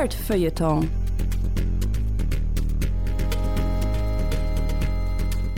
[0.00, 0.88] Nerd Feuilleton.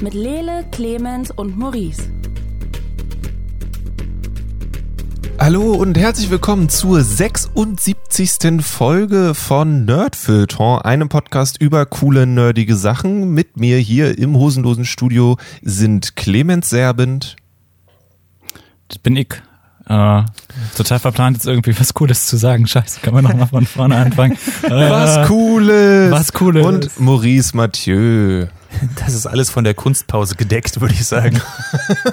[0.00, 2.02] Mit Lele, Clemens und Maurice.
[5.38, 8.60] Hallo und herzlich willkommen zur 76.
[8.62, 13.32] Folge von Nerdfilter, einem Podcast über coole, nerdige Sachen.
[13.32, 17.36] Mit mir hier im hosenlosen Studio sind Clemens Serbent.
[18.88, 19.40] Das bin ich.
[19.92, 20.24] Äh,
[20.74, 22.66] total verplant, jetzt irgendwie was Cooles zu sagen.
[22.66, 24.38] Scheiße, kann man nochmal von vorne anfangen.
[24.62, 26.10] was Cooles!
[26.10, 26.64] Was Cooles!
[26.64, 28.46] Und Maurice Mathieu.
[28.96, 31.42] Das ist alles von der Kunstpause gedeckt, würde ich sagen.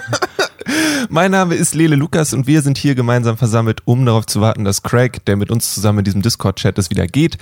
[1.09, 4.66] mein Name ist Lele Lukas und wir sind hier gemeinsam versammelt, um darauf zu warten,
[4.66, 7.38] dass Craig, der mit uns zusammen in diesem Discord-Chat ist, wieder geht.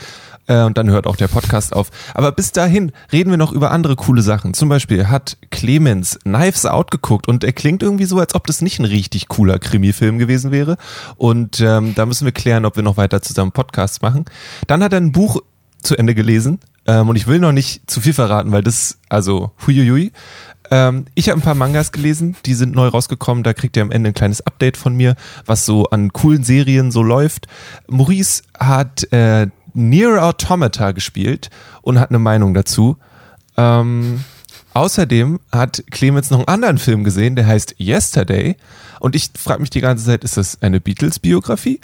[0.48, 1.90] Äh, und dann hört auch der Podcast auf.
[2.14, 4.54] Aber bis dahin reden wir noch über andere coole Sachen.
[4.54, 8.62] Zum Beispiel hat Clemens Knives Out geguckt und er klingt irgendwie so, als ob das
[8.62, 10.78] nicht ein richtig cooler Krimi-Film gewesen wäre.
[11.18, 14.26] Und ähm, da müssen wir klären, ob wir noch weiter zusammen Podcasts machen.
[14.68, 15.42] Dann hat er ein Buch
[15.82, 16.60] zu Ende gelesen.
[16.88, 20.12] Ähm, und ich will noch nicht zu viel verraten, weil das, also, huiuiui.
[20.72, 23.44] Ähm, ich habe ein paar Mangas gelesen, die sind neu rausgekommen.
[23.44, 25.16] Da kriegt ihr am Ende ein kleines Update von mir,
[25.46, 27.48] was so an coolen Serien so läuft.
[27.88, 31.50] Maurice hat äh, Near Automata gespielt
[31.82, 32.98] und hat eine Meinung dazu.
[33.58, 34.24] Ähm,
[34.74, 38.56] außerdem hat Clemens noch einen anderen Film gesehen, der heißt Yesterday.
[39.00, 41.80] Und ich frage mich die ganze Zeit, ist das eine Beatles-Biografie?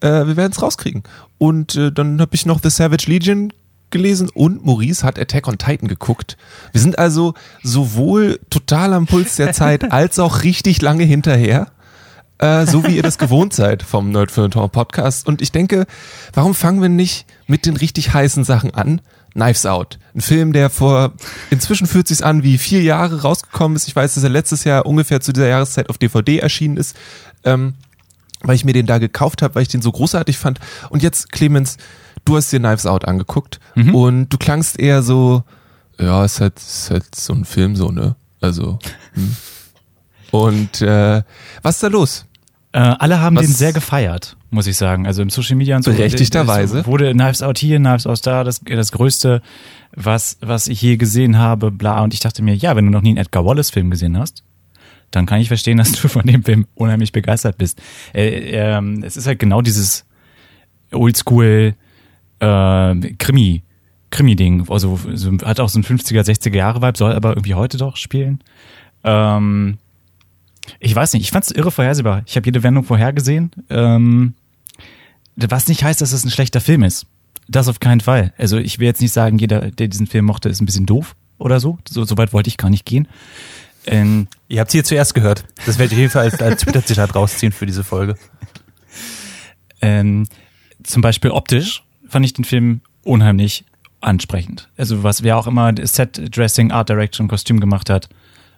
[0.00, 1.02] Äh, wir werden es rauskriegen.
[1.38, 3.52] Und äh, dann habe ich noch The Savage Legion
[3.94, 6.36] gelesen und Maurice hat Attack on Titan geguckt.
[6.72, 11.68] Wir sind also sowohl total am Puls der Zeit als auch richtig lange hinterher.
[12.38, 15.28] Äh, so wie ihr das gewohnt seid vom Nerd für Podcast.
[15.28, 15.86] Und ich denke,
[16.32, 19.00] warum fangen wir nicht mit den richtig heißen Sachen an?
[19.34, 19.98] Knives Out.
[20.14, 21.12] Ein Film, der vor,
[21.50, 23.86] inzwischen fühlt sich an wie vier Jahre rausgekommen ist.
[23.86, 26.96] Ich weiß, dass er letztes Jahr ungefähr zu dieser Jahreszeit auf DVD erschienen ist,
[27.44, 27.74] ähm,
[28.42, 30.58] weil ich mir den da gekauft habe, weil ich den so großartig fand.
[30.90, 31.76] Und jetzt, Clemens,
[32.24, 33.94] du hast dir Knives Out angeguckt mhm.
[33.94, 35.44] und du klangst eher so,
[35.98, 38.16] ja, es ist halt, ist halt so ein Film so, ne?
[38.40, 38.78] Also.
[39.14, 39.36] Hm.
[40.30, 41.22] Und äh,
[41.62, 42.26] was ist da los?
[42.72, 43.46] Äh, alle haben was?
[43.46, 45.06] den sehr gefeiert, muss ich sagen.
[45.06, 45.92] Also im Social Media und so.
[45.92, 46.84] Berechtigterweise.
[46.86, 49.42] Wurde Knives Out hier, Knives Out da, das, das Größte,
[49.94, 52.02] was, was ich je gesehen habe, bla.
[52.02, 54.42] Und ich dachte mir, ja, wenn du noch nie einen Edgar Wallace-Film gesehen hast,
[55.12, 57.80] dann kann ich verstehen, dass du von dem Film unheimlich begeistert bist.
[58.12, 60.04] Äh, äh, es ist halt genau dieses
[60.90, 61.76] Oldschool
[62.40, 63.62] äh, Krimi,
[64.10, 64.68] Krimi-Ding.
[64.68, 67.96] Also so, hat auch so ein 50er, 60er Jahre Vibe, soll aber irgendwie heute doch
[67.96, 68.40] spielen.
[69.02, 69.78] Ähm,
[70.80, 72.22] ich weiß nicht, ich fand's irre vorhersehbar.
[72.26, 73.50] Ich habe jede Wendung vorhergesehen.
[73.68, 74.34] Ähm,
[75.36, 77.06] was nicht heißt, dass es ein schlechter Film ist.
[77.48, 78.32] Das auf keinen Fall.
[78.38, 81.14] Also ich will jetzt nicht sagen, jeder, der diesen Film mochte, ist ein bisschen doof
[81.38, 81.78] oder so.
[81.88, 83.08] So, so weit wollte ich gar nicht gehen.
[83.86, 85.44] Ähm, Ihr habt hier zuerst gehört.
[85.66, 88.16] Das werde ich auf jeden Fall als, als Twitter-Zitat rausziehen für diese Folge.
[89.80, 90.26] Ähm,
[90.82, 91.83] zum Beispiel optisch
[92.14, 93.64] fand ich den Film unheimlich
[94.00, 94.68] ansprechend.
[94.76, 98.08] Also was wer auch immer Set Dressing, Art Direction, Kostüm gemacht hat,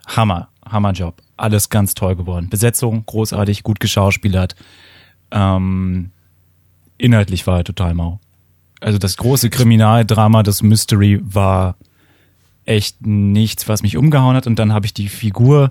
[0.06, 1.22] Hammer, Hammerjob.
[1.38, 2.50] Alles ganz toll geworden.
[2.50, 4.56] Besetzung großartig, gut geschauspielert.
[5.30, 6.10] Ähm,
[6.98, 8.20] inhaltlich war er total mau.
[8.80, 11.76] Also das große Kriminaldrama, das Mystery war
[12.66, 14.46] echt nichts, was mich umgehauen hat.
[14.46, 15.70] Und dann habe ich die Figur,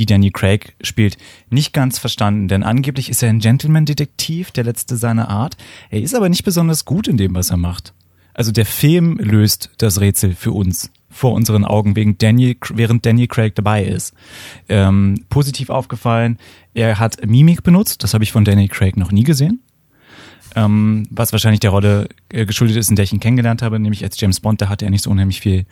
[0.00, 1.18] die Danny Craig spielt,
[1.50, 2.48] nicht ganz verstanden.
[2.48, 5.58] Denn angeblich ist er ein Gentleman-Detektiv, der letzte seiner Art.
[5.90, 7.92] Er ist aber nicht besonders gut in dem, was er macht.
[8.32, 13.26] Also der Film löst das Rätsel für uns vor unseren Augen, wegen Daniel, während Daniel
[13.26, 14.14] Craig dabei ist.
[14.68, 16.38] Ähm, positiv aufgefallen,
[16.72, 19.60] er hat Mimik benutzt, das habe ich von Daniel Craig noch nie gesehen.
[20.56, 24.02] Ähm, was wahrscheinlich der Rolle äh, geschuldet ist, in der ich ihn kennengelernt habe, nämlich
[24.02, 25.66] als James Bond, da hatte er nicht so unheimlich viel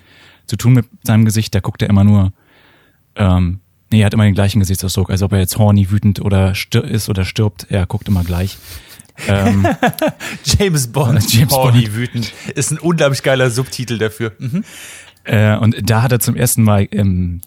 [0.47, 2.33] zu tun mit seinem Gesicht, da guckt er immer nur,
[3.17, 3.61] ähm,
[3.91, 7.09] nee, er hat immer den gleichen Gesichtsausdruck, als ob er jetzt horny, wütend oder ist
[7.09, 8.59] oder stirbt, er guckt immer gleich.
[9.27, 9.67] Ähm,
[10.45, 11.95] James Bond, James horny, Bond.
[11.95, 14.33] wütend, ist ein unglaublich geiler Subtitel dafür.
[14.39, 14.65] Mhm.
[15.25, 17.41] Äh, und da hat er zum ersten Mal ähm,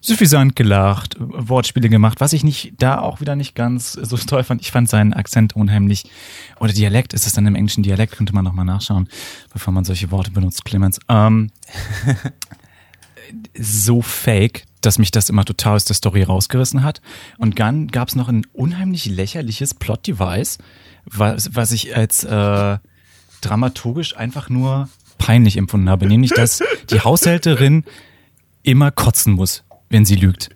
[0.00, 4.60] suffisant gelacht, Wortspiele gemacht, was ich nicht, da auch wieder nicht ganz so toll fand.
[4.60, 6.04] Ich fand seinen Akzent unheimlich,
[6.58, 9.08] oder Dialekt, ist es dann im englischen Dialekt, könnte man nochmal nachschauen,
[9.52, 10.98] bevor man solche Worte benutzt, Clemens.
[11.08, 11.50] Ähm,
[13.58, 17.00] so fake, dass mich das immer total aus der Story rausgerissen hat.
[17.38, 20.58] Und dann gab es noch ein unheimlich lächerliches Plot-Device,
[21.04, 22.78] was, was ich als äh,
[23.40, 24.88] dramaturgisch einfach nur
[25.18, 27.84] peinlich empfunden habe, nämlich dass die Haushälterin
[28.62, 30.50] immer kotzen muss, wenn sie lügt.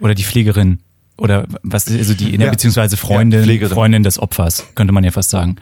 [0.00, 0.80] Oder die Pflegerin.
[1.16, 2.50] Oder was, also die, ja.
[2.50, 5.56] beziehungsweise Freundin, ja, Freundin des Opfers, könnte man ja fast sagen.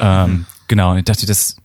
[0.00, 1.56] Ähm, genau, ich dachte, das,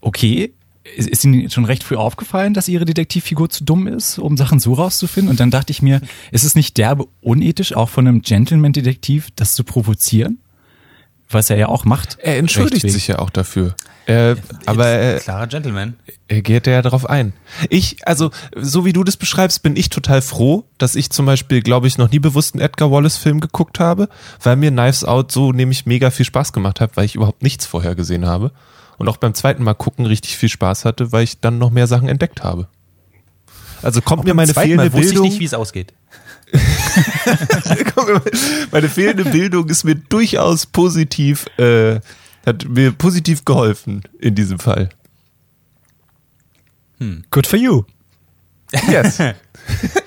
[0.00, 0.52] okay,
[0.96, 4.58] ist, ist Ihnen schon recht früh aufgefallen, dass Ihre Detektivfigur zu dumm ist, um Sachen
[4.58, 5.30] so rauszufinden?
[5.30, 6.00] Und dann dachte ich mir,
[6.30, 10.38] ist es nicht derbe unethisch, auch von einem Gentleman-Detektiv, das zu provozieren?
[11.34, 12.18] was er ja auch macht.
[12.20, 13.74] Er entschuldigt sich ja auch dafür.
[14.06, 14.36] Äh,
[14.66, 15.94] aber er, Klarer Gentleman.
[16.28, 17.32] er geht ja darauf ein.
[17.70, 21.62] Ich, also, so wie du das beschreibst, bin ich total froh, dass ich zum Beispiel,
[21.62, 24.08] glaube ich, noch nie bewusst einen Edgar Wallace-Film geguckt habe,
[24.42, 27.64] weil mir Knives Out so nämlich mega viel Spaß gemacht hat, weil ich überhaupt nichts
[27.64, 28.52] vorher gesehen habe.
[28.98, 31.86] Und auch beim zweiten Mal gucken richtig viel Spaß hatte, weil ich dann noch mehr
[31.86, 32.68] Sachen entdeckt habe.
[33.82, 35.26] Also kommt mir meine fehlende Mal wusste Bildung.
[35.26, 35.92] ich nicht, wie es ausgeht.
[38.70, 41.98] Meine fehlende Bildung ist mir durchaus positiv, äh,
[42.46, 44.90] hat mir positiv geholfen in diesem Fall.
[47.30, 47.82] Good for you.
[48.88, 49.18] Yes.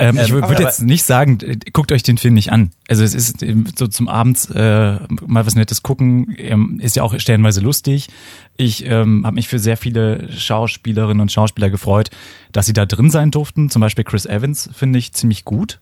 [0.00, 1.38] Ähm, ich Ähm, würde jetzt nicht sagen,
[1.72, 2.70] guckt euch den Film nicht an.
[2.88, 3.44] Also es ist
[3.78, 8.08] so zum Abends äh, mal was Nettes gucken, ähm, ist ja auch stellenweise lustig.
[8.56, 12.10] Ich ähm, habe mich für sehr viele Schauspielerinnen und Schauspieler gefreut,
[12.52, 13.70] dass sie da drin sein durften.
[13.70, 15.80] Zum Beispiel Chris Evans finde ich ziemlich gut.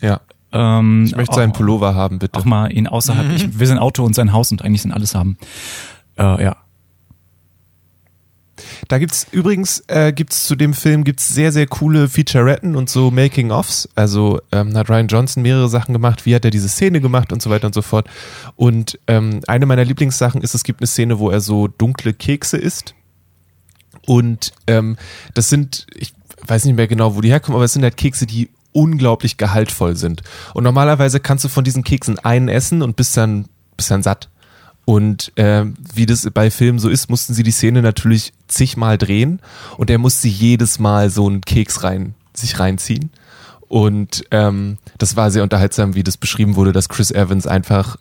[0.00, 0.20] ja.
[0.50, 2.38] Ähm, Ich möchte seinen auch, Pullover haben, bitte.
[2.38, 3.32] auch mal ihn außerhalb.
[3.36, 5.36] Ich will sein Auto und sein Haus und eigentlich sind alles haben.
[6.18, 6.56] Äh, ja.
[8.88, 13.10] Da gibt's übrigens äh, gibt's zu dem Film gibt's sehr sehr coole Featuretten und so
[13.10, 13.88] Making ofs.
[13.94, 16.26] Also ähm, hat Ryan Johnson mehrere Sachen gemacht.
[16.26, 18.08] Wie hat er diese Szene gemacht und so weiter und so fort.
[18.56, 22.56] Und ähm, eine meiner Lieblingssachen ist, es gibt eine Szene, wo er so dunkle Kekse
[22.56, 22.94] isst.
[24.06, 24.96] Und ähm,
[25.34, 26.14] das sind, ich
[26.46, 29.96] weiß nicht mehr genau, wo die herkommen, aber es sind halt Kekse, die unglaublich gehaltvoll
[29.96, 30.22] sind.
[30.54, 33.46] Und normalerweise kannst du von diesen Keksen einen essen und bist dann,
[33.76, 34.28] bist dann satt.
[34.88, 39.38] Und äh, wie das bei Filmen so ist, mussten sie die Szene natürlich zigmal drehen
[39.76, 43.10] und er musste jedes Mal so einen Keks rein, sich reinziehen.
[43.68, 47.98] Und ähm, das war sehr unterhaltsam, wie das beschrieben wurde, dass Chris Evans einfach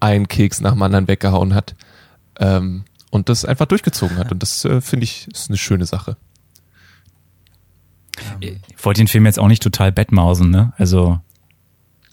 [0.00, 1.74] einen Keks nach dem anderen weggehauen hat
[2.40, 4.32] ähm, und das einfach durchgezogen hat.
[4.32, 6.16] Und das äh, finde ich ist eine schöne Sache.
[8.40, 10.72] Ich wollte den Film jetzt auch nicht total bettmausen, ne?
[10.78, 11.20] Also,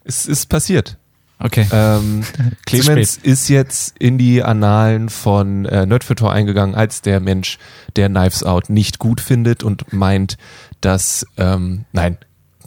[0.04, 0.99] Es ist passiert.
[1.40, 1.68] Okay.
[1.72, 2.24] Ähm,
[2.66, 7.58] Clemens ist jetzt in die Annalen von äh, Nerdfilter eingegangen als der Mensch,
[7.96, 10.38] der Knives Out nicht gut findet und meint,
[10.82, 12.18] dass, ähm, nein,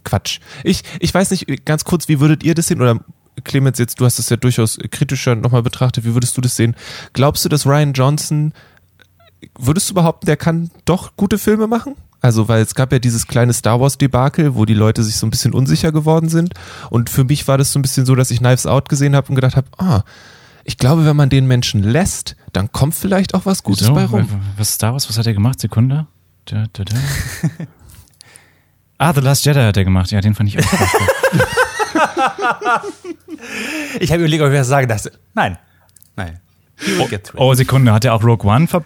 [0.04, 0.40] Quatsch.
[0.64, 2.80] Ich, ich weiß nicht, ganz kurz, wie würdet ihr das sehen?
[2.80, 3.00] Oder
[3.44, 6.76] Clemens, jetzt, du hast es ja durchaus kritischer nochmal betrachtet, wie würdest du das sehen?
[7.12, 8.52] Glaubst du, dass Ryan Johnson,
[9.58, 11.96] würdest du behaupten, der kann doch gute Filme machen?
[12.22, 15.26] Also, weil es gab ja dieses kleine Star Wars Debakel, wo die Leute sich so
[15.26, 16.54] ein bisschen unsicher geworden sind.
[16.88, 19.28] Und für mich war das so ein bisschen so, dass ich Knives Out gesehen habe
[19.28, 20.04] und gedacht habe, ah,
[20.64, 24.04] ich glaube, wenn man den Menschen lässt, dann kommt vielleicht auch was Gutes So, bei
[24.04, 24.28] rum.
[24.56, 25.08] Was ist Star Wars?
[25.08, 25.58] Was hat er gemacht?
[25.58, 26.06] Sekunde.
[26.44, 26.96] Da, da, da.
[28.98, 30.12] ah, The Last Jedi hat er gemacht.
[30.12, 30.64] Ja, den fand ich auch.
[34.00, 35.12] Ich habe überlegt, ob ich was sagen dachte.
[35.34, 35.58] Nein.
[36.16, 36.40] Nein.
[36.76, 37.36] Through.
[37.36, 37.92] Oh, Sekunde.
[37.92, 38.84] Hat er auch Rogue One ver...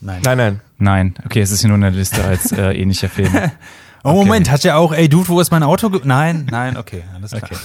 [0.00, 0.20] Nein.
[0.24, 0.60] Nein, nein.
[0.82, 1.14] Nein.
[1.24, 3.32] Okay, es ist hier nur eine Liste als äh, ähnlicher Film.
[4.02, 5.88] Oh, Moment, hat ja auch, ey Dude, wo ist mein Auto?
[6.02, 7.44] Nein, nein, okay, alles klar.
[7.44, 7.56] Okay.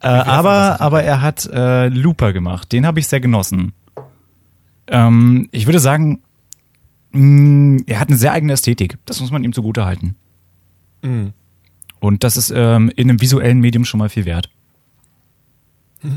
[0.00, 2.72] Äh, aber, aber er hat äh, Looper gemacht.
[2.72, 3.74] Den habe ich sehr genossen.
[4.86, 6.22] Ähm, ich würde sagen,
[7.12, 8.96] mh, er hat eine sehr eigene Ästhetik.
[9.04, 10.16] Das muss man ihm zugute halten.
[11.02, 11.34] Mhm.
[12.00, 14.48] Und das ist ähm, in einem visuellen Medium schon mal viel wert.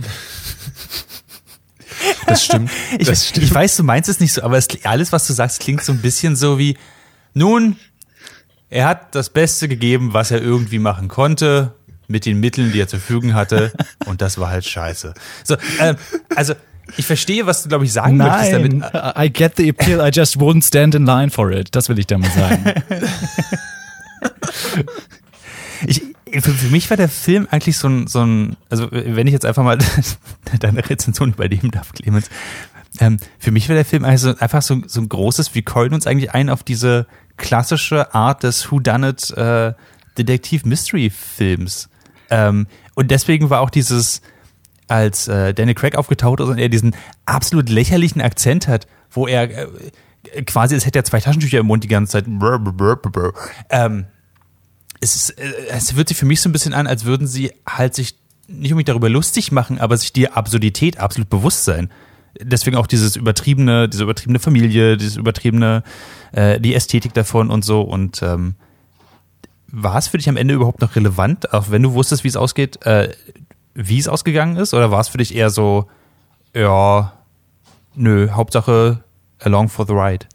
[2.28, 2.70] Das stimmt.
[3.00, 3.46] Ich, das stimmt.
[3.46, 5.92] ich weiß, du meinst es nicht so, aber es, alles, was du sagst, klingt so
[5.92, 6.78] ein bisschen so wie,
[7.34, 7.78] nun,
[8.70, 11.74] er hat das Beste gegeben, was er irgendwie machen konnte,
[12.08, 13.72] mit den Mitteln, die er zur Verfügung hatte,
[14.06, 15.14] und das war halt scheiße.
[15.44, 15.96] So, ähm,
[16.36, 16.54] also,
[16.98, 18.74] ich verstehe, was du, glaube ich, sagen möchtest damit.
[19.18, 21.70] I get the appeal, I just won't stand in line for it.
[21.74, 22.66] Das will ich damit sagen.
[25.88, 26.04] Ich,
[26.40, 29.46] für, für mich war der Film eigentlich so ein, so ein, also wenn ich jetzt
[29.46, 29.78] einfach mal
[30.60, 32.30] deine Rezension übernehmen darf, Clemens,
[33.00, 36.08] ähm, für mich war der Film also einfach so, so ein großes, wir callen uns
[36.08, 37.08] eigentlich ein auf diese
[37.38, 39.74] klassische Art des Whodunit äh,
[40.18, 41.90] Detektiv-Mystery-Films.
[42.30, 44.22] Ähm, und deswegen war auch dieses,
[44.88, 46.96] als äh, Danny Craig aufgetaucht ist und er diesen
[47.26, 51.84] absolut lächerlichen Akzent hat, wo er äh, quasi, es hätte er zwei Taschentücher im Mund
[51.84, 52.26] die ganze Zeit.
[52.28, 53.34] Brr, brr, brr.
[53.70, 54.06] Ähm,
[55.02, 57.52] es, ist, äh, es fühlt sich für mich so ein bisschen an, als würden sie
[57.68, 58.16] halt sich
[58.48, 61.90] nicht unbedingt darüber lustig machen, aber sich die Absurdität absolut bewusst sein.
[62.40, 65.84] Deswegen auch dieses übertriebene, diese übertriebene Familie, dieses übertriebene,
[66.32, 67.82] äh, die Ästhetik davon und so.
[67.82, 68.56] Und ähm,
[69.68, 72.38] war es für dich am Ende überhaupt noch relevant, auch wenn du wusstest, wie es
[72.38, 73.14] ausgeht, äh,
[73.74, 74.74] wie es ausgegangen ist?
[74.74, 75.88] Oder war es für dich eher so,
[76.54, 77.14] ja,
[77.96, 79.04] nö, Hauptsache
[79.40, 80.26] along for the ride?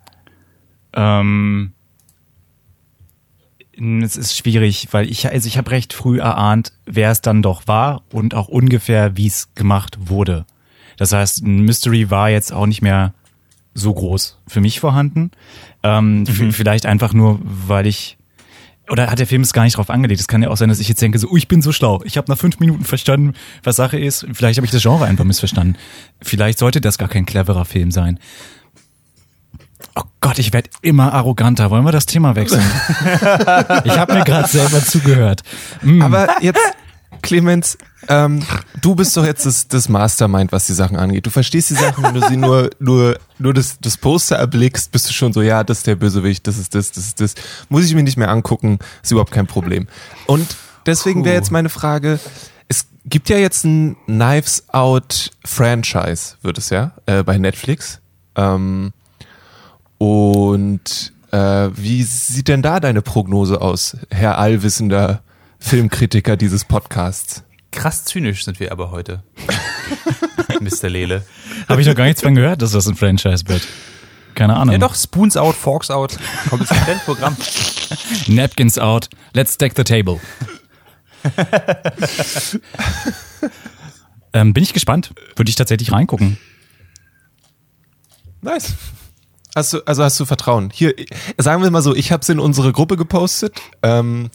[0.97, 1.73] ähm,
[4.03, 7.67] es ist schwierig, weil ich, also ich habe recht früh erahnt, wer es dann doch
[7.67, 10.47] war und auch ungefähr, wie es gemacht wurde.
[10.97, 13.13] Das heißt, ein Mystery war jetzt auch nicht mehr
[13.75, 15.31] so groß für mich vorhanden.
[15.83, 18.17] Ähm, f- Vielleicht einfach nur, weil ich
[18.89, 20.21] Oder hat der Film es gar nicht drauf angelegt?
[20.21, 22.01] Es kann ja auch sein, dass ich jetzt denke, so, oh, ich bin so schlau.
[22.05, 24.27] Ich habe nach fünf Minuten verstanden, was Sache ist.
[24.33, 25.77] Vielleicht habe ich das Genre einfach missverstanden.
[26.23, 28.19] Vielleicht sollte das gar kein cleverer Film sein.
[29.97, 31.71] Oh Gott, ich werde immer arroganter.
[31.71, 32.61] Wollen wir das Thema wechseln?
[33.85, 35.43] ich habe mir gerade selber zugehört.
[35.81, 36.03] Mm.
[36.03, 36.61] Aber jetzt,
[37.23, 38.43] Clemens, ähm,
[38.83, 41.25] du bist doch jetzt das, das Mastermind, was die Sachen angeht.
[41.25, 45.09] Du verstehst die Sachen, wenn du sie nur, nur, nur das, das Poster erblickst, bist
[45.09, 47.35] du schon so, ja, das ist der Bösewicht, das ist das, das ist das.
[47.71, 49.89] Muss ich mir nicht mehr angucken, ist überhaupt kein Problem.
[50.27, 52.21] Und deswegen wäre jetzt meine Frage,
[52.69, 58.01] es gibt ja jetzt ein Knives Out Franchise, wird es ja, äh, bei Netflix.
[58.37, 58.93] Ähm,
[59.99, 65.23] und äh, wie sieht denn da deine Prognose aus, Herr allwissender
[65.59, 67.45] Filmkritiker dieses Podcasts?
[67.73, 69.23] Krass zynisch sind wir aber heute.
[70.61, 70.89] Mr.
[70.89, 71.25] Lele.
[71.69, 73.67] Habe ich noch gar nichts von gehört, dass das ein Franchise wird.
[74.35, 74.73] Keine Ahnung.
[74.73, 76.19] Ja doch, Spoons out, Forks out.
[76.49, 77.37] Kommt ins Programm.
[78.29, 79.09] Napkins out.
[79.33, 80.21] Let's deck the table.
[84.33, 85.13] ähm, bin ich gespannt.
[85.35, 86.39] Würde ich tatsächlich reingucken.
[88.43, 88.75] Nice.
[89.57, 90.69] Hast du, also hast du Vertrauen.
[90.71, 90.95] Hier,
[91.39, 93.59] sagen wir mal so, ich habe es in unsere Gruppe gepostet.
[93.83, 94.29] Ähm,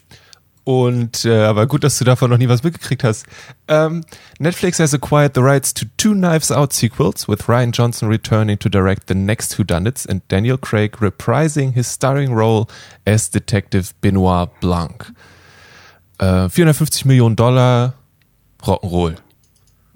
[0.64, 3.28] und äh, aber gut, dass du davon noch nie was mitgekriegt hast.
[3.68, 4.04] Ähm,
[4.40, 8.68] Netflix has acquired the rights to two Knives Out sequels, with Ryan Johnson returning to
[8.68, 12.66] direct the next Whodunits and Daniel Craig reprising his starring role
[13.06, 15.14] as Detective Benoit Blanc.
[16.18, 17.94] Äh, 450 Millionen Dollar
[18.64, 19.18] Rock'n'Roll.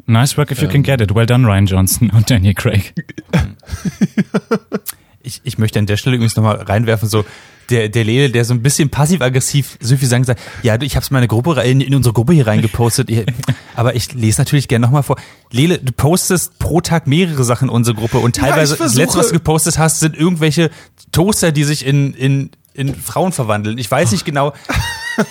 [0.06, 1.16] Nice work if you can get it.
[1.16, 2.94] Well done, Ryan Johnson und Daniel Craig.
[5.26, 7.26] Ich, ich möchte an der Stelle übrigens nochmal reinwerfen, so
[7.70, 10.96] der, der Lele, der so ein bisschen passiv-aggressiv so viel sagen sagt, ja, du, ich
[10.96, 13.10] habe es meine Gruppe in, in unsere Gruppe hier reingepostet,
[13.76, 15.18] aber ich lese natürlich gerne nochmal vor.
[15.52, 19.20] Lele, du postest pro Tag mehrere Sachen in unsere Gruppe und teilweise Ja, das letzte,
[19.20, 20.70] was du gepostet hast, sind irgendwelche
[21.12, 23.78] Toaster, die sich in, in, in Frauen verwandeln.
[23.78, 24.54] Ich weiß nicht genau.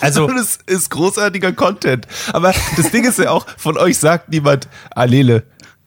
[0.00, 2.06] Also, das ist großartiger Content.
[2.32, 5.44] Aber das Ding ist ja auch, von euch sagt niemand, ah Lele,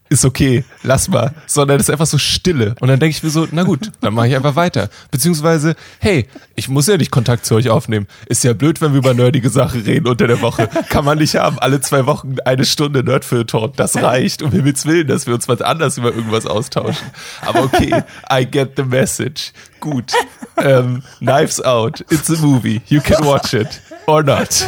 [0.09, 1.33] ist okay, lass mal.
[1.45, 2.75] Sondern es ist einfach so Stille.
[2.79, 4.89] Und dann denke ich mir so, na gut, dann mache ich einfach weiter.
[5.11, 8.07] Beziehungsweise, hey, ich muss ja nicht Kontakt zu euch aufnehmen.
[8.27, 10.67] Ist ja blöd, wenn wir über nerdige Sachen reden unter der Woche.
[10.89, 11.59] Kann man nicht haben.
[11.59, 13.71] Alle zwei Wochen eine Stunde Nerdfilter.
[13.75, 17.07] Das reicht, um Himmels Willen, dass wir uns was anders über irgendwas austauschen.
[17.41, 19.51] Aber okay, I get the message.
[19.79, 20.13] Gut.
[20.57, 22.03] Ähm, Knives Out.
[22.09, 22.81] It's a movie.
[22.87, 23.81] You can watch it.
[24.07, 24.65] Or not.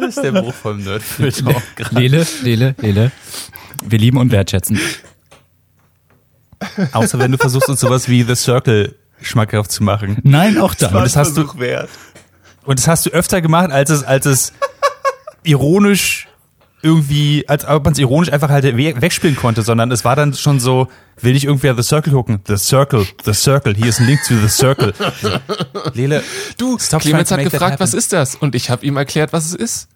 [0.00, 1.62] Das ist der Bruch vom Nerdfilter.
[1.90, 3.12] Lele, Lele, Lele.
[3.84, 4.78] Wir lieben und wertschätzen.
[6.92, 10.18] Außer wenn du versuchst, uns sowas wie The Circle schmackhaft zu machen.
[10.22, 10.88] Nein, auch da.
[10.88, 11.88] Und das hast du, wert.
[12.64, 14.52] Und das hast du öfter gemacht, als es, als es
[15.42, 16.27] ironisch
[16.82, 20.32] irgendwie, als ob man es ironisch einfach halt we- wegspielen konnte, sondern es war dann
[20.34, 20.88] schon so,
[21.20, 22.40] will ich irgendwie The Circle gucken?
[22.46, 24.94] The Circle, The Circle, hier ist ein Link zu The Circle.
[25.94, 26.22] Lele,
[26.56, 28.34] Du, Stop Clemens hat gefragt, was ist das?
[28.36, 29.88] Und ich habe ihm erklärt, was es ist.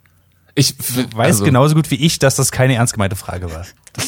[0.55, 0.75] Ich
[1.15, 3.65] weiß also, genauso gut wie ich, dass das keine ernst gemeinte Frage war.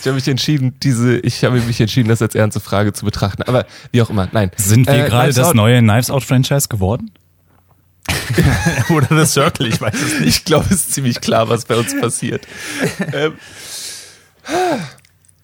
[0.00, 3.42] Ich habe mich entschieden, diese, ich habe mich entschieden, das als ernste Frage zu betrachten.
[3.42, 4.50] Aber wie auch immer, nein.
[4.56, 7.12] Sind wir Äh, gerade das Out- neue Knives Out Franchise geworden?
[8.90, 10.28] Oder The Circle, ich weiß es nicht.
[10.28, 12.46] Ich glaube, es ist ziemlich klar, was bei uns passiert.
[13.12, 13.34] ähm,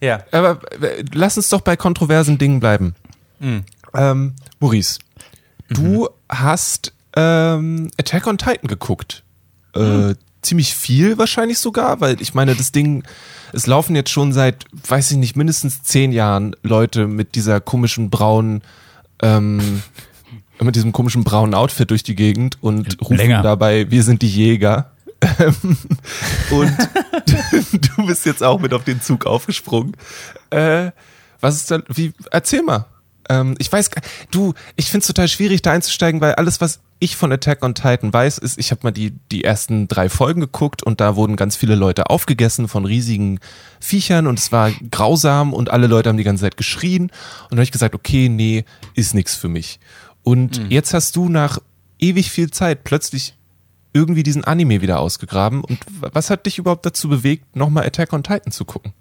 [0.01, 0.23] Ja.
[0.31, 2.95] aber äh, lass uns doch bei kontroversen Dingen bleiben.
[3.39, 3.63] Mhm.
[3.93, 4.99] Ähm, Maurice,
[5.69, 9.23] du hast ähm, Attack on Titan geguckt.
[9.75, 13.03] Äh, ziemlich viel wahrscheinlich sogar, weil ich meine, das Ding,
[13.53, 18.09] es laufen jetzt schon seit, weiß ich nicht, mindestens zehn Jahren Leute mit dieser komischen
[18.09, 18.61] braunen,
[19.21, 19.83] ähm,
[20.65, 23.41] mit diesem komischen braunen Outfit durch die Gegend und rufen Länger.
[23.41, 24.91] dabei, wir sind die Jäger.
[26.51, 26.71] Und
[27.97, 29.95] du bist jetzt auch mit auf den Zug aufgesprungen.
[30.49, 30.91] Äh,
[31.41, 32.85] was ist dann, wie, erzähl mal.
[33.29, 34.01] Ähm, ich weiß, gar-
[34.31, 38.11] du, ich find's total schwierig da einzusteigen, weil alles, was ich von Attack on Titan
[38.13, 41.55] weiß, ist, ich habe mal die, die ersten drei Folgen geguckt und da wurden ganz
[41.55, 43.39] viele Leute aufgegessen von riesigen
[43.79, 47.11] Viechern und es war grausam und alle Leute haben die ganze Zeit geschrien und
[47.51, 49.79] dann habe ich gesagt, okay, nee, ist nix für mich.
[50.23, 51.59] Und jetzt hast du nach
[51.99, 53.35] ewig viel Zeit plötzlich
[53.93, 58.23] irgendwie diesen Anime wieder ausgegraben und was hat dich überhaupt dazu bewegt, nochmal Attack on
[58.23, 58.93] Titan zu gucken?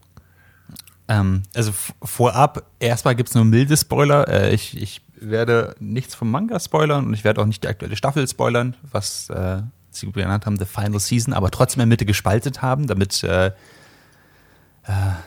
[1.09, 1.73] Ähm, also
[2.03, 4.29] vorab, erstmal gibt's nur milde Spoiler.
[4.29, 7.97] Äh, ich, ich werde nichts vom Manga spoilern und ich werde auch nicht die aktuelle
[7.97, 12.07] Staffel spoilern, was äh, sie genannt haben, The Final Season, aber trotzdem in der Mitte
[12.07, 13.53] gespaltet haben, damit äh, äh,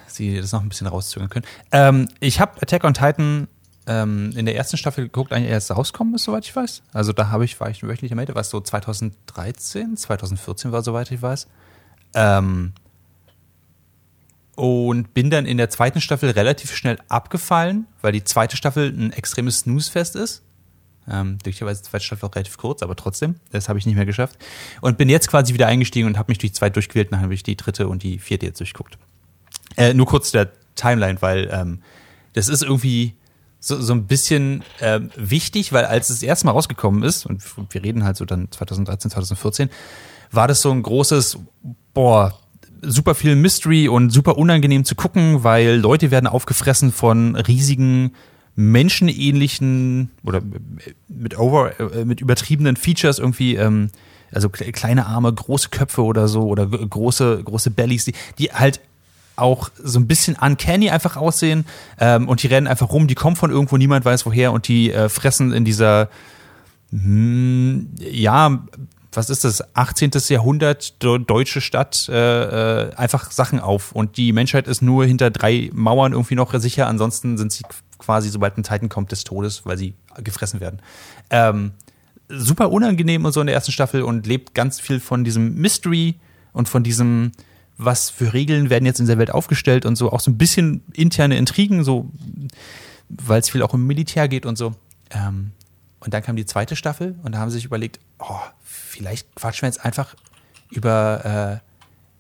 [0.08, 1.46] sie das noch ein bisschen rauszögern können.
[1.72, 3.48] Ähm, ich habe Attack on Titan
[3.92, 6.82] ähm, in der ersten Staffel geguckt, eigentlich erst rauskommen ist, soweit ich weiß.
[6.94, 11.12] Also da habe ich, war ich wöchentlich am Ende, was so 2013, 2014 war, soweit
[11.12, 11.48] ich weiß.
[12.14, 12.74] Ähm,
[14.56, 19.12] und bin dann in der zweiten Staffel relativ schnell abgefallen, weil die zweite Staffel ein
[19.12, 20.44] extremes Snooze-Fest ist.
[21.10, 24.06] Ähm, glücklicherweise die zweite Staffel auch relativ kurz, aber trotzdem, das habe ich nicht mehr
[24.06, 24.38] geschafft.
[24.82, 27.44] Und bin jetzt quasi wieder eingestiegen und habe mich durch zweite durchgewählt, dann habe ich
[27.44, 28.98] die dritte und die vierte jetzt durchguckt.
[29.76, 31.82] Äh, nur kurz der Timeline, weil ähm,
[32.34, 33.16] das ist irgendwie
[33.64, 37.44] so, so ein bisschen ähm, wichtig, weil als es das erste Mal rausgekommen ist, und
[37.70, 39.70] wir reden halt so dann 2013, 2014,
[40.32, 41.38] war das so ein großes,
[41.94, 42.34] boah,
[42.82, 48.14] super viel Mystery und super unangenehm zu gucken, weil Leute werden aufgefressen von riesigen
[48.56, 50.42] menschenähnlichen oder
[51.08, 53.92] mit over äh, mit übertriebenen Features irgendwie ähm,
[54.32, 58.82] also kleine Arme, große Köpfe oder so oder große große Bellies, die, die halt
[59.36, 61.66] auch so ein bisschen uncanny einfach aussehen
[62.00, 64.92] ähm, und die rennen einfach rum, die kommen von irgendwo, niemand weiß woher und die
[64.92, 66.10] äh, fressen in dieser
[66.92, 68.62] hm, ja
[69.14, 70.12] was ist das, 18.
[70.30, 73.92] Jahrhundert deutsche Stadt äh, äh, einfach Sachen auf.
[73.92, 76.88] Und die Menschheit ist nur hinter drei Mauern irgendwie noch sicher.
[76.88, 77.64] Ansonsten sind sie
[77.98, 80.82] quasi, sobald ein Zeiten kommt, des Todes, weil sie gefressen werden.
[81.30, 81.72] Ähm,
[82.30, 86.16] super unangenehm und so in der ersten Staffel und lebt ganz viel von diesem Mystery
[86.54, 87.34] und von diesem,
[87.84, 90.12] was für Regeln werden jetzt in der Welt aufgestellt und so.
[90.12, 92.10] Auch so ein bisschen interne Intrigen, so,
[93.10, 94.74] weil es viel auch im Militär geht und so.
[95.10, 95.52] Ähm,
[96.00, 99.64] und dann kam die zweite Staffel und da haben sie sich überlegt, oh, vielleicht quatschen
[99.64, 100.16] wir jetzt einfach
[100.72, 101.62] über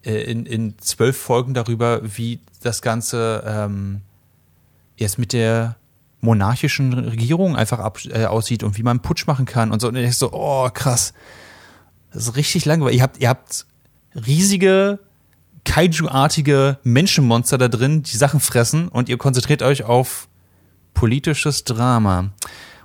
[0.03, 4.01] äh, äh, in, in zwölf Folgen darüber, wie das Ganze ähm,
[4.97, 5.75] jetzt mit der
[6.21, 9.87] monarchischen Regierung einfach ab, äh, aussieht und wie man Putsch machen kann und so.
[9.87, 11.13] Und ich so, oh, krass.
[12.13, 12.97] Das ist richtig langweilig.
[12.97, 13.65] Ihr habt, ihr habt
[14.15, 14.99] riesige,
[15.65, 20.27] Kaiju-artige Menschenmonster da drin, die Sachen fressen und ihr konzentriert euch auf
[20.93, 22.31] politisches Drama.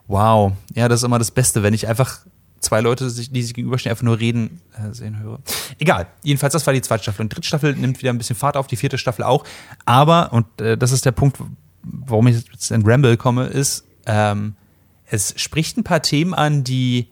[0.07, 0.53] Wow.
[0.75, 2.21] Ja, das ist immer das Beste, wenn ich einfach
[2.61, 5.41] zwei Leute, die sich gegenüberstehen, einfach nur reden äh, sehen höre.
[5.79, 6.07] Egal.
[6.23, 7.23] Jedenfalls, das war die zweite Staffel.
[7.23, 9.45] Und dritte Staffel nimmt wieder ein bisschen Fahrt auf, die vierte Staffel auch.
[9.85, 11.39] Aber, und äh, das ist der Punkt,
[11.83, 14.55] warum ich jetzt in Ramble komme, ist, ähm,
[15.07, 17.09] es spricht ein paar Themen an, die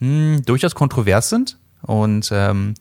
[0.00, 1.58] mh, hm, durchaus kontrovers sind.
[1.82, 2.74] Und ähm,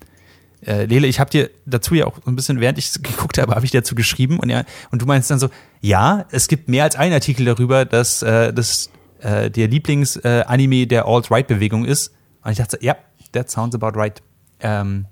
[0.65, 3.65] äh, Lele, ich habe dir dazu ja auch ein bisschen, während ich geguckt habe, habe
[3.65, 5.49] ich dazu geschrieben und ja, und du meinst dann so,
[5.82, 10.86] ja, es gibt mehr als einen Artikel darüber, dass äh, das äh, der Lieblingsanime äh,
[10.86, 12.13] der Alt-Right-Bewegung ist.
[12.43, 12.95] Und ich dachte, ja,
[13.32, 14.21] that sounds about right.
[14.60, 15.06] Ähm,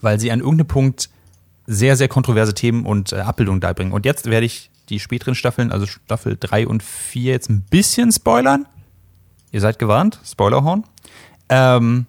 [0.00, 1.10] weil sie an irgendeinem Punkt
[1.66, 3.92] sehr, sehr kontroverse Themen und äh, Abbildungen beibringen.
[3.92, 8.10] Und jetzt werde ich die späteren Staffeln, also Staffel 3 und 4, jetzt ein bisschen
[8.10, 8.66] spoilern.
[9.52, 10.84] Ihr seid gewarnt, Spoilerhorn.
[11.48, 12.06] Ähm,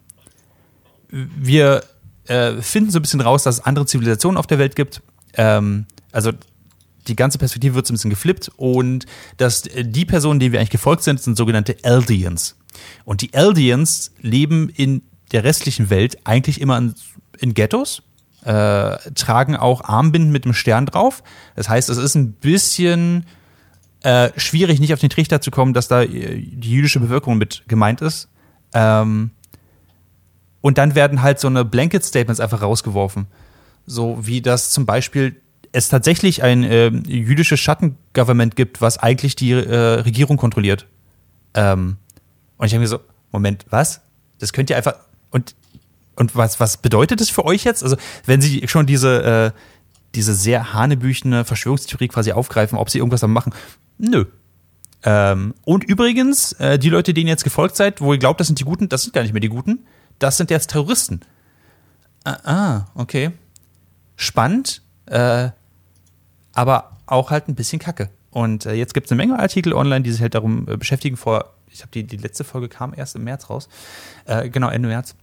[1.10, 1.84] wir
[2.28, 5.02] äh, finden so ein bisschen raus, dass es andere Zivilisationen auf der Welt gibt.
[5.36, 6.32] Ähm, also
[7.08, 9.06] die ganze Perspektive wird so ein bisschen geflippt und
[9.38, 12.56] dass die Personen, denen wir eigentlich gefolgt sind, sind sogenannte Eldians.
[13.06, 16.96] Und die Eldians leben in der restlichen Welt eigentlich immer in,
[17.40, 18.04] in Ghettos,
[18.44, 21.24] äh, tragen auch Armbinden mit einem Stern drauf.
[21.56, 23.26] Das heißt, es ist ein bisschen
[24.02, 27.64] äh, schwierig, nicht auf den Trichter zu kommen, dass da äh, die jüdische Bevölkerung mit
[27.68, 28.30] gemeint ist.
[28.74, 29.32] Ähm,
[30.64, 33.28] und dann werden halt so eine Blanket Statements einfach rausgeworfen.
[33.86, 35.36] So wie das zum Beispiel
[35.74, 40.88] es tatsächlich ein äh, jüdisches Schattengovernment gibt, was eigentlich die äh, Regierung kontrolliert.
[41.54, 41.98] Ähm,
[42.58, 43.02] und ich habe mir so,
[43.34, 44.00] Moment, was?
[44.40, 44.96] Das könnt ihr einfach
[45.32, 45.54] und
[46.16, 47.84] und was was bedeutet das für euch jetzt?
[47.84, 49.60] Also wenn Sie schon diese äh,
[50.16, 53.54] diese sehr hanebüchene Verschwörungstheorie quasi aufgreifen, ob Sie irgendwas da machen?
[53.98, 54.26] Nö.
[55.04, 58.48] Ähm, und übrigens, äh, die Leute, denen ihr jetzt gefolgt seid, wo ihr glaubt, das
[58.48, 59.80] sind die Guten, das sind gar nicht mehr die Guten.
[60.20, 61.22] Das sind jetzt Terroristen.
[62.24, 63.32] Ah, ah okay.
[64.16, 64.82] Spannend.
[65.06, 65.50] Äh,
[66.54, 68.10] aber auch halt ein bisschen kacke.
[68.32, 71.18] Und äh, jetzt gibt es eine Menge Artikel online, die sich halt darum äh, beschäftigen.
[71.18, 73.70] Vor, ich habe die, die letzte Folge kam erst im März raus.
[74.26, 75.16] Äh, genau, Ende März.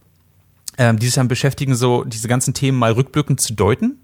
[0.77, 3.99] Ähm, die sich dann beschäftigen, so diese ganzen Themen mal rückblickend zu deuten.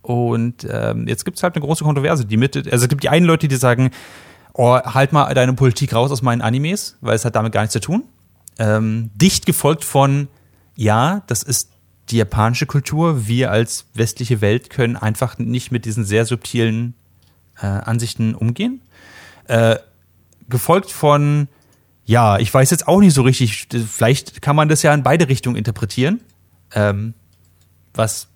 [0.00, 2.24] Und ähm, jetzt gibt es halt eine große Kontroverse.
[2.24, 3.90] Die Mitte, also es gibt die einen Leute, die sagen,
[4.54, 7.74] oh, halt mal deine Politik raus aus meinen Animes, weil es hat damit gar nichts
[7.74, 8.04] zu tun.
[8.58, 10.28] Ähm, dicht gefolgt von,
[10.74, 11.70] ja, das ist
[12.10, 13.26] die japanische Kultur.
[13.26, 16.94] Wir als westliche Welt können einfach nicht mit diesen sehr subtilen
[17.60, 18.80] äh, Ansichten umgehen.
[19.48, 19.76] Äh,
[20.48, 21.48] gefolgt von,
[22.04, 25.28] ja, ich weiß jetzt auch nicht so richtig, vielleicht kann man das ja in beide
[25.28, 26.20] Richtungen interpretieren.
[26.72, 27.14] Ähm,
[27.94, 28.28] was,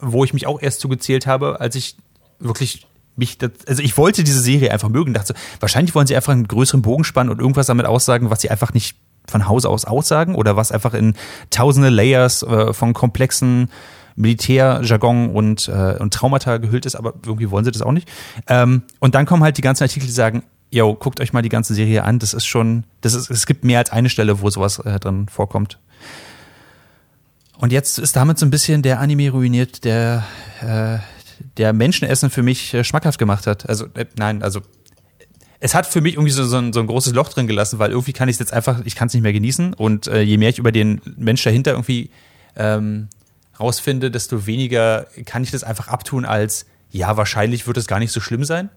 [0.00, 1.96] wo ich mich auch erst zugezählt habe, als ich
[2.38, 6.16] wirklich mich, das, also ich wollte diese Serie einfach mögen, dachte so, wahrscheinlich wollen sie
[6.16, 8.96] einfach einen größeren Bogen spannen und irgendwas damit aussagen, was sie einfach nicht
[9.28, 11.14] von Haus aus aussagen oder was einfach in
[11.50, 13.70] tausende Layers äh, von komplexen
[14.16, 18.08] Militärjargon und, äh, und Traumata gehüllt ist, aber irgendwie wollen sie das auch nicht.
[18.48, 21.48] Ähm, und dann kommen halt die ganzen Artikel, die sagen, yo, guckt euch mal die
[21.48, 24.50] ganze Serie an, das ist schon, das ist, es gibt mehr als eine Stelle, wo
[24.50, 25.78] sowas äh, drin vorkommt.
[27.58, 30.24] Und jetzt ist damit so ein bisschen der Anime ruiniert, der,
[30.60, 30.98] äh,
[31.56, 33.68] der Menschenessen für mich äh, schmackhaft gemacht hat.
[33.68, 34.60] Also, äh, nein, also
[35.60, 37.90] es hat für mich irgendwie so, so, ein, so ein großes Loch drin gelassen, weil
[37.90, 39.74] irgendwie kann ich es jetzt einfach, ich kann es nicht mehr genießen.
[39.74, 42.10] Und äh, je mehr ich über den Mensch dahinter irgendwie
[42.56, 43.08] ähm,
[43.58, 48.12] rausfinde, desto weniger kann ich das einfach abtun als, ja, wahrscheinlich wird es gar nicht
[48.12, 48.68] so schlimm sein.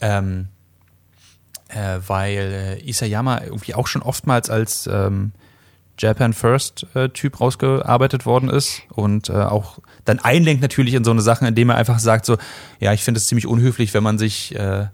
[0.00, 0.48] Ähm,
[1.68, 5.32] äh, weil äh, Isayama irgendwie auch schon oftmals als ähm,
[5.98, 11.10] Japan First äh, Typ rausgearbeitet worden ist und äh, auch dann einlenkt natürlich in so
[11.10, 12.36] eine Sache, indem er einfach sagt so,
[12.80, 14.86] ja, ich finde es ziemlich unhöflich, wenn man sich äh,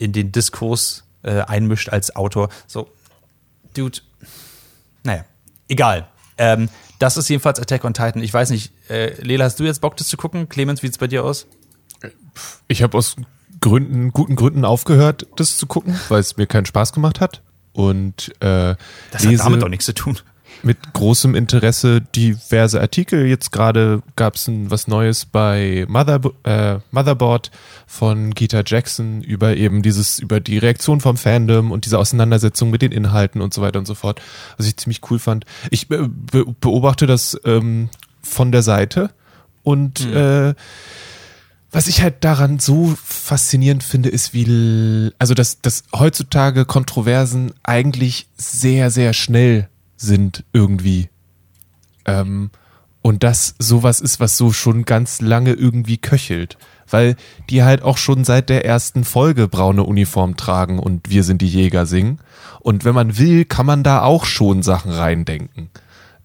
[0.00, 2.48] in den Diskurs äh, einmischt als Autor.
[2.66, 2.88] So,
[3.74, 3.98] Dude,
[5.04, 5.24] naja,
[5.68, 6.08] egal.
[6.38, 8.22] Ähm, das ist jedenfalls Attack on Titan.
[8.22, 10.48] Ich weiß nicht, äh, Lela, hast du jetzt Bock, das zu gucken?
[10.48, 11.46] Clemens, wie sieht's bei dir aus?
[12.66, 13.16] Ich habe aus
[13.60, 17.42] Gründen, guten Gründen aufgehört, das zu gucken, weil es mir keinen Spaß gemacht hat.
[17.72, 18.74] Und äh,
[19.10, 20.18] Das hat damit doch nichts zu tun.
[20.62, 23.26] Mit großem Interesse diverse Artikel.
[23.26, 27.50] Jetzt gerade gab es was Neues bei Mother, äh, Motherboard
[27.86, 32.82] von Gita Jackson über eben dieses, über die Reaktion vom Fandom und diese Auseinandersetzung mit
[32.82, 34.20] den Inhalten und so weiter und so fort,
[34.56, 35.44] was ich ziemlich cool fand.
[35.70, 37.88] Ich äh, be beobachte das ähm,
[38.22, 39.10] von der Seite
[39.62, 40.54] und äh,
[41.72, 48.26] was ich halt daran so faszinierend finde, ist, wie, also dass, dass heutzutage Kontroversen eigentlich
[48.36, 49.68] sehr, sehr schnell
[50.00, 51.08] sind irgendwie.
[52.06, 52.50] Ähm,
[53.02, 56.58] und das sowas ist, was so schon ganz lange irgendwie köchelt.
[56.88, 57.16] Weil
[57.48, 61.48] die halt auch schon seit der ersten Folge braune Uniform tragen und wir sind die
[61.48, 62.18] Jäger singen.
[62.60, 65.70] Und wenn man will, kann man da auch schon Sachen reindenken.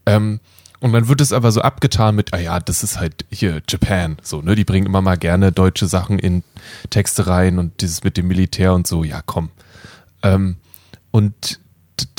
[0.06, 0.40] Ähm,
[0.80, 4.18] und dann wird es aber so abgetan mit, ah ja, das ist halt hier Japan,
[4.22, 4.56] so, ne?
[4.56, 6.44] Die bringen immer mal gerne deutsche Sachen in
[6.90, 9.50] Texte rein und dieses mit dem Militär und so, ja, komm.
[10.22, 10.58] Ähm,
[11.12, 11.60] und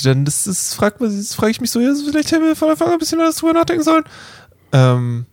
[0.05, 2.71] dann ist es, fragt man, das frage ich mich so, ja, vielleicht hätten wir von
[2.71, 4.05] Anfang an ein bisschen anders drüber nachdenken sollen.
[4.73, 5.27] Ähm,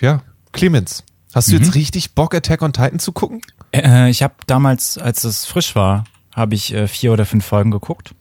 [0.00, 3.40] ja, Clemens, hast du jetzt richtig Bock, Attack on Titan zu gucken?
[3.72, 7.70] Äh, ich habe damals, als es frisch war, habe ich äh, vier oder fünf Folgen
[7.70, 8.14] geguckt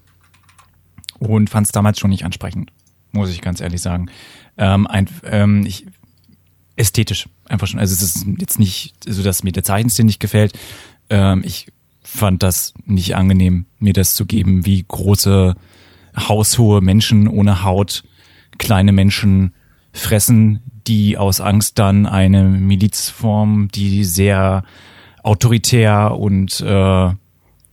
[1.20, 2.72] und fand es damals schon nicht ansprechend,
[3.12, 4.10] muss ich ganz ehrlich sagen.
[4.58, 5.88] Ähm, ein, ähm, ich,
[6.76, 7.80] ästhetisch einfach schon.
[7.80, 10.58] Also es ist jetzt nicht so, dass mir der Zeichenstil nicht gefällt.
[11.10, 11.68] Ähm, ich
[12.14, 15.56] fand das nicht angenehm, mir das zu geben, wie große
[16.16, 18.04] haushohe Menschen ohne Haut
[18.60, 19.54] kleine Menschen
[19.92, 24.64] fressen, die aus Angst dann eine Miliz formen, die sehr
[25.24, 27.12] autoritär und äh,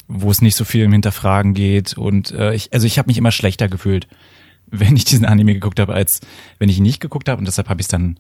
[0.09, 1.98] wo es nicht so viel im Hinterfragen geht.
[1.98, 4.09] Und äh, ich, also ich habe mich immer schlechter gefühlt,
[4.66, 6.20] wenn ich diesen Anime geguckt habe, als
[6.59, 7.38] wenn ich ihn nicht geguckt habe.
[7.38, 8.18] Und deshalb habe ich es dann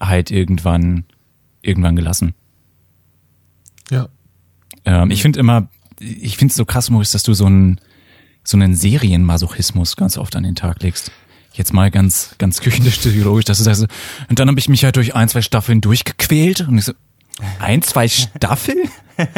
[0.00, 1.04] halt irgendwann
[1.62, 2.34] irgendwann gelassen.
[3.90, 4.08] Ja.
[4.84, 7.80] Ähm, ich finde immer, ich finde es so krass, Maurice, dass du so einen
[8.42, 11.12] so einen Serienmasochismus ganz oft an den Tag legst.
[11.52, 13.86] Jetzt mal ganz ganz küchenpsychologisch, dass du sagst,
[14.28, 16.92] und dann habe ich mich halt durch ein, zwei Staffeln durchgequält und ich so,
[17.58, 18.78] ein, zwei Staffeln?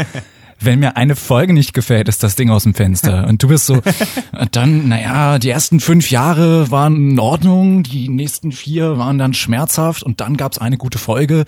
[0.60, 3.26] Wenn mir eine Folge nicht gefällt, ist das Ding aus dem Fenster.
[3.26, 3.82] Und du bist so,
[4.52, 10.04] dann, naja, die ersten fünf Jahre waren in Ordnung, die nächsten vier waren dann schmerzhaft
[10.04, 11.44] und dann gab's eine gute Folge.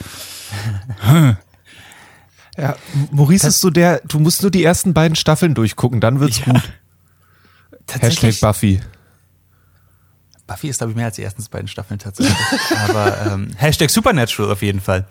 [2.56, 2.76] Ja,
[3.10, 6.62] Maurice ist so der, du musst nur die ersten beiden Staffeln durchgucken, dann wird's gut.
[7.90, 8.80] Hashtag Buffy.
[10.46, 12.36] Buffy ist, glaube ich, mehr als die ersten beiden Staffeln tatsächlich.
[12.88, 15.06] Aber ähm, Hashtag Supernatural auf jeden Fall.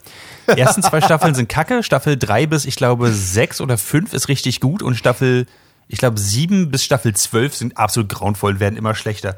[0.48, 1.82] Die ersten zwei Staffeln sind kacke.
[1.82, 4.84] Staffel drei bis, ich glaube, sechs oder fünf ist richtig gut.
[4.84, 5.48] Und Staffel,
[5.88, 9.36] ich glaube, sieben bis Staffel zwölf sind absolut grauenvoll und werden immer schlechter.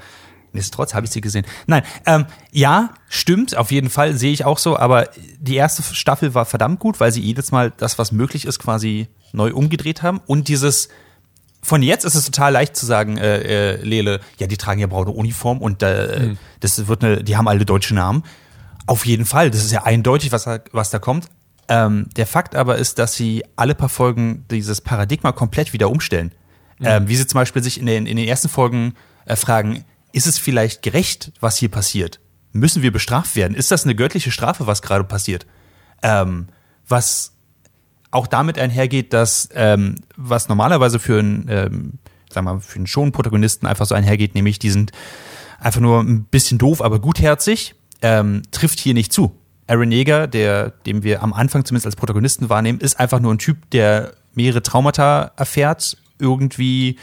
[0.56, 1.46] Nichtsdestotrotz habe ich sie gesehen.
[1.68, 4.78] Nein, ähm, ja, stimmt, auf jeden Fall, sehe ich auch so.
[4.78, 8.60] Aber die erste Staffel war verdammt gut, weil sie jedes Mal das, was möglich ist,
[8.60, 10.22] quasi neu umgedreht haben.
[10.26, 10.90] Und dieses
[11.62, 14.86] von jetzt ist es total leicht zu sagen, äh, äh, Lele, ja, die tragen ja
[14.86, 18.24] braune Uniform und äh, das wird eine, die haben alle deutsche Namen.
[18.86, 21.28] Auf jeden Fall, das ist ja eindeutig, was da, was da kommt.
[21.68, 26.32] Ähm, der Fakt aber ist, dass sie alle paar Folgen dieses Paradigma komplett wieder umstellen.
[26.82, 28.94] Ähm, wie sie zum Beispiel sich in den, in den ersten Folgen
[29.26, 29.86] äh, fragen,
[30.16, 32.22] ist es vielleicht gerecht, was hier passiert?
[32.54, 33.54] Müssen wir bestraft werden?
[33.54, 35.46] Ist das eine göttliche Strafe, was gerade passiert?
[36.02, 36.48] Ähm,
[36.88, 37.34] was
[38.12, 41.94] auch damit einhergeht, dass ähm, was normalerweise für einen, ähm,
[42.30, 44.94] sagen wir mal, für einen schon Protagonisten einfach so einhergeht, nämlich die sind
[45.60, 49.38] einfach nur ein bisschen doof, aber gutherzig, ähm, trifft hier nicht zu.
[49.68, 53.40] Aaron Yeager, der, den wir am Anfang zumindest als Protagonisten wahrnehmen, ist einfach nur ein
[53.40, 56.98] Typ, der mehrere Traumata erfährt, irgendwie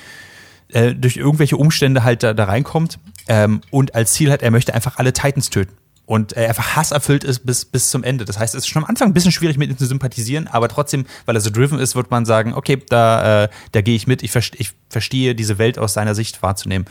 [0.72, 4.74] äh, durch irgendwelche Umstände halt da, da reinkommt ähm, und als Ziel hat, er möchte
[4.74, 5.74] einfach alle Titans töten.
[6.04, 8.24] Und er einfach hasserfüllt ist bis, bis zum Ende.
[8.24, 10.68] Das heißt, es ist schon am Anfang ein bisschen schwierig, mit ihm zu sympathisieren, aber
[10.68, 14.06] trotzdem, weil er so driven ist, wird man sagen, okay, da, äh, da gehe ich
[14.06, 16.86] mit, ich, verste ich verstehe diese Welt aus seiner Sicht wahrzunehmen.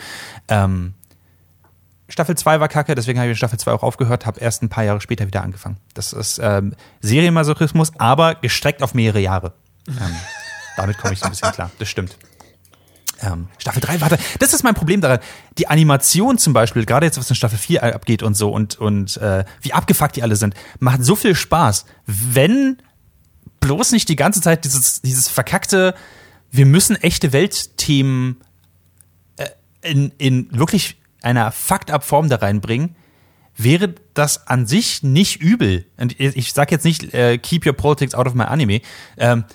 [0.48, 0.94] Ähm,
[2.08, 4.70] Staffel 2 war kacke, deswegen habe ich mit Staffel 2 auch aufgehört, habe erst ein
[4.70, 5.78] paar Jahre später wieder angefangen.
[5.94, 9.54] Das ist ähm, Serienmasochismus, aber gestreckt auf mehrere Jahre.
[9.88, 9.96] Ähm,
[10.78, 12.18] damit komme ich so ein bisschen klar, das stimmt.
[13.22, 15.20] Ähm, Staffel 3, warte, das ist mein Problem daran.
[15.58, 19.18] Die Animation zum Beispiel, gerade jetzt, was in Staffel 4 abgeht und so und, und
[19.18, 22.78] äh, wie abgefuckt die alle sind, macht so viel Spaß, wenn
[23.60, 25.94] bloß nicht die ganze Zeit dieses, dieses verkackte,
[26.52, 28.42] wir müssen echte Weltthemen
[29.38, 29.48] äh,
[29.82, 32.96] in, in wirklich einer Fakt-up-Form da reinbringen,
[33.56, 35.86] wäre das an sich nicht übel.
[35.98, 38.82] Und ich, ich sage jetzt nicht, äh, keep your politics out of my anime.
[39.18, 39.46] Ähm,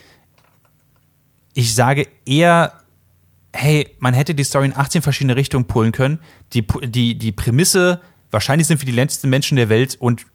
[1.55, 2.81] ich sage eher,
[3.57, 6.21] hey, man hätte die Story in 18 verschiedene Richtungen pullen können.
[6.53, 10.27] Die, die, die Prämisse, wahrscheinlich sind wir die letzten Menschen der Welt und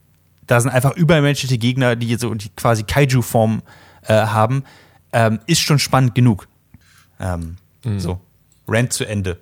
[0.47, 3.62] da sind einfach übermenschliche Gegner, die so die quasi Kaiju-Form
[4.07, 4.63] äh, haben,
[5.13, 6.47] ähm, ist schon spannend genug.
[7.19, 7.99] Ähm, Mhm.
[7.99, 8.19] So,
[8.67, 9.39] Rant zu Ende.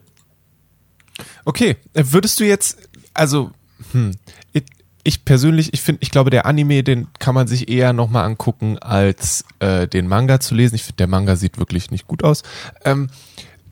[1.45, 3.51] Okay, äh, würdest du jetzt, also,
[3.91, 4.11] hm,
[4.53, 4.63] ich,
[5.03, 8.77] ich persönlich, ich finde, ich glaube, der Anime, den kann man sich eher nochmal angucken,
[8.79, 10.75] als äh, den Manga zu lesen.
[10.75, 12.43] Ich finde, der Manga sieht wirklich nicht gut aus.
[12.85, 13.09] Ähm,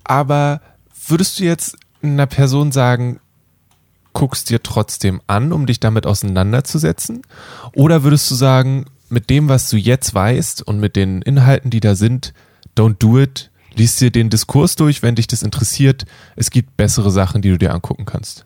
[0.07, 0.61] aber
[1.07, 3.19] würdest du jetzt einer Person sagen,
[4.13, 7.21] guckst dir trotzdem an, um dich damit auseinanderzusetzen?
[7.73, 11.79] Oder würdest du sagen, mit dem, was du jetzt weißt und mit den Inhalten, die
[11.79, 12.33] da sind,
[12.75, 16.05] don't do it, liest dir den Diskurs durch, wenn dich das interessiert.
[16.35, 18.45] Es gibt bessere Sachen, die du dir angucken kannst.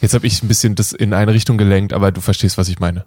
[0.00, 2.78] Jetzt habe ich ein bisschen das in eine Richtung gelenkt, aber du verstehst, was ich
[2.78, 3.04] meine.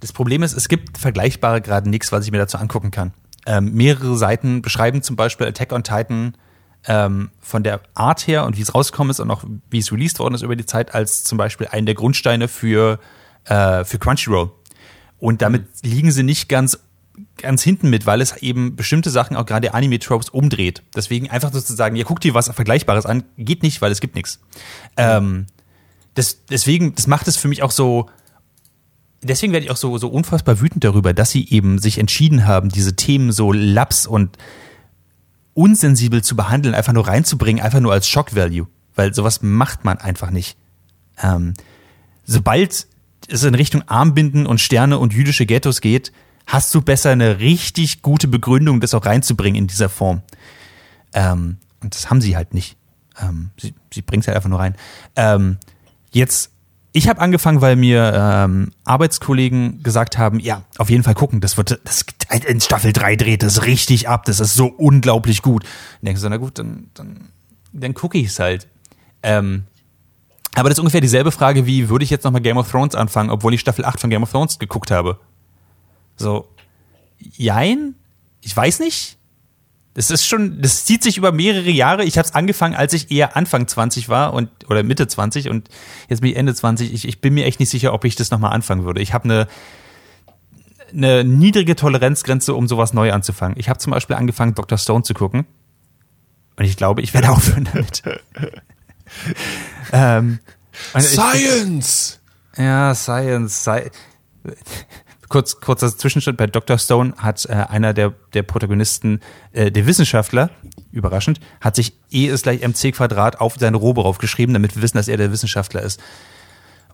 [0.00, 3.12] Das Problem ist, es gibt vergleichbare gerade nichts, was ich mir dazu angucken kann.
[3.46, 6.34] Ähm, mehrere Seiten beschreiben zum Beispiel Attack on Titan
[6.86, 10.18] ähm, von der Art her und wie es rausgekommen ist und auch wie es released
[10.18, 12.98] worden ist über die Zeit als zum Beispiel einen der Grundsteine für,
[13.44, 14.50] äh, für Crunchyroll.
[15.18, 16.78] Und damit liegen sie nicht ganz
[17.38, 20.82] ganz hinten mit, weil es eben bestimmte Sachen, auch gerade Anime-Tropes, umdreht.
[20.94, 24.40] Deswegen einfach sozusagen, ja, guck dir was Vergleichbares an, geht nicht, weil es gibt nichts.
[24.96, 25.46] Ähm,
[26.14, 28.10] das, deswegen, das macht es für mich auch so,
[29.26, 32.68] deswegen werde ich auch so, so unfassbar wütend darüber, dass sie eben sich entschieden haben,
[32.68, 34.36] diese Themen so laps und
[35.54, 38.66] unsensibel zu behandeln, einfach nur reinzubringen, einfach nur als Shock-Value.
[38.94, 40.56] Weil sowas macht man einfach nicht.
[41.22, 41.54] Ähm,
[42.24, 42.86] sobald
[43.28, 46.12] es in Richtung Armbinden und Sterne und jüdische Ghettos geht,
[46.46, 50.22] hast du besser eine richtig gute Begründung, das auch reinzubringen in dieser Form.
[51.12, 52.76] Ähm, und das haben sie halt nicht.
[53.20, 54.76] Ähm, sie sie bringt es halt einfach nur rein.
[55.16, 55.58] Ähm,
[56.12, 56.52] jetzt,
[56.96, 61.58] ich habe angefangen, weil mir ähm, Arbeitskollegen gesagt haben, ja, auf jeden Fall gucken, das
[61.58, 62.06] wird, das
[62.46, 65.64] in Staffel 3 dreht das richtig ab, das ist so unglaublich gut.
[66.00, 67.28] Und denkst du, na gut, dann, dann,
[67.74, 68.66] dann gucke ich es halt.
[69.22, 69.64] Ähm,
[70.54, 73.28] aber das ist ungefähr dieselbe Frage, wie würde ich jetzt nochmal Game of Thrones anfangen,
[73.28, 75.20] obwohl ich Staffel 8 von Game of Thrones geguckt habe.
[76.16, 76.48] So,
[77.18, 77.94] jein,
[78.40, 79.15] ich weiß nicht.
[79.96, 82.04] Das ist schon, das zieht sich über mehrere Jahre.
[82.04, 85.70] Ich habe es angefangen, als ich eher Anfang 20 war und oder Mitte 20 und
[86.10, 86.92] jetzt bin ich Ende 20.
[86.92, 89.00] Ich, ich bin mir echt nicht sicher, ob ich das nochmal anfangen würde.
[89.00, 89.46] Ich habe eine
[90.92, 93.58] eine niedrige Toleranzgrenze, um sowas neu anzufangen.
[93.58, 94.76] Ich habe zum Beispiel angefangen, Dr.
[94.76, 95.46] Stone zu gucken.
[96.56, 98.02] Und ich glaube, ich werde aufhören damit.
[99.92, 100.40] ähm,
[100.92, 102.20] und ich- Science!
[102.58, 103.62] ja, Science.
[103.64, 103.90] Sci
[105.28, 106.36] Kurz, kurzer Zwischenschritt.
[106.36, 106.78] Bei Dr.
[106.78, 109.20] Stone hat äh, einer der, der Protagonisten,
[109.52, 110.50] äh, der Wissenschaftler,
[110.92, 114.96] überraschend, hat sich E ist gleich mc Quadrat auf seine Robe raufgeschrieben, damit wir wissen,
[114.96, 116.00] dass er der Wissenschaftler ist.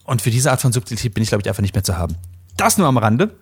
[0.04, 2.16] Und für diese Art von Subtilität bin ich, glaube ich, einfach nicht mehr zu haben.
[2.56, 3.34] Das nur am Rande.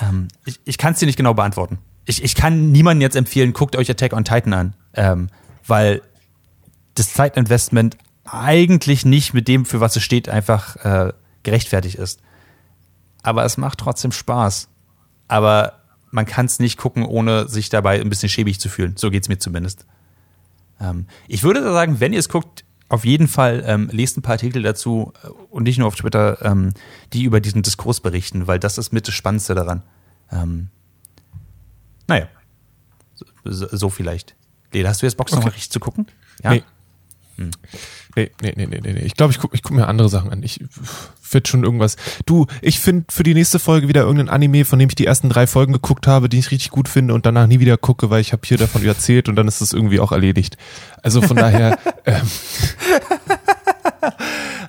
[0.00, 1.78] Ähm, ich ich kann es dir nicht genau beantworten.
[2.04, 5.28] Ich, ich kann niemandem jetzt empfehlen, guckt euch Attack on Titan an, ähm,
[5.66, 6.02] weil
[6.94, 12.20] das Zeitinvestment eigentlich nicht mit dem, für was es steht, einfach äh, gerechtfertigt ist.
[13.22, 14.68] Aber es macht trotzdem Spaß.
[15.28, 15.80] Aber
[16.10, 18.96] man kann es nicht gucken, ohne sich dabei ein bisschen schäbig zu fühlen.
[18.96, 19.86] So geht's mir zumindest.
[20.80, 24.32] Ähm, ich würde sagen, wenn ihr es guckt, auf jeden Fall ähm, lest ein paar
[24.32, 26.74] Artikel dazu äh, und nicht nur auf Twitter, ähm,
[27.14, 29.82] die über diesen Diskurs berichten, weil das ist mit das Spannendste daran.
[30.30, 30.68] Ähm,
[32.08, 32.26] naja,
[33.44, 34.34] so, so, vielleicht.
[34.72, 35.46] Leda, hast du jetzt Bock, noch Okay.
[35.46, 36.06] mal richtig zu gucken?
[36.42, 36.50] Ja.
[36.50, 36.62] Nee.
[37.36, 38.92] Nee, nee, nee, nee, nee.
[38.92, 39.00] nee.
[39.00, 40.42] Ich glaube, ich gucke ich guck mir andere Sachen an.
[40.42, 40.60] Ich
[41.30, 41.96] wird schon irgendwas.
[42.26, 45.28] Du, ich finde für die nächste Folge wieder irgendein Anime, von dem ich die ersten
[45.28, 48.20] drei Folgen geguckt habe, die ich richtig gut finde und danach nie wieder gucke, weil
[48.20, 50.56] ich habe hier davon erzählt und dann ist es irgendwie auch erledigt.
[51.02, 52.20] Also von daher, ähm,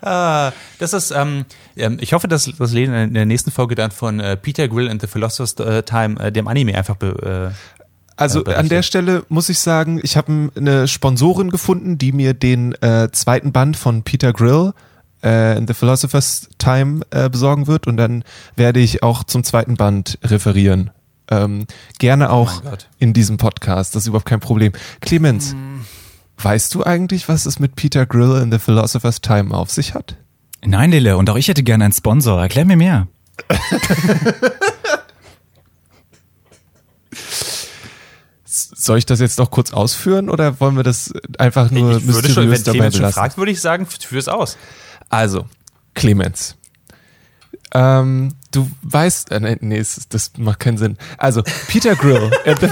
[0.05, 1.45] Ah, das ist, ähm,
[1.75, 4.99] ich hoffe, dass das Lena in der nächsten Folge dann von äh, Peter Grill and
[4.99, 7.82] the Philosopher's äh, Time, äh, dem Anime, einfach be, äh,
[8.15, 12.33] Also äh, an der Stelle muss ich sagen, ich habe eine Sponsorin gefunden, die mir
[12.33, 14.73] den äh, zweiten Band von Peter Grill
[15.23, 18.23] äh, in The Philosopher's Time äh, besorgen wird und dann
[18.55, 20.91] werde ich auch zum zweiten Band referieren.
[21.31, 21.65] Ähm,
[21.99, 22.89] gerne auch Oh mein Gott.
[22.99, 24.73] in diesem Podcast, das ist überhaupt kein Problem.
[25.01, 25.55] Clemens,
[26.37, 30.17] weißt du eigentlich, was es mit Peter Grill in The Philosopher's Time auf sich hat?
[30.65, 32.41] Nein, Lille, und auch ich hätte gerne einen Sponsor.
[32.41, 33.07] Erklär mir mehr.
[38.83, 42.29] Soll ich das jetzt noch kurz ausführen oder wollen wir das einfach nur ich würde
[42.29, 44.57] schon, wenn dabei schon fragt, würde ich sagen, führ's aus.
[45.09, 45.45] Also,
[45.93, 46.55] Clemens.
[47.73, 50.97] Ähm, du weißt, äh, nee, nee, es- das macht keinen Sinn.
[51.17, 52.29] Also, Peter Grill.
[52.45, 52.69] at the-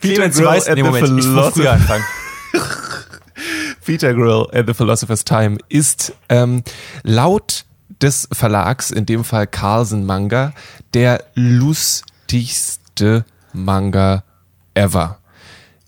[0.00, 2.04] Clemens, Grill weißt, at nee, the Moment, ich muss früher anfangen.
[3.84, 6.62] Peter Grill at the Philosopher's Time ist ähm,
[7.02, 7.64] laut
[8.00, 10.52] des Verlags, in dem Fall Carlsen Manga,
[10.94, 14.22] der lustigste Manga
[14.76, 15.18] ever.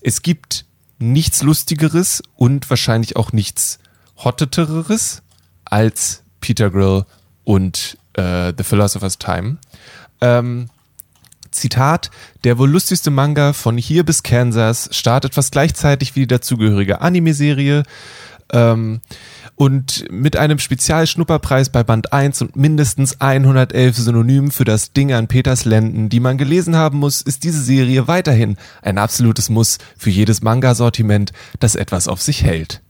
[0.01, 0.65] Es gibt
[0.97, 3.79] nichts Lustigeres und wahrscheinlich auch nichts
[4.17, 5.21] Hotteteres
[5.65, 7.05] als Peter Grill
[7.43, 9.57] und äh, The Philosopher's Time.
[10.21, 10.69] Ähm,
[11.51, 12.11] Zitat,
[12.43, 17.83] der wohl lustigste Manga von hier bis Kansas startet fast gleichzeitig wie die dazugehörige Anime-Serie
[18.51, 19.01] ähm,
[19.55, 25.27] und mit einem Spezialschnupperpreis bei Band 1 und mindestens 111 Synonymen für das Ding an
[25.27, 30.09] Peters Lenden, die man gelesen haben muss, ist diese Serie weiterhin ein absolutes Muss für
[30.09, 32.81] jedes Manga-Sortiment, das etwas auf sich hält.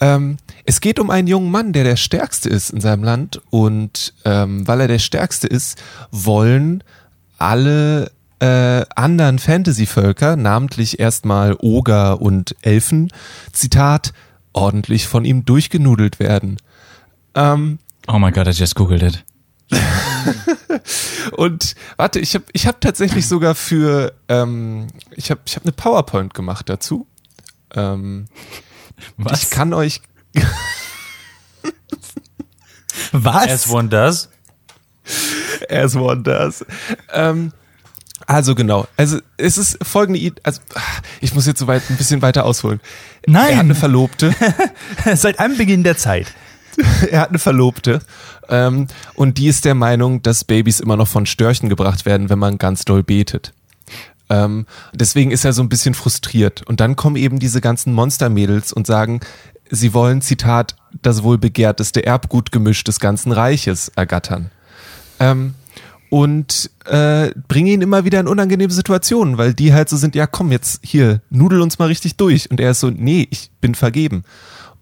[0.00, 4.14] Ähm, es geht um einen jungen Mann, der der Stärkste ist in seinem Land und
[4.24, 6.84] ähm, weil er der Stärkste ist, wollen
[7.38, 13.10] alle äh, anderen Fantasy-Völker, namentlich erstmal Oger und Elfen,
[13.52, 14.12] Zitat,
[14.58, 16.58] ordentlich von ihm durchgenudelt werden.
[17.34, 19.24] Ähm, Oh my God, I just googled it.
[21.32, 25.72] und warte, ich habe ich hab tatsächlich sogar für, ähm, ich habe ich hab eine
[25.72, 27.06] PowerPoint gemacht dazu.
[27.74, 28.26] Ähm,
[29.30, 30.00] Ich kann euch
[33.12, 33.48] Was?
[33.48, 34.28] As one does.
[35.68, 36.64] as one does.
[37.12, 37.52] Ähm,
[38.28, 40.60] also genau, also es ist folgende, I- also
[41.20, 42.80] ich muss jetzt so weit ein bisschen weiter ausholen.
[43.26, 43.50] Nein.
[43.50, 44.34] Er hat eine Verlobte,
[45.16, 46.32] Seit Anbeginn der Zeit.
[47.10, 48.00] er hat eine Verlobte
[48.48, 52.38] ähm, und die ist der Meinung, dass Babys immer noch von Störchen gebracht werden, wenn
[52.38, 53.52] man ganz doll betet.
[54.30, 56.62] Ähm, deswegen ist er so ein bisschen frustriert.
[56.66, 59.20] Und dann kommen eben diese ganzen Monstermädels und sagen,
[59.70, 64.50] sie wollen, Zitat, das wohl begehrteste Erbgutgemisch des ganzen Reiches ergattern.
[65.18, 65.54] Ähm,
[66.10, 70.26] und äh, bringen ihn immer wieder in unangenehme Situationen, weil die halt so sind, ja
[70.26, 72.50] komm, jetzt hier, nudel uns mal richtig durch.
[72.50, 74.24] Und er ist so, nee, ich bin vergeben.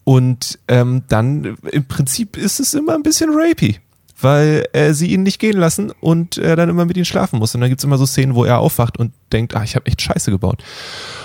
[0.04, 3.80] Und ähm, dann im Prinzip ist es immer ein bisschen rapey,
[4.20, 7.54] weil äh, sie ihn nicht gehen lassen und er dann immer mit ihnen schlafen muss.
[7.54, 10.00] Und dann gibt's immer so Szenen, wo er aufwacht und denkt, ah, ich habe echt
[10.00, 10.62] Scheiße gebaut.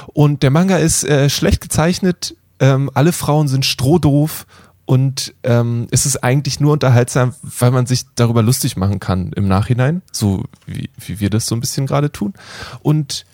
[0.08, 4.46] Und der Manga ist äh, schlecht gezeichnet, ähm, alle Frauen sind strohdoof
[4.86, 9.48] und ähm, es ist eigentlich nur unterhaltsam, weil man sich darüber lustig machen kann im
[9.48, 12.34] Nachhinein, so wie, wie wir das so ein bisschen gerade tun.
[12.82, 13.26] Und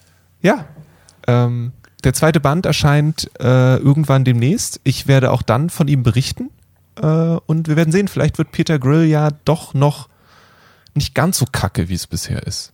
[0.42, 0.66] ja,
[1.28, 1.72] ähm,
[2.04, 4.80] der zweite Band erscheint äh, irgendwann demnächst.
[4.84, 6.52] Ich werde auch dann von ihm berichten.
[6.96, 10.10] Äh, und wir werden sehen, vielleicht wird Peter Grill ja doch noch
[10.94, 12.74] nicht ganz so kacke, wie es bisher ist.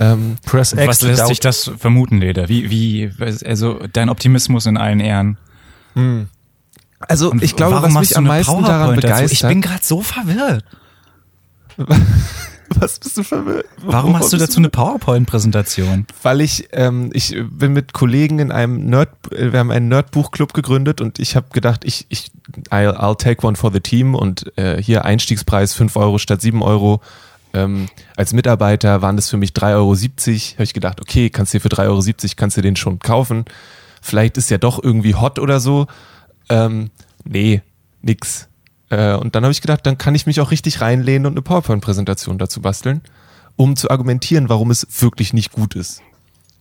[0.00, 2.48] Ähm, Press Was lässt sich das vermuten, Leder?
[2.48, 3.10] Wie, wie,
[3.44, 5.38] also dein Optimismus in allen Ehren.
[7.00, 9.14] Also Und ich glaube, warum was mich du am meisten daran PowerPoint dazu?
[9.14, 9.32] begeistert.
[9.32, 10.64] Ich bin gerade so verwirrt.
[12.70, 13.66] was bist du verwirrt?
[13.82, 16.06] Warum machst du bist dazu eine PowerPoint-Präsentation?
[16.22, 20.54] weil ich ähm, ich bin mit Kollegen in einem Nerd äh, wir haben einen Nerdbuchclub
[20.54, 22.32] gegründet und ich habe gedacht ich ich
[22.70, 26.62] I'll, I'll take one for the team und äh, hier Einstiegspreis 5 Euro statt 7
[26.62, 27.00] Euro
[27.54, 29.94] ähm, als Mitarbeiter waren das für mich 3,70 Euro.
[29.94, 33.44] Habe ich gedacht, okay, kannst dir für 3,70 Euro kannst du den schon kaufen.
[34.02, 35.86] Vielleicht ist ja doch irgendwie hot oder so.
[36.48, 36.90] Ähm,
[37.24, 37.62] nee,
[38.02, 38.48] nix.
[38.90, 41.42] Äh, und dann habe ich gedacht, dann kann ich mich auch richtig reinlehnen und eine
[41.42, 43.02] PowerPoint-Präsentation dazu basteln,
[43.56, 46.02] um zu argumentieren, warum es wirklich nicht gut ist.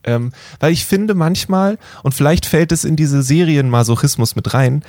[0.04, 4.84] Ähm, weil ich finde manchmal, und vielleicht fällt es in diese Serienmasochismus mit rein,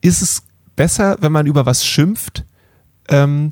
[0.00, 0.42] ist es
[0.74, 2.44] besser, wenn man über was schimpft,
[3.08, 3.50] ähm,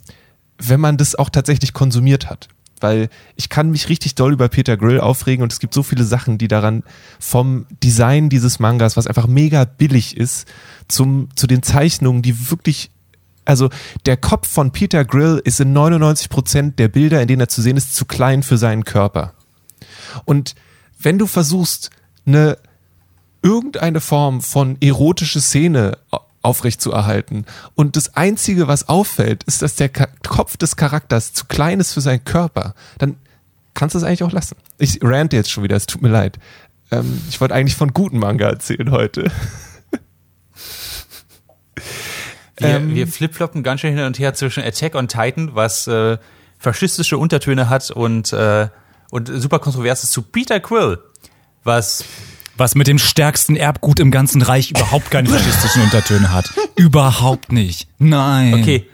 [0.59, 2.49] wenn man das auch tatsächlich konsumiert hat.
[2.81, 6.05] Weil ich kann mich richtig doll über Peter Grill aufregen und es gibt so viele
[6.05, 6.83] Sachen, die daran
[7.19, 10.49] vom Design dieses Mangas, was einfach mega billig ist,
[10.89, 12.91] zum, zu den Zeichnungen, die wirklich,
[13.45, 13.69] also
[14.07, 17.63] der Kopf von Peter Grill ist in 99 Prozent der Bilder, in denen er zu
[17.63, 19.35] sehen ist, zu klein für seinen Körper.
[20.25, 20.55] Und
[20.99, 21.91] wenn du versuchst,
[22.27, 22.59] eine
[23.43, 25.99] irgendeine Form von erotische Szene
[26.43, 31.81] au- aufrechtzuerhalten und das einzige, was auffällt, ist, dass der Kopf des Charakters zu klein
[31.81, 33.17] ist für seinen Körper, dann
[33.75, 34.57] kannst du es eigentlich auch lassen.
[34.79, 36.39] Ich rante jetzt schon wieder, es tut mir leid.
[36.91, 39.31] Ähm, ich wollte eigentlich von guten Manga erzählen heute.
[42.59, 46.19] Wir, Ähm, wir flipfloppen ganz schön hin und her zwischen Attack on Titan, was äh,
[46.59, 48.69] faschistische Untertöne hat und, äh,
[49.11, 50.99] und super kontrovers ist zu Peter Quill,
[51.65, 52.05] was
[52.61, 56.53] was mit dem stärksten Erbgut im ganzen Reich überhaupt keine faschistischen Untertöne hat.
[56.77, 57.89] Überhaupt nicht.
[57.99, 58.55] Nein.
[58.55, 58.87] Okay.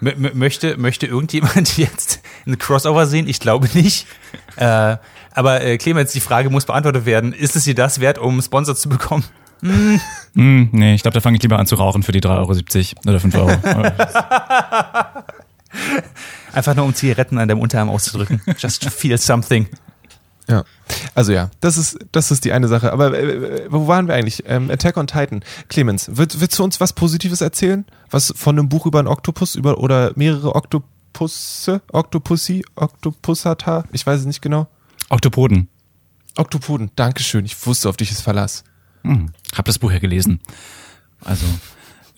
[0.00, 3.26] M möchte, möchte irgendjemand jetzt einen Crossover sehen?
[3.26, 4.06] Ich glaube nicht.
[4.56, 4.98] Äh,
[5.32, 7.32] aber äh, Clemens, die Frage muss beantwortet werden.
[7.32, 9.24] Ist es dir das wert, um Sponsor zu bekommen?
[10.34, 13.08] Hm, nee, ich glaube, da fange ich lieber an zu rauchen für die 3,70 Euro
[13.08, 13.50] oder 5 Euro.
[16.52, 18.42] Einfach nur um Zigaretten an deinem Unterarm auszudrücken.
[18.58, 19.68] Just to feel something.
[20.48, 20.64] Ja.
[21.14, 22.92] Also ja, das ist, das ist die eine Sache.
[22.92, 24.44] Aber äh, wo waren wir eigentlich?
[24.46, 25.42] Ähm, Attack on Titan.
[25.68, 27.84] Clemens, willst, willst du uns was Positives erzählen?
[28.10, 33.84] Was von einem Buch über einen Oktopus über oder mehrere Oktopusse, Oktopussi, Oktopussata?
[33.92, 34.68] Ich weiß es nicht genau.
[35.08, 35.68] Oktopoden.
[36.36, 37.44] Oktopoden, Dankeschön.
[37.44, 38.64] Ich wusste, auf dich ist Verlass.
[39.02, 40.40] Hm, hab das Buch ja gelesen.
[41.24, 41.46] Also,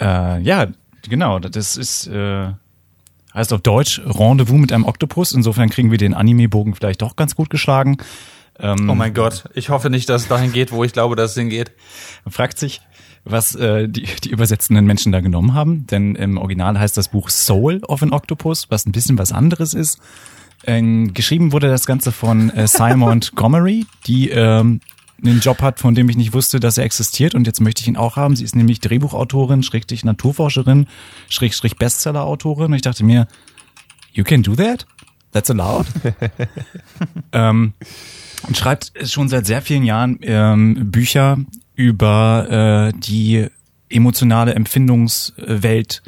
[0.00, 0.68] äh, ja,
[1.02, 2.52] genau, das ist, äh,
[3.36, 5.32] heißt auf Deutsch Rendezvous mit einem Oktopus.
[5.32, 7.98] Insofern kriegen wir den Anime-Bogen vielleicht doch ganz gut geschlagen.
[8.58, 9.44] Ähm, Oh mein Gott.
[9.54, 11.72] Ich hoffe nicht, dass es dahin geht, wo ich glaube, dass es hingeht.
[12.24, 12.80] Man fragt sich,
[13.24, 17.28] was äh, die, die übersetzenden Menschen da genommen haben, denn im Original heißt das Buch
[17.28, 19.98] Soul of an Octopus, was ein bisschen was anderes ist.
[20.64, 24.80] Ähm, geschrieben wurde das Ganze von äh, Simon Gomery, die ähm,
[25.24, 27.88] einen Job hat, von dem ich nicht wusste, dass er existiert und jetzt möchte ich
[27.88, 28.36] ihn auch haben.
[28.36, 30.86] Sie ist nämlich Drehbuchautorin, Schrägstrich Naturforscherin,
[31.28, 33.26] Schrägstrich Bestsellerautorin und ich dachte mir,
[34.12, 34.86] you can do that?
[35.32, 35.86] That's allowed?
[37.32, 37.72] ähm,
[38.46, 41.38] und schreibt schon seit sehr vielen Jahren ähm, Bücher
[41.74, 43.46] über äh, die
[43.88, 46.02] emotionale Empfindungswelt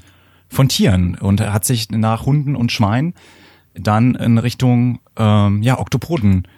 [0.49, 3.15] von Tieren und er hat sich nach Hunden und Schweinen
[3.75, 6.49] dann in Richtung ähm, ja Oktopoden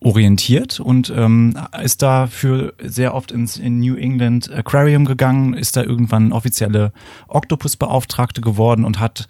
[0.00, 5.82] orientiert und ähm, ist dafür sehr oft ins in New England Aquarium gegangen, ist da
[5.82, 6.92] irgendwann offizielle
[7.26, 9.26] Oktopusbeauftragte geworden und hat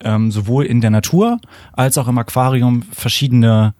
[0.00, 1.40] ähm, sowohl in der Natur
[1.72, 3.74] als auch im Aquarium verschiedene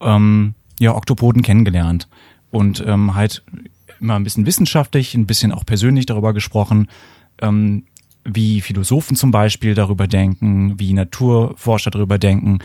[0.00, 2.08] ähm, ja, Oktopoden kennengelernt
[2.50, 3.42] und ähm, halt
[4.00, 6.88] immer ein bisschen wissenschaftlich, ein bisschen auch persönlich darüber gesprochen,
[7.42, 7.84] ähm,
[8.24, 12.58] wie Philosophen zum Beispiel darüber denken, wie Naturforscher darüber denken,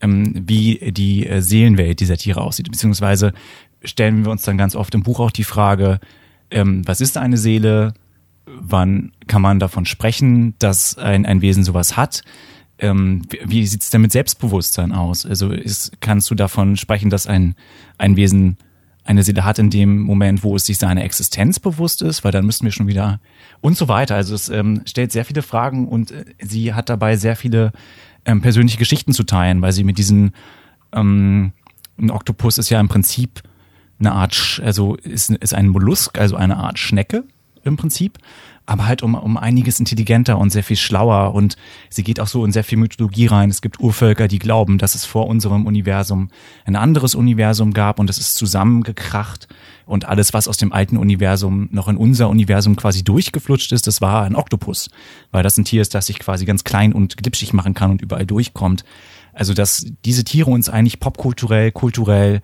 [0.00, 2.70] ähm, wie die äh, Seelenwelt dieser Tiere aussieht.
[2.70, 3.32] Beziehungsweise
[3.82, 6.00] stellen wir uns dann ganz oft im Buch auch die Frage,
[6.50, 7.94] ähm, was ist eine Seele?
[8.46, 12.22] Wann kann man davon sprechen, dass ein, ein Wesen sowas hat?
[12.78, 15.26] Ähm, wie wie sieht's denn mit Selbstbewusstsein aus?
[15.26, 17.54] Also ist, kannst du davon sprechen, dass ein,
[17.98, 18.56] ein Wesen
[19.04, 22.46] eine Seele hat in dem Moment, wo es sich seiner Existenz bewusst ist, weil dann
[22.46, 23.20] müssten wir schon wieder
[23.60, 24.14] und so weiter.
[24.14, 27.72] Also es ähm, stellt sehr viele Fragen und äh, sie hat dabei sehr viele
[28.24, 30.32] ähm, persönliche Geschichten zu teilen, weil sie mit diesen
[30.92, 31.52] ähm,
[31.98, 33.42] ein Oktopus ist ja im Prinzip
[33.98, 37.24] eine Art, also ist, ist ein Mollusk, also eine Art Schnecke
[37.62, 38.18] im Prinzip,
[38.70, 41.56] aber halt um, um einiges intelligenter und sehr viel schlauer und
[41.88, 43.50] sie geht auch so in sehr viel Mythologie rein.
[43.50, 46.30] Es gibt Urvölker, die glauben, dass es vor unserem Universum
[46.64, 49.48] ein anderes Universum gab und es ist zusammengekracht
[49.86, 54.00] und alles, was aus dem alten Universum noch in unser Universum quasi durchgeflutscht ist, das
[54.00, 54.88] war ein Oktopus,
[55.32, 58.02] weil das ein Tier ist, das sich quasi ganz klein und glitschig machen kann und
[58.02, 58.84] überall durchkommt.
[59.32, 62.40] Also dass diese Tiere uns eigentlich popkulturell, kulturell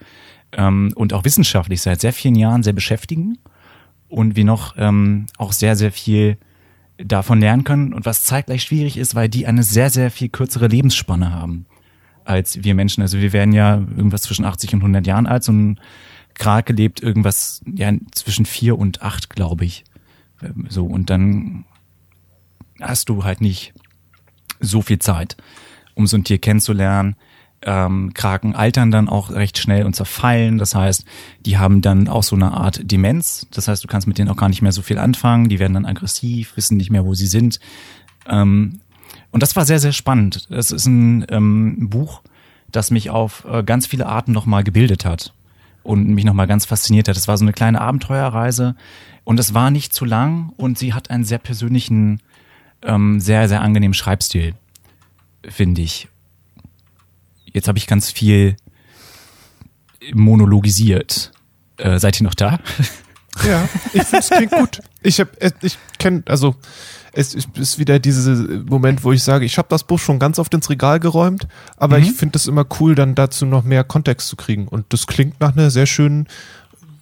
[0.50, 3.38] ähm, und auch wissenschaftlich seit sehr vielen Jahren sehr beschäftigen
[4.08, 6.38] und wir noch ähm, auch sehr, sehr viel
[6.98, 10.68] davon lernen können und was zeitgleich schwierig ist, weil die eine sehr, sehr viel kürzere
[10.68, 11.66] Lebensspanne haben
[12.26, 13.02] als wir Menschen.
[13.02, 15.80] Also wir werden ja irgendwas zwischen 80 und 100 Jahren alt, so ein
[16.34, 19.84] Krake lebt irgendwas ja zwischen vier und acht, glaube ich.
[20.42, 21.64] Ähm, So und dann
[22.80, 23.72] hast du halt nicht
[24.60, 25.36] so viel Zeit,
[25.94, 27.16] um so ein Tier kennenzulernen.
[27.68, 30.56] Ähm, Kraken altern dann auch recht schnell und zerfallen.
[30.56, 31.04] Das heißt,
[31.44, 33.48] die haben dann auch so eine Art Demenz.
[33.50, 35.48] Das heißt, du kannst mit denen auch gar nicht mehr so viel anfangen.
[35.48, 37.58] Die werden dann aggressiv, wissen nicht mehr, wo sie sind.
[38.28, 38.80] Ähm,
[39.32, 40.46] und das war sehr, sehr spannend.
[40.48, 42.22] Das ist ein ähm, Buch,
[42.70, 45.34] das mich auf äh, ganz viele Arten nochmal gebildet hat
[45.82, 47.16] und mich nochmal ganz fasziniert hat.
[47.16, 48.76] Das war so eine kleine Abenteuerreise
[49.24, 52.20] und es war nicht zu lang und sie hat einen sehr persönlichen,
[52.82, 54.54] ähm, sehr, sehr angenehmen Schreibstil,
[55.42, 56.08] finde ich.
[57.56, 58.54] Jetzt habe ich ganz viel
[60.12, 61.32] monologisiert.
[61.78, 62.60] Äh, seid ihr noch da?
[63.48, 64.80] Ja, ich finde es klingt gut.
[65.02, 66.54] Ich hab, äh, ich kenne, also
[67.12, 68.34] es ist wieder dieser
[68.64, 71.48] Moment, wo ich sage, ich habe das Buch schon ganz oft ins Regal geräumt,
[71.78, 72.04] aber Mhm.
[72.04, 74.68] ich finde es immer cool, dann dazu noch mehr Kontext zu kriegen.
[74.68, 76.28] Und das klingt nach einer sehr schönen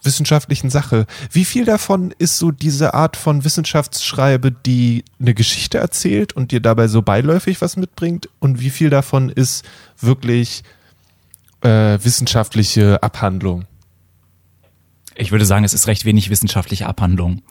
[0.04, 1.06] wissenschaftlichen Sache.
[1.30, 6.60] Wie viel davon ist so diese Art von Wissenschaftsschreibe, die eine Geschichte erzählt und dir
[6.60, 8.28] dabei so beiläufig was mitbringt?
[8.38, 9.64] Und wie viel davon ist
[10.00, 10.62] wirklich
[11.62, 13.64] äh, wissenschaftliche Abhandlung?
[15.16, 17.42] Ich würde sagen, es ist recht wenig wissenschaftliche Abhandlung.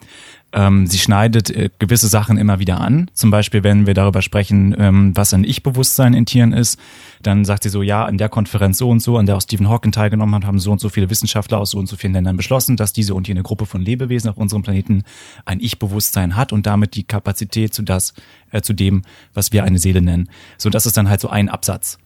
[0.52, 3.10] Ähm, sie schneidet äh, gewisse Sachen immer wieder an.
[3.12, 6.78] Zum Beispiel, wenn wir darüber sprechen, ähm, was ein Ich-Bewusstsein in Tieren ist,
[7.22, 9.68] dann sagt sie so, ja, an der Konferenz so und so, an der auch Stephen
[9.68, 12.36] Hawking teilgenommen hat, haben so und so viele Wissenschaftler aus so und so vielen Ländern
[12.36, 15.02] beschlossen, dass diese und jene Gruppe von Lebewesen auf unserem Planeten
[15.44, 18.14] ein Ich-Bewusstsein hat und damit die Kapazität zu das,
[18.52, 19.02] äh, zu dem,
[19.32, 20.28] was wir eine Seele nennen.
[20.56, 21.98] So, das ist dann halt so ein Absatz.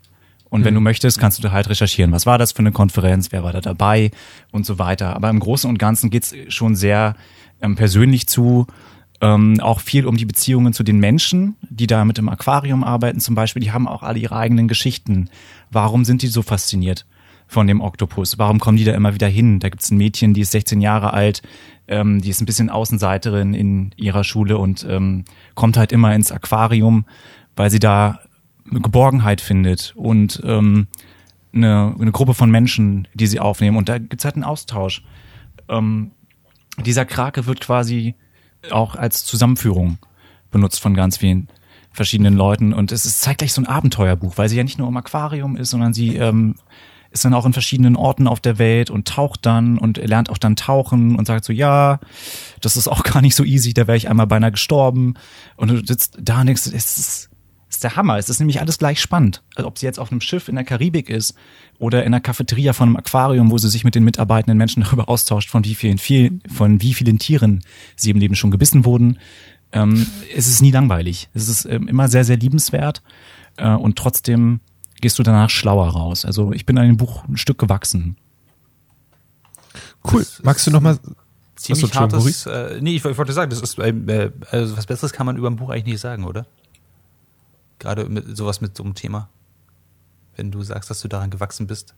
[0.51, 3.33] Und wenn du möchtest, kannst du da halt recherchieren, was war das für eine Konferenz,
[3.33, 4.11] wer war da dabei
[4.51, 5.15] und so weiter.
[5.15, 7.17] Aber im Großen und Ganzen geht's schon sehr
[7.61, 8.67] ähm, persönlich zu,
[9.21, 13.21] ähm, auch viel um die Beziehungen zu den Menschen, die da mit dem Aquarium arbeiten
[13.21, 13.63] zum Beispiel.
[13.63, 15.29] Die haben auch alle ihre eigenen Geschichten.
[15.71, 17.05] Warum sind die so fasziniert
[17.47, 18.39] von dem Oktopus?
[18.39, 19.59] Warum kommen die da immer wieder hin?
[19.59, 21.43] Da gibt's ein Mädchen, die ist 16 Jahre alt,
[21.89, 25.25] ähm, die ist ein bisschen Außenseiterin in ihrer Schule und ähm,
[25.55, 27.05] kommt halt immer ins Aquarium,
[27.57, 28.21] weil sie da
[28.71, 30.87] Geborgenheit findet und ähm,
[31.55, 33.77] eine, eine Gruppe von Menschen, die sie aufnehmen.
[33.77, 35.03] Und da gibt's halt einen Austausch.
[35.69, 36.13] Ähm,
[36.85, 38.15] dieser Krake wird quasi
[38.71, 39.99] auch als Zusammenführung
[40.51, 41.49] benutzt von ganz vielen
[41.93, 42.73] verschiedenen Leuten.
[42.73, 45.71] Und es ist zeitgleich so ein Abenteuerbuch, weil sie ja nicht nur im Aquarium ist,
[45.71, 46.55] sondern sie ähm,
[47.11, 50.39] ist dann auch in verschiedenen Orten auf der Welt und taucht dann und lernt auch
[50.39, 52.01] dann tauchen und sagt so, ja,
[52.61, 55.15] das ist auch gar nicht so easy, da wäre ich einmal beinahe gestorben.
[55.57, 57.31] Und du sitzt da und denkst, es ist,
[57.69, 58.17] ist der Hammer.
[58.17, 59.43] Es ist nämlich alles gleich spannend.
[59.55, 61.35] Also ob sie jetzt auf einem Schiff in der Karibik ist
[61.79, 65.09] oder in einer Cafeteria von einem Aquarium, wo sie sich mit den mitarbeitenden Menschen darüber
[65.09, 67.63] austauscht, von wie vielen, viel, von wie vielen Tieren
[67.97, 69.19] sie im Leben schon gebissen wurden.
[69.73, 71.29] Ähm, es ist nie langweilig.
[71.35, 73.03] Es ist ähm, immer sehr, sehr liebenswert
[73.57, 74.61] äh, und trotzdem
[75.01, 76.25] gehst du danach schlauer raus.
[76.25, 78.17] Also ich bin an dem Buch ein Stück gewachsen.
[80.11, 80.27] Cool.
[80.43, 80.99] Magst du noch mal
[81.59, 84.87] Ziemlich Entschuldigung, hartes, äh, nee, ich, ich wollte sagen, das ist, ähm, äh, also was
[84.87, 86.47] Besseres kann man über ein Buch eigentlich nicht sagen, oder?
[87.79, 89.29] Gerade mit sowas mit so einem Thema.
[90.37, 91.95] Wenn du sagst, dass du daran gewachsen bist.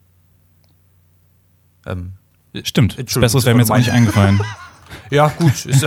[1.86, 2.14] Ähm,
[2.62, 2.96] Stimmt.
[2.96, 4.40] Besseres wäre mir jetzt auch nicht eingefallen.
[5.10, 5.66] ja, gut.
[5.66, 5.86] Ist,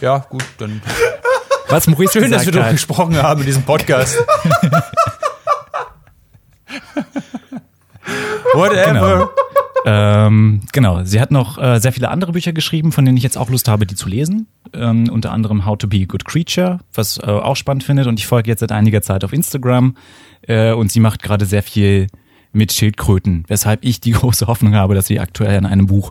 [0.00, 0.82] ja, gut, dann.
[1.68, 4.16] Was Maurice Schön, dass wir darüber gesprochen haben in diesem Podcast.
[8.54, 9.30] Whatever.
[9.86, 13.38] Ähm, genau, sie hat noch äh, sehr viele andere Bücher geschrieben, von denen ich jetzt
[13.38, 14.46] auch Lust habe, die zu lesen.
[14.72, 18.06] Ähm, unter anderem How to be a Good Creature, was äh, auch spannend findet.
[18.06, 19.96] Und ich folge jetzt seit einiger Zeit auf Instagram.
[20.42, 22.08] Äh, und sie macht gerade sehr viel
[22.52, 26.10] mit Schildkröten, weshalb ich die große Hoffnung habe, dass sie aktuell an einem Buch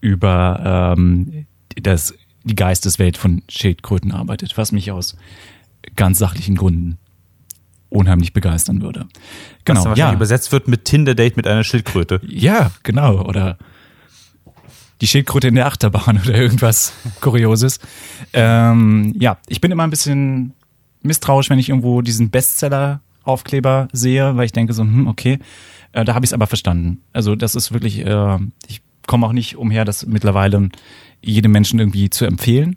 [0.00, 1.46] über ähm,
[1.80, 5.16] das, die Geisteswelt von Schildkröten arbeitet, was mich aus
[5.96, 6.98] ganz sachlichen Gründen
[7.90, 9.06] unheimlich begeistern würde.
[9.64, 12.20] Genau, was dann wahrscheinlich übersetzt wird mit Tinder-Date mit einer Schildkröte.
[12.26, 13.22] ja, genau.
[13.24, 13.56] Oder
[15.00, 17.78] die Schildkröte in der Achterbahn oder irgendwas Kurioses.
[18.32, 20.52] Ähm, ja, ich bin immer ein bisschen
[21.02, 25.38] misstrauisch, wenn ich irgendwo diesen Bestseller-Aufkleber sehe, weil ich denke so, hm, okay,
[25.92, 27.00] äh, da habe ich es aber verstanden.
[27.12, 30.68] Also das ist wirklich, äh, ich komme auch nicht umher, das mittlerweile
[31.22, 32.76] jedem Menschen irgendwie zu empfehlen,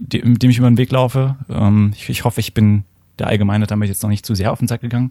[0.00, 1.36] de- mit dem ich über den Weg laufe.
[1.48, 2.84] Ähm, ich, ich hoffe, ich bin
[3.18, 5.10] der Allgemeine damit jetzt noch nicht zu sehr auf den Sack gegangen.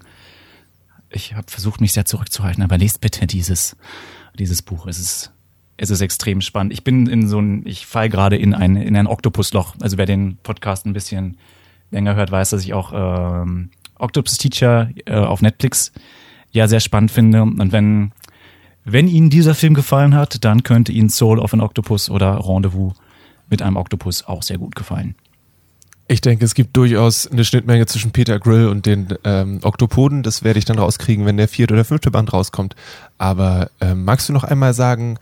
[1.09, 3.75] Ich habe versucht, mich sehr zurückzuhalten, aber lest bitte dieses,
[4.37, 4.87] dieses Buch.
[4.87, 5.31] Es ist,
[5.77, 6.73] es ist extrem spannend.
[6.73, 9.75] Ich bin in so ein, ich fall gerade in ein, in ein Oktopusloch.
[9.81, 11.37] Also wer den Podcast ein bisschen
[11.91, 15.91] länger hört, weiß, dass ich auch ähm, Octopus Teacher äh, auf Netflix
[16.51, 17.43] ja sehr spannend finde.
[17.43, 18.11] Und wenn,
[18.83, 22.93] wenn Ihnen dieser Film gefallen hat, dann könnte Ihnen Soul of an Octopus oder Rendezvous
[23.49, 25.15] mit einem Oktopus auch sehr gut gefallen.
[26.07, 30.21] Ich denke, es gibt durchaus eine Schnittmenge zwischen Peter Grill und den ähm, Oktopoden.
[30.21, 32.75] Das werde ich dann rauskriegen, wenn der vierte oder fünfte Band rauskommt.
[33.17, 35.17] Aber ähm, magst du noch einmal sagen,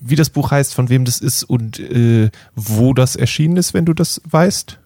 [0.00, 3.84] wie das Buch heißt, von wem das ist und äh, wo das erschienen ist, wenn
[3.84, 4.78] du das weißt?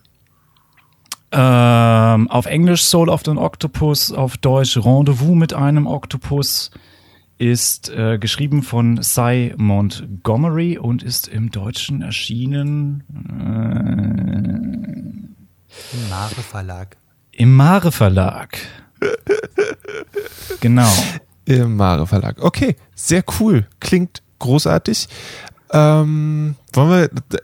[1.32, 6.70] Ähm, auf Englisch Soul of an Octopus, auf Deutsch Rendezvous mit einem Oktopus
[7.38, 13.04] ist äh, geschrieben von Cy Montgomery und ist im Deutschen erschienen
[13.40, 15.37] äh,
[16.10, 16.96] Mare Verlag.
[17.32, 18.58] im Mare Verlag.
[20.60, 20.90] genau.
[21.44, 22.42] Im Mare Verlag.
[22.42, 23.66] Okay, sehr cool.
[23.80, 25.08] Klingt großartig.
[25.70, 27.38] Ähm, wollen wir d-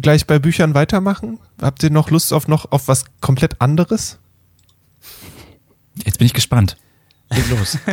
[0.00, 1.38] gleich bei Büchern weitermachen?
[1.60, 4.18] Habt ihr noch Lust auf noch auf was komplett anderes?
[6.04, 6.76] Jetzt bin ich gespannt.
[7.30, 7.78] Leg los.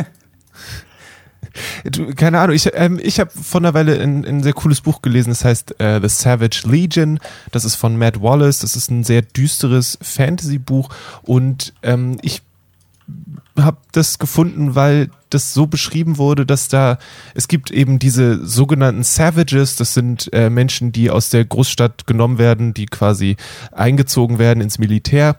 [1.84, 5.02] Du, keine Ahnung, ich, ähm, ich habe vor einer Weile ein, ein sehr cooles Buch
[5.02, 7.18] gelesen, das heißt äh, The Savage Legion.
[7.50, 10.88] Das ist von Matt Wallace, das ist ein sehr düsteres Fantasy-Buch.
[11.22, 12.42] Und ähm, ich
[13.58, 16.98] habe das gefunden, weil das so beschrieben wurde, dass da
[17.34, 22.38] es gibt eben diese sogenannten Savages, das sind äh, Menschen, die aus der Großstadt genommen
[22.38, 23.36] werden, die quasi
[23.72, 25.36] eingezogen werden ins Militär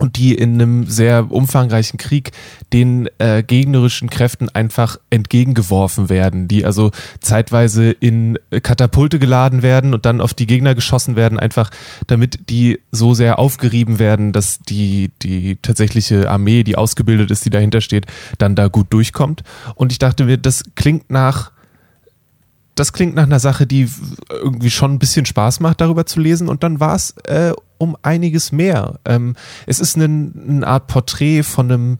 [0.00, 2.32] und die in einem sehr umfangreichen Krieg
[2.72, 6.90] den äh, gegnerischen Kräften einfach entgegengeworfen werden, die also
[7.20, 11.70] zeitweise in Katapulte geladen werden und dann auf die Gegner geschossen werden, einfach
[12.06, 17.50] damit die so sehr aufgerieben werden, dass die, die tatsächliche Armee, die ausgebildet ist, die
[17.50, 18.06] dahinter steht,
[18.38, 19.42] dann da gut durchkommt.
[19.74, 21.52] Und ich dachte mir, das klingt nach
[22.80, 23.90] das klingt nach einer Sache, die
[24.30, 26.48] irgendwie schon ein bisschen Spaß macht, darüber zu lesen.
[26.48, 28.98] Und dann war es äh, um einiges mehr.
[29.04, 31.98] Ähm, es ist eine, eine Art Porträt von einem,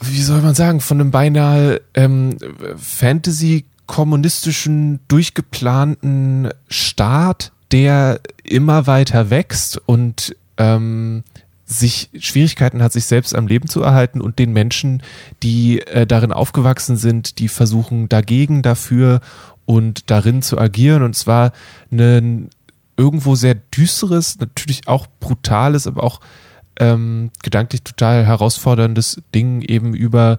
[0.00, 2.36] wie soll man sagen, von einem beinahe ähm,
[2.76, 11.22] Fantasy-kommunistischen, durchgeplanten Staat, der immer weiter wächst und ähm,
[11.66, 15.02] sich Schwierigkeiten hat, sich selbst am Leben zu erhalten und den Menschen,
[15.42, 19.20] die äh, darin aufgewachsen sind, die versuchen dagegen dafür
[19.64, 21.02] und darin zu agieren.
[21.02, 21.52] Und zwar
[21.90, 22.50] ein
[22.96, 26.20] irgendwo sehr düsteres, natürlich auch brutales, aber auch
[26.78, 30.38] ähm, gedanklich total herausforderndes Ding eben über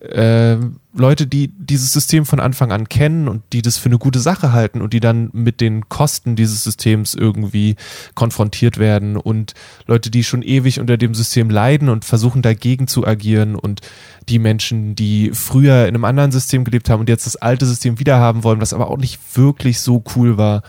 [0.00, 0.56] äh,
[0.94, 4.52] Leute, die dieses System von Anfang an kennen und die das für eine gute Sache
[4.52, 7.74] halten und die dann mit den Kosten dieses Systems irgendwie
[8.14, 9.54] konfrontiert werden und
[9.86, 13.80] Leute, die schon ewig unter dem System leiden und versuchen dagegen zu agieren und
[14.28, 17.98] die Menschen, die früher in einem anderen System gelebt haben und jetzt das alte System
[17.98, 20.62] wieder haben wollen, was aber auch nicht wirklich so cool war.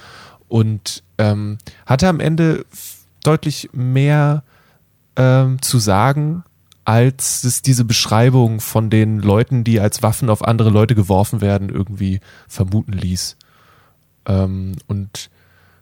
[0.47, 2.65] Und ähm, hatte am Ende
[3.23, 4.43] deutlich mehr
[5.15, 6.43] ähm, zu sagen
[6.89, 11.69] als es diese Beschreibung von den Leuten, die als Waffen auf andere Leute geworfen werden,
[11.69, 13.37] irgendwie vermuten ließ.
[14.25, 15.29] Ähm, und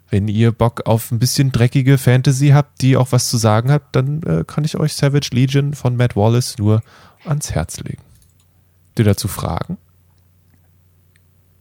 [0.10, 3.84] wenn ihr Bock auf ein bisschen dreckige Fantasy habt, die auch was zu sagen hat,
[3.94, 6.82] dann äh, kann ich euch Savage Legion von Matt Wallace nur
[7.24, 8.04] ans Herz legen.
[8.98, 9.78] Dir dazu fragen?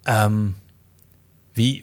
[0.07, 0.57] Ähm,
[1.57, 1.83] wie,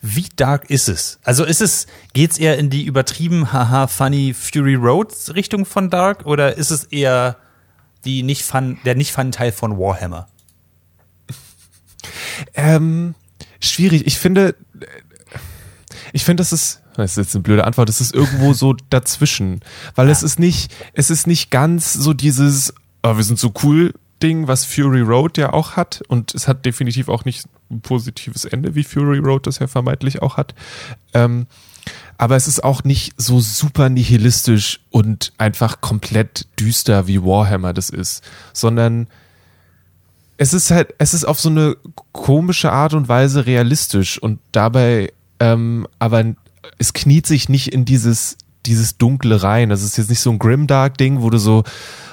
[0.00, 1.18] wie dark ist es?
[1.24, 6.24] Also ist es, geht's eher in die übertrieben, haha, funny Fury Road Richtung von Dark
[6.24, 7.36] oder ist es eher
[8.04, 10.28] die nicht fun, der nicht fun Teil von Warhammer?
[12.54, 13.16] Ähm,
[13.58, 14.06] schwierig.
[14.06, 14.54] Ich finde,
[16.12, 19.60] ich finde, das ist, das ist jetzt eine blöde Antwort, es ist irgendwo so dazwischen,
[19.96, 20.12] weil ja.
[20.12, 24.46] es ist nicht, es ist nicht ganz so dieses, oh, wir sind so cool Ding,
[24.46, 27.48] was Fury Road ja auch hat und es hat definitiv auch nicht
[27.82, 30.54] positives Ende, wie Fury Road das ja vermeintlich auch hat.
[31.14, 31.46] Ähm,
[32.16, 37.90] aber es ist auch nicht so super nihilistisch und einfach komplett düster, wie Warhammer das
[37.90, 39.06] ist, sondern
[40.36, 41.76] es ist halt, es ist auf so eine
[42.12, 46.24] komische Art und Weise realistisch und dabei, ähm, aber
[46.78, 49.68] es kniet sich nicht in dieses, dieses Dunkle rein.
[49.68, 51.64] Das ist jetzt nicht so ein Grimdark-Ding, wo du so,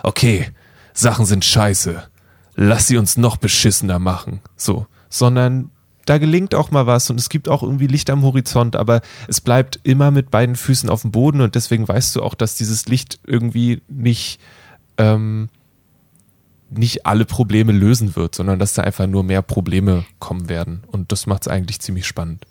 [0.04, 0.50] okay,
[0.94, 2.04] Sachen sind scheiße.
[2.56, 4.40] Lass sie uns noch beschissener machen.
[4.56, 5.72] So sondern
[6.06, 9.42] da gelingt auch mal was und es gibt auch irgendwie Licht am Horizont, aber es
[9.42, 12.86] bleibt immer mit beiden Füßen auf dem Boden und deswegen weißt du auch, dass dieses
[12.86, 14.40] Licht irgendwie nicht,
[14.98, 15.50] ähm,
[16.70, 21.12] nicht alle Probleme lösen wird, sondern dass da einfach nur mehr Probleme kommen werden und
[21.12, 22.46] das macht es eigentlich ziemlich spannend.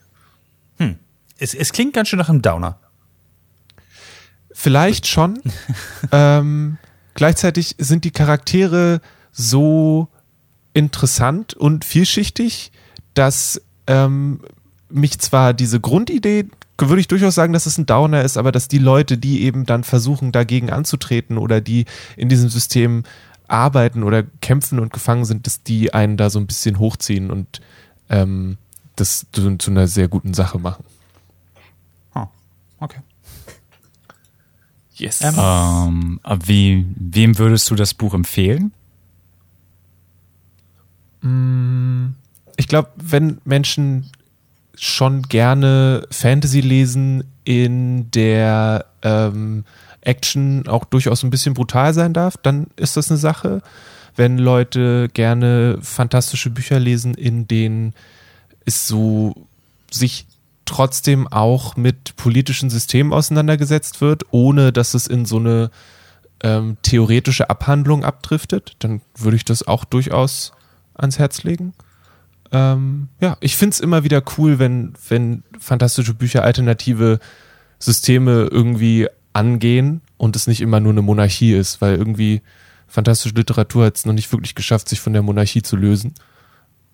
[0.79, 0.97] Hm.
[1.39, 2.79] Es, es klingt ganz schön nach einem Downer.
[4.53, 5.41] Vielleicht schon.
[6.13, 6.79] ähm,
[7.15, 9.01] gleichzeitig sind die Charaktere
[9.33, 10.09] so
[10.75, 12.71] interessant und vielschichtig,
[13.15, 14.41] dass ähm,
[14.91, 16.47] mich zwar diese Grundidee,
[16.79, 19.65] würde ich durchaus sagen, dass es ein Downer ist, aber dass die Leute, die eben
[19.65, 23.05] dann versuchen, dagegen anzutreten oder die in diesem System
[23.47, 27.61] arbeiten oder kämpfen und gefangen sind, dass die einen da so ein bisschen hochziehen und
[28.11, 28.59] ähm,
[28.97, 30.85] das zu, zu einer sehr guten Sache machen.
[32.15, 32.27] Oh,
[32.81, 33.01] okay.
[34.97, 35.21] Yes.
[35.23, 38.73] Ähm, wie, wem würdest du das Buch empfehlen?
[41.25, 42.15] Mm,
[42.57, 44.11] ich glaube, wenn Menschen
[44.77, 49.65] schon gerne Fantasy lesen, in der ähm,
[50.01, 53.63] Action auch durchaus ein bisschen brutal sein darf, dann ist das eine Sache.
[54.17, 57.95] Wenn Leute gerne fantastische Bücher lesen, in denen
[58.65, 59.35] es so
[59.91, 60.27] sich
[60.65, 65.71] trotzdem auch mit politischen Systemen auseinandergesetzt wird, ohne dass es in so eine
[66.43, 70.53] ähm, theoretische Abhandlung abdriftet, dann würde ich das auch durchaus
[70.95, 71.75] ans Herz legen.
[72.53, 77.19] Ähm, ja, ich finde es immer wieder cool, wenn, wenn fantastische Bücher alternative
[77.79, 82.43] Systeme irgendwie angehen und es nicht immer nur eine Monarchie ist, weil irgendwie
[82.87, 86.15] fantastische Literatur hat es noch nicht wirklich geschafft, sich von der Monarchie zu lösen.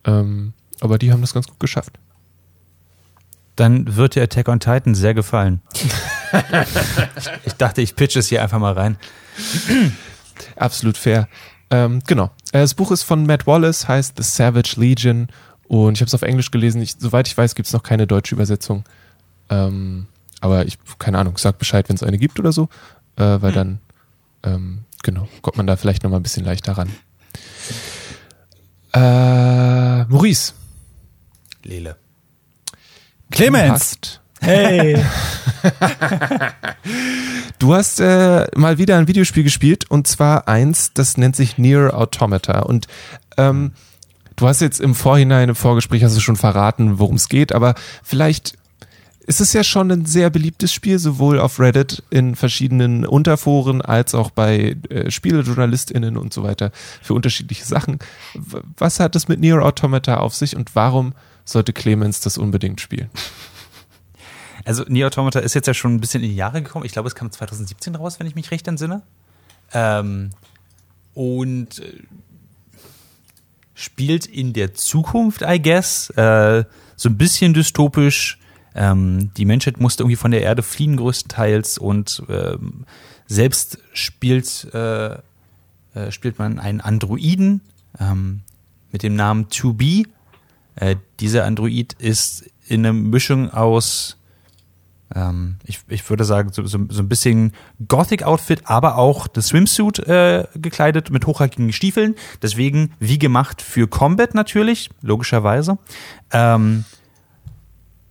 [0.05, 1.99] Ähm, aber die haben das ganz gut geschafft.
[3.57, 5.61] Dann wird dir Attack on Titan sehr gefallen.
[7.45, 8.97] ich dachte, ich pitche es hier einfach mal rein.
[10.57, 11.29] Absolut fair.
[11.71, 12.31] Ähm, genau.
[12.53, 15.29] Äh, das Buch ist von Matt Wallace, heißt The Savage Legion
[15.69, 16.83] und ich habe es auf Englisch gelesen.
[16.83, 18.85] Ich, soweit ich weiß, gibt es noch keine deutsche Übersetzung.
[19.49, 20.07] Ähm,
[20.41, 22.69] aber ich, keine Ahnung, sag Bescheid, wenn es eine gibt oder so.
[23.17, 23.81] äh, weil dann,
[24.43, 26.91] ähm, genau, kommt man da vielleicht nochmal ein bisschen leichter ran.
[28.93, 30.55] Äh, Maurice.
[31.63, 31.97] Lele.
[33.31, 34.20] Clemens!
[34.41, 35.03] Hey!
[37.59, 41.95] du hast äh, mal wieder ein Videospiel gespielt und zwar eins, das nennt sich Near
[41.95, 42.87] Automata und
[43.37, 43.73] ähm,
[44.37, 47.75] du hast jetzt im Vorhinein, im Vorgespräch hast du schon verraten, worum es geht, aber
[48.03, 48.55] vielleicht
[49.27, 54.15] ist es ja schon ein sehr beliebtes Spiel, sowohl auf Reddit in verschiedenen Unterforen als
[54.15, 56.73] auch bei äh, SpielejournalistInnen und so weiter
[57.03, 57.99] für unterschiedliche Sachen.
[58.77, 61.13] Was hat es mit Nier Automata auf sich und warum
[61.45, 63.11] sollte Clemens das unbedingt spielen?
[64.65, 66.85] Also Nier Automata ist jetzt ja schon ein bisschen in die Jahre gekommen.
[66.85, 69.03] Ich glaube, es kam 2017 raus, wenn ich mich recht entsinne.
[69.73, 70.31] Ähm,
[71.15, 72.03] und äh,
[73.75, 76.11] spielt in der Zukunft, I guess.
[76.11, 76.65] Äh,
[76.97, 78.39] so ein bisschen dystopisch.
[78.75, 82.85] Ähm, die Menschheit musste irgendwie von der Erde fliehen größtenteils und ähm,
[83.27, 85.19] selbst spielt, äh, äh,
[86.11, 87.63] spielt man einen Androiden
[87.99, 88.43] ähm,
[88.93, 90.07] mit dem Namen 2B.
[90.77, 94.17] Äh, dieser Android ist in einer Mischung aus
[95.15, 97.53] ähm, ich, ich würde sagen, so, so, so ein bisschen
[97.87, 102.15] Gothic-Outfit, aber auch das Swimsuit äh, gekleidet mit hochhackigen Stiefeln.
[102.43, 105.79] Deswegen wie gemacht für Combat natürlich, logischerweise.
[106.33, 106.85] Ähm,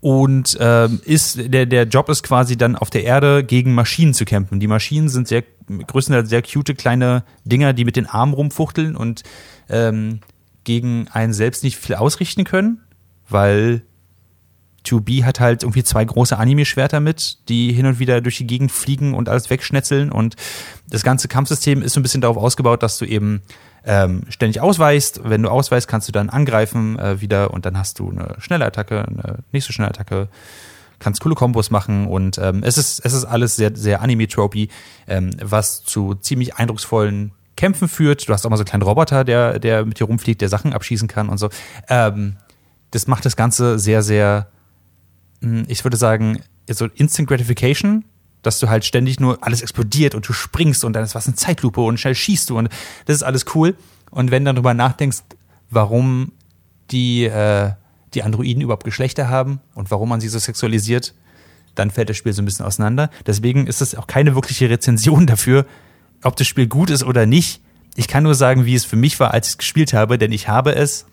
[0.01, 4.23] und ähm, ist der der Job ist quasi dann auf der Erde gegen Maschinen zu
[4.23, 4.59] kämpfen.
[4.61, 9.23] Die Maschinen sind sehr größtenteils sehr cute kleine Dinger, die mit den Armen rumfuchteln und
[9.69, 10.21] ähm,
[10.63, 12.81] gegen einen selbst nicht viel ausrichten können,
[13.27, 13.81] weil
[14.85, 18.71] 2B hat halt irgendwie zwei große Anime-Schwerter mit, die hin und wieder durch die Gegend
[18.71, 20.11] fliegen und alles wegschnetzeln.
[20.11, 20.35] Und
[20.89, 23.41] das ganze Kampfsystem ist so ein bisschen darauf ausgebaut, dass du eben
[23.85, 25.21] ähm, ständig ausweichst.
[25.23, 28.65] Wenn du ausweichst, kannst du dann angreifen äh, wieder und dann hast du eine schnelle
[28.65, 30.29] Attacke, eine nächste schnelle Attacke,
[30.99, 34.69] kannst coole Kombos machen und ähm, es ist es ist alles sehr sehr Anime-tropy,
[35.07, 38.27] ähm, was zu ziemlich eindrucksvollen Kämpfen führt.
[38.27, 40.73] Du hast auch mal so einen kleinen Roboter, der der mit dir rumfliegt, der Sachen
[40.73, 41.49] abschießen kann und so.
[41.87, 42.35] Ähm,
[42.91, 44.47] das macht das Ganze sehr sehr
[45.41, 48.05] ich würde sagen, so Instant Gratification,
[48.41, 51.35] dass du halt ständig nur alles explodiert und du springst und dann ist was eine
[51.35, 52.69] Zeitlupe und schnell schießt du und
[53.05, 53.75] das ist alles cool.
[54.11, 55.19] Und wenn du darüber nachdenkst,
[55.69, 56.31] warum
[56.91, 57.71] die, äh,
[58.13, 61.13] die Androiden überhaupt Geschlechter haben und warum man sie so sexualisiert,
[61.75, 63.09] dann fällt das Spiel so ein bisschen auseinander.
[63.25, 65.65] Deswegen ist es auch keine wirkliche Rezension dafür,
[66.23, 67.61] ob das Spiel gut ist oder nicht.
[67.95, 70.31] Ich kann nur sagen, wie es für mich war, als ich es gespielt habe, denn
[70.31, 71.05] ich habe es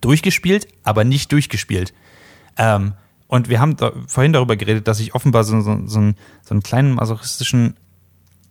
[0.00, 1.92] durchgespielt, aber nicht durchgespielt.
[2.56, 2.94] Ähm,
[3.28, 6.50] und wir haben da vorhin darüber geredet, dass ich offenbar so, so, so, einen, so
[6.50, 7.74] einen kleinen masochistischen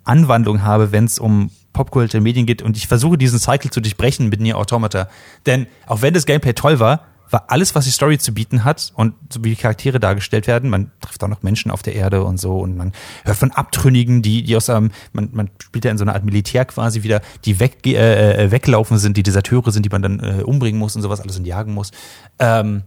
[0.03, 2.61] Anwandlung habe, wenn es um popkulturelle Medien geht.
[2.61, 5.09] Und ich versuche diesen Cycle zu durchbrechen mit Nier Automata.
[5.45, 8.93] Denn auch wenn das Gameplay toll war, war alles, was die Story zu bieten hat
[8.95, 12.23] und so wie die Charaktere dargestellt werden, man trifft auch noch Menschen auf der Erde
[12.23, 12.91] und so und man
[13.23, 16.23] hört von Abtrünnigen, die, die aus einem, man, man spielt ja in so einer Art
[16.23, 20.19] Militär quasi wieder, die weg, äh, äh, weglaufen sind, die Deserteure sind, die man dann
[20.19, 21.91] äh, umbringen muss und sowas alles und jagen muss.
[22.38, 22.84] Ähm,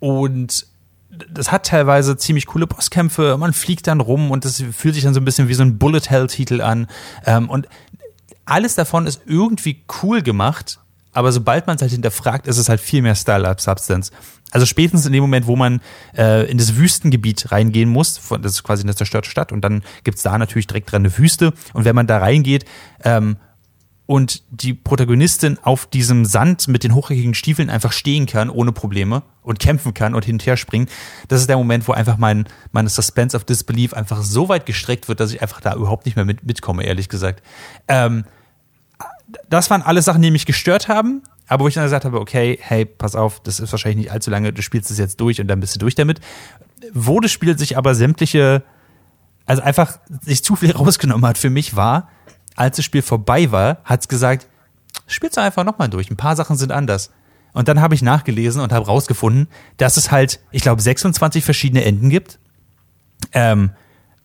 [0.00, 0.66] und
[1.30, 3.36] das hat teilweise ziemlich coole Bosskämpfe.
[3.38, 5.78] Man fliegt dann rum und das fühlt sich dann so ein bisschen wie so ein
[5.78, 6.86] Bullet Hell Titel an.
[7.26, 7.68] Ähm, und
[8.44, 10.78] alles davon ist irgendwie cool gemacht,
[11.12, 14.10] aber sobald man es halt hinterfragt, ist es halt viel mehr Style als Substance.
[14.50, 15.80] Also spätestens in dem Moment, wo man
[16.16, 19.82] äh, in das Wüstengebiet reingehen muss, von, das ist quasi eine zerstörte Stadt, und dann
[20.04, 21.52] gibt's da natürlich direkt dran eine Wüste.
[21.72, 22.64] Und wenn man da reingeht,
[23.02, 23.36] ähm,
[24.06, 29.22] und die Protagonistin auf diesem Sand mit den hochhackigen Stiefeln einfach stehen kann, ohne Probleme
[29.42, 30.88] und kämpfen kann und hin und her springen.
[31.28, 35.08] Das ist der Moment, wo einfach mein, meine Suspense of Disbelief einfach so weit gestreckt
[35.08, 37.42] wird, dass ich einfach da überhaupt nicht mehr mit, mitkomme, ehrlich gesagt.
[37.88, 38.24] Ähm,
[39.48, 42.58] das waren alle Sachen, die mich gestört haben, aber wo ich dann gesagt habe, okay,
[42.60, 45.48] hey, pass auf, das ist wahrscheinlich nicht allzu lange, du spielst es jetzt durch und
[45.48, 46.20] dann bist du durch damit.
[46.92, 48.62] Wo das Spiel sich aber sämtliche,
[49.46, 52.10] also einfach sich zu viel rausgenommen hat für mich war,
[52.54, 54.46] als das Spiel vorbei war, hat's gesagt,
[55.06, 56.10] spiel's einfach nochmal durch.
[56.10, 57.10] Ein paar Sachen sind anders.
[57.52, 61.84] Und dann habe ich nachgelesen und habe rausgefunden, dass es halt, ich glaube, 26 verschiedene
[61.84, 62.38] Enden gibt.
[63.32, 63.70] Ähm,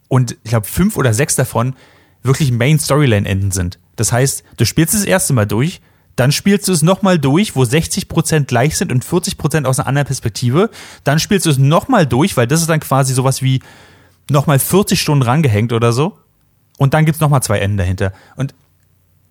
[0.08, 1.76] und ich glaube, fünf oder sechs davon
[2.24, 3.80] wirklich Main Storyline-Enden sind.
[3.96, 5.82] Das heißt, du spielst es das erste Mal durch,
[6.16, 10.08] dann spielst du es nochmal durch, wo 60% gleich sind und 40% aus einer anderen
[10.08, 10.70] Perspektive.
[11.06, 13.62] Dann spielst du es nochmal durch, weil das ist dann quasi sowas wie
[14.30, 16.18] nochmal 40 Stunden rangehängt oder so.
[16.80, 18.14] Und dann gibt's noch mal zwei Enden dahinter.
[18.38, 18.56] Und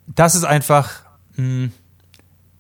[0.07, 1.03] das ist einfach,
[1.37, 1.73] mh, hm,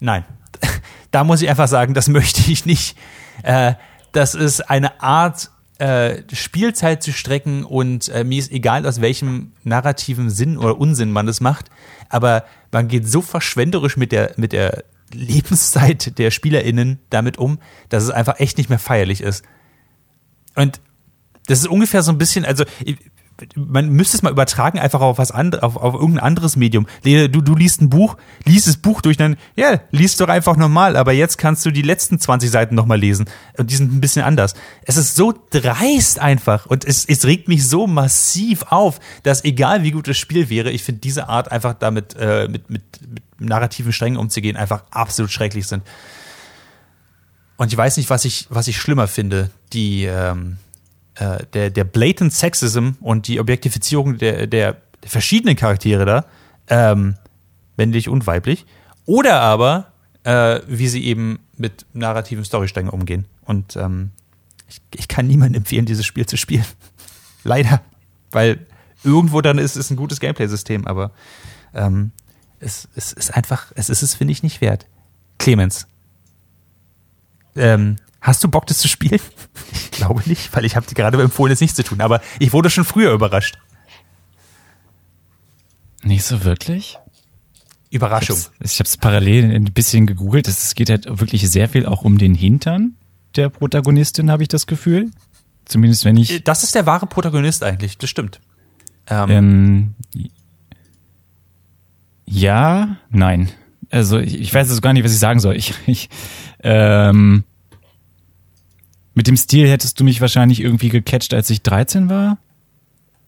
[0.00, 0.24] nein.
[1.10, 2.96] da muss ich einfach sagen, das möchte ich nicht.
[3.42, 3.74] Äh,
[4.12, 9.52] das ist eine Art, äh, Spielzeit zu strecken und äh, mir ist egal, aus welchem
[9.62, 11.70] narrativen Sinn oder Unsinn man das macht,
[12.08, 17.58] aber man geht so verschwenderisch mit der, mit der Lebenszeit der SpielerInnen damit um,
[17.90, 19.44] dass es einfach echt nicht mehr feierlich ist.
[20.56, 20.80] Und
[21.46, 22.64] das ist ungefähr so ein bisschen, also
[23.54, 26.86] man müsste es mal übertragen, einfach auf was anderes, auf, auf irgendein anderes Medium.
[27.04, 30.96] Du, du liest ein Buch, liest das Buch durch, dann, ja, liest doch einfach normal,
[30.96, 33.26] aber jetzt kannst du die letzten 20 Seiten nochmal lesen.
[33.56, 34.54] Und die sind ein bisschen anders.
[34.82, 39.82] Es ist so dreist einfach und es, es regt mich so massiv auf, dass egal
[39.82, 43.22] wie gut das Spiel wäre, ich finde diese Art einfach damit äh, mit, mit, mit
[43.40, 45.82] narrativen Strängen umzugehen einfach absolut schrecklich sind.
[47.56, 49.50] Und ich weiß nicht, was ich, was ich schlimmer finde.
[49.72, 50.58] Die, ähm,
[51.18, 56.24] äh, der, der blatant Sexism und die Objektifizierung der, der, der verschiedenen Charaktere da,
[56.68, 57.16] ähm,
[57.76, 58.66] männlich und weiblich,
[59.04, 59.92] oder aber,
[60.24, 63.26] äh, wie sie eben mit narrativen Storysträngen umgehen.
[63.44, 64.10] Und ähm,
[64.68, 66.66] ich, ich kann niemandem empfehlen, dieses Spiel zu spielen.
[67.44, 67.80] Leider.
[68.30, 68.66] Weil
[69.02, 71.12] irgendwo dann ist es ein gutes Gameplay-System, aber
[71.74, 72.12] ähm,
[72.60, 74.86] es, es ist einfach, es ist es, finde ich, nicht wert.
[75.38, 75.86] Clemens,
[77.56, 79.20] ähm, hast du Bock, das zu spielen?
[79.72, 82.52] Ich glaube nicht, weil ich habe dir gerade empfohlen, es nicht zu tun, aber ich
[82.52, 83.58] wurde schon früher überrascht.
[86.04, 86.98] Nicht so wirklich?
[87.90, 88.38] Überraschung.
[88.60, 90.46] Ich habe es parallel ein bisschen gegoogelt.
[90.46, 92.94] Es geht halt wirklich sehr viel auch um den Hintern
[93.34, 95.10] der Protagonistin, habe ich das Gefühl.
[95.64, 96.44] Zumindest wenn ich.
[96.44, 98.40] Das ist der wahre Protagonist eigentlich, das stimmt.
[99.06, 99.94] Ähm, ähm,
[102.24, 103.50] ja, nein.
[103.90, 105.56] Also ich, ich weiß jetzt gar nicht, was ich sagen soll.
[105.56, 106.08] Ich, ich
[106.60, 107.44] ähm,
[109.18, 112.38] mit dem Stil hättest du mich wahrscheinlich irgendwie gecatcht, als ich 13 war.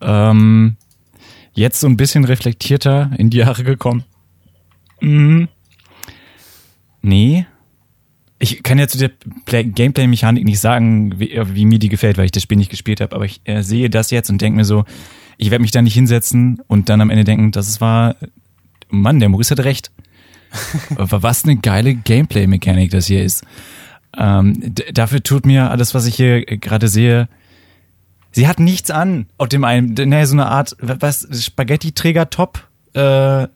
[0.00, 0.76] Ähm,
[1.52, 4.04] jetzt so ein bisschen reflektierter in die Jahre gekommen.
[5.00, 5.48] Mhm.
[7.02, 7.44] Nee.
[8.38, 12.30] Ich kann ja zu der Gameplay-Mechanik nicht sagen, wie, wie, mir die gefällt, weil ich
[12.30, 14.84] das Spiel nicht gespielt habe, aber ich äh, sehe das jetzt und denke mir so,
[15.38, 18.14] ich werde mich da nicht hinsetzen und dann am Ende denken, das war,
[18.90, 19.90] Mann, der Maurice hat recht.
[20.90, 23.44] Was eine geile Gameplay-Mechanik das hier ist.
[24.16, 27.28] Ähm, dafür tut mir alles, was ich hier gerade sehe,
[28.32, 33.46] sie hat nichts an auf dem einen, naja, so eine Art, was, Spaghetti-Träger-Top äh,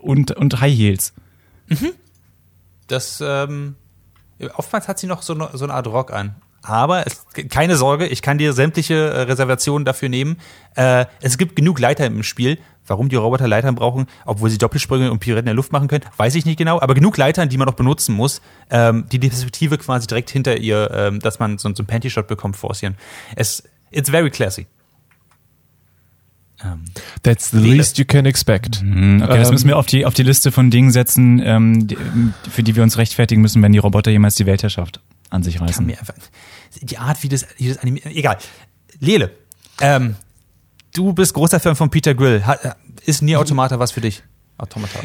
[0.00, 1.14] und, und High Heels.
[1.68, 1.92] Mhm.
[2.86, 3.76] Das, ähm,
[4.54, 6.36] oftmals hat sie noch so eine, so eine Art Rock an.
[6.62, 10.36] Aber es, keine Sorge, ich kann dir sämtliche äh, Reservationen dafür nehmen.
[10.74, 12.58] Äh, es gibt genug Leiter im Spiel.
[12.86, 16.04] Warum die Roboter Leitern brauchen, obwohl sie Doppelsprünge und Pirouetten in der Luft machen können,
[16.16, 16.80] weiß ich nicht genau.
[16.80, 20.56] Aber genug Leitern, die man noch benutzen muss, ähm, die die Perspektive quasi direkt hinter
[20.58, 22.96] ihr, ähm, dass man so, so einen Panty-Shot bekommt, forcieren.
[23.34, 24.66] Es, it's very classy.
[26.64, 26.84] Um,
[27.22, 28.82] That's the least you can expect.
[28.82, 31.98] Mhm, okay, das müssen wir auf die, auf die Liste von Dingen setzen, ähm, die,
[32.50, 35.74] für die wir uns rechtfertigen müssen, wenn die Roboter jemals die Weltherrschaft an sich reißen.
[35.74, 36.14] Kann mir einfach,
[36.80, 38.38] die Art, wie das, wie das animiert, egal.
[39.00, 39.32] Lele,
[39.82, 40.16] ähm,
[40.96, 42.42] du bist großer Fan von Peter Grill.
[43.04, 44.22] Ist Nier Automata was für dich?
[44.58, 45.00] Automata.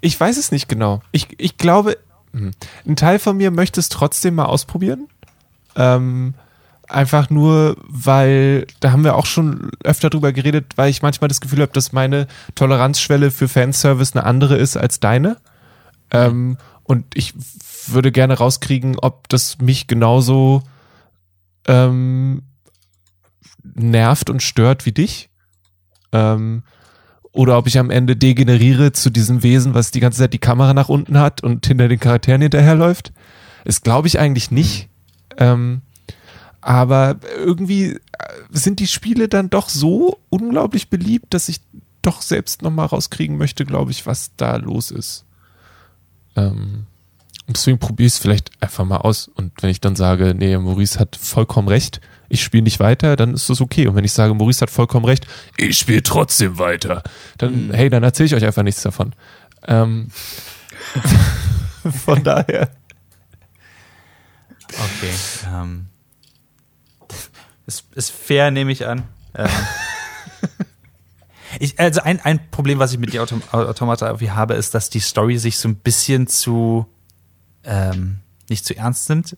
[0.00, 1.02] Ich weiß es nicht genau.
[1.12, 1.98] Ich, ich glaube,
[2.32, 2.52] hm,
[2.86, 5.08] ein Teil von mir möchte es trotzdem mal ausprobieren.
[5.74, 6.34] Ähm,
[6.88, 11.40] einfach nur, weil, da haben wir auch schon öfter drüber geredet, weil ich manchmal das
[11.40, 15.36] Gefühl habe, dass meine Toleranzschwelle für Fanservice eine andere ist als deine.
[16.10, 17.34] Ähm, und ich
[17.86, 20.62] würde gerne rauskriegen, ob das mich genauso
[21.66, 22.42] ähm,
[23.74, 25.30] nervt und stört wie dich.
[26.12, 26.62] Ähm,
[27.32, 30.74] oder ob ich am Ende degeneriere zu diesem Wesen, was die ganze Zeit die Kamera
[30.74, 33.12] nach unten hat und hinter den Charakteren hinterherläuft.
[33.64, 34.88] Das glaube ich eigentlich nicht.
[35.36, 35.82] Ähm,
[36.60, 37.98] aber irgendwie äh,
[38.50, 41.60] sind die Spiele dann doch so unglaublich beliebt, dass ich
[42.02, 45.24] doch selbst nochmal rauskriegen möchte, glaube ich, was da los ist.
[46.36, 46.86] Ähm,
[47.46, 49.28] deswegen probiere ich es vielleicht einfach mal aus.
[49.28, 53.34] Und wenn ich dann sage, nee, Maurice hat vollkommen recht, ich spiele nicht weiter, dann
[53.34, 53.86] ist das okay.
[53.86, 55.26] Und wenn ich sage, Maurice hat vollkommen recht,
[55.56, 57.02] ich spiele trotzdem weiter,
[57.38, 57.72] dann, mhm.
[57.72, 59.14] hey, dann erzähle ich euch einfach nichts davon.
[59.66, 60.10] Ähm,
[62.04, 62.70] von daher.
[64.68, 65.14] Okay.
[65.52, 65.86] Ähm,
[67.66, 69.04] ist, ist fair, nehme ich an.
[69.34, 69.48] Ähm,
[71.60, 74.90] ich, also ein, ein Problem, was ich mit die Autom Automata irgendwie habe, ist, dass
[74.90, 76.86] die Story sich so ein bisschen zu
[77.64, 79.36] ähm, nicht zu ernst nimmt,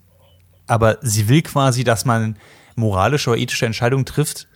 [0.66, 2.36] aber sie will quasi, dass man
[2.81, 4.49] moralische oder ethische Entscheidungen trifft,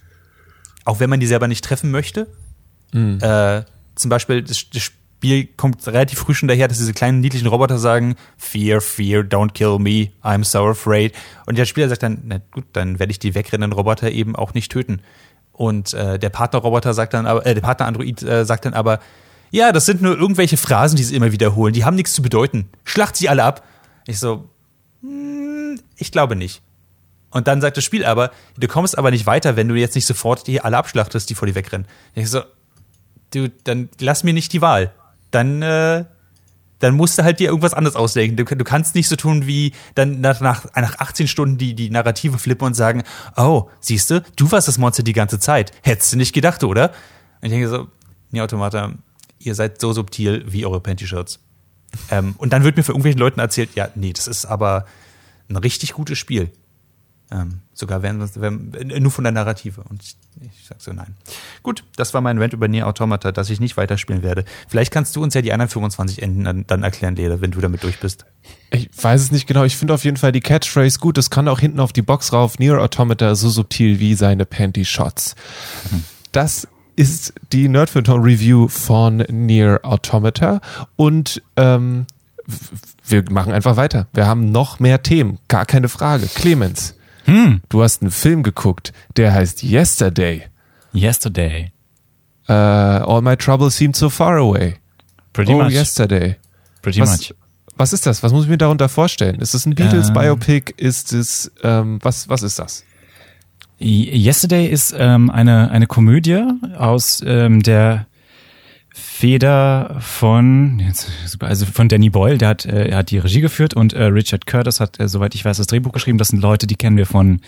[0.85, 2.27] auch wenn man die selber nicht treffen möchte.
[2.93, 3.19] Mhm.
[3.21, 3.65] Äh,
[3.95, 4.83] zum Beispiel, das, das,
[5.25, 9.53] Spiel kommt relativ früh schon daher, dass diese kleinen niedlichen Roboter sagen, Fear, Fear, don't
[9.53, 11.15] kill me, I'm so afraid.
[11.47, 14.53] Und der Spieler sagt dann, na gut, dann werde ich die wegrennenden Roboter eben auch
[14.53, 15.01] nicht töten.
[15.53, 19.01] Und äh, der Partnerroboter sagt dann aber, äh, der Partner-Android äh, sagt dann aber,
[19.51, 21.73] ja, das sind nur irgendwelche Phrasen, die sie immer wiederholen.
[21.73, 22.69] Die haben nichts zu bedeuten.
[22.85, 23.65] Schlacht sie alle ab.
[24.07, 24.51] Ich so,
[25.01, 26.61] hm, ich glaube nicht.
[27.35, 30.07] Und dann sagt das Spiel aber, du kommst aber nicht weiter, wenn du jetzt nicht
[30.07, 31.89] sofort die alle abschlachtest, die vor dir wegrennen.
[32.15, 32.43] Ich so,
[33.33, 34.93] du, dann lass mir nicht die Wahl.
[35.33, 36.05] Dann, äh,
[36.79, 38.37] dann musst du halt dir irgendwas anderes ausdenken.
[38.37, 41.91] Du, du kannst nicht so tun wie dann nach, nach, nach 18 Stunden die, die
[41.91, 43.03] Narrative flippen und sagen,
[43.37, 45.73] oh, siehst du, du warst das Monster die ganze Zeit.
[45.83, 46.91] Hättest du nicht gedacht, oder?
[47.41, 47.89] Und ich denke so,
[48.31, 48.93] nee, Automata,
[49.41, 51.41] ihr seid so subtil wie eure Panty-Shirts.
[52.13, 54.87] Ähm, und dann wird mir für irgendwelchen Leuten erzählt, ja, nee, das ist aber
[55.49, 56.53] ein richtig gutes Spiel.
[57.31, 59.83] Ähm, sogar wenn, wenn, nur von der Narrative.
[59.89, 61.17] Und ich, ich sag so, nein.
[61.63, 64.45] Gut, das war mein Rant über Nier Automata, dass ich nicht weiterspielen werde.
[64.69, 67.61] Vielleicht kannst du uns ja die anderen 25 Enden dann, dann erklären, Leder, wenn du
[67.61, 68.27] damit durch bist.
[68.71, 69.65] Ich weiß es nicht genau.
[69.65, 71.17] Ich finde auf jeden Fall die Catchphrase gut.
[71.17, 72.59] Das kann auch hinten auf die Box rauf.
[72.59, 75.35] Nier Automata so subtil wie seine Panty-Shots.
[76.33, 80.61] Das ist die Nerdfilter Review von Nier Automata
[80.97, 82.07] und ähm,
[83.07, 84.07] wir machen einfach weiter.
[84.13, 86.27] Wir haben noch mehr Themen, gar keine Frage.
[86.27, 86.95] Clemens,
[87.25, 90.45] Hm, du hast einen Film geguckt, der heißt Yesterday.
[90.93, 91.73] yesterday.
[92.49, 94.77] Uh, all my troubles seem so far away.
[95.33, 95.73] Pretty oh, much.
[95.73, 96.37] yesterday.
[96.83, 97.35] Pretty Was, much.
[97.77, 98.23] was ist das?
[98.23, 99.41] Was muss ich mir darunter vorstellen?
[99.41, 100.15] Ist es ein Beatles Ähm.
[100.15, 100.75] Biopic?
[100.77, 102.29] Ist es ähm, was?
[102.29, 102.85] Was ist das?
[103.81, 106.43] Yesterday ist ähm, eine, eine Komödie
[106.79, 108.07] aus ähm, der
[108.97, 110.81] Feder von
[111.41, 114.47] also von Danny Boyle, der hat, äh, er hat die Regie geführt und äh, Richard
[114.47, 116.17] Curtis hat, äh, soweit ich weiß, das Drehbuch geschrieben.
[116.17, 117.41] Das sind Leute, die kennen wir von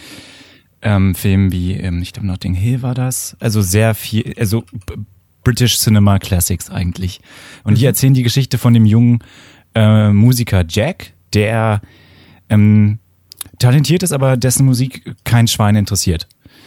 [0.83, 3.37] ähm, Filmen wie, ähm, ich glaube, Notting Hill war das.
[3.39, 4.65] Also sehr viel, also
[5.45, 7.21] British Cinema Classics eigentlich.
[7.63, 9.21] Und die erzählen die Geschichte von dem jungen
[9.77, 11.81] äh, Musiker Jack, der
[12.49, 12.99] ähm,
[13.61, 16.27] talentiert ist, aber dessen Musik kein Schwein interessiert.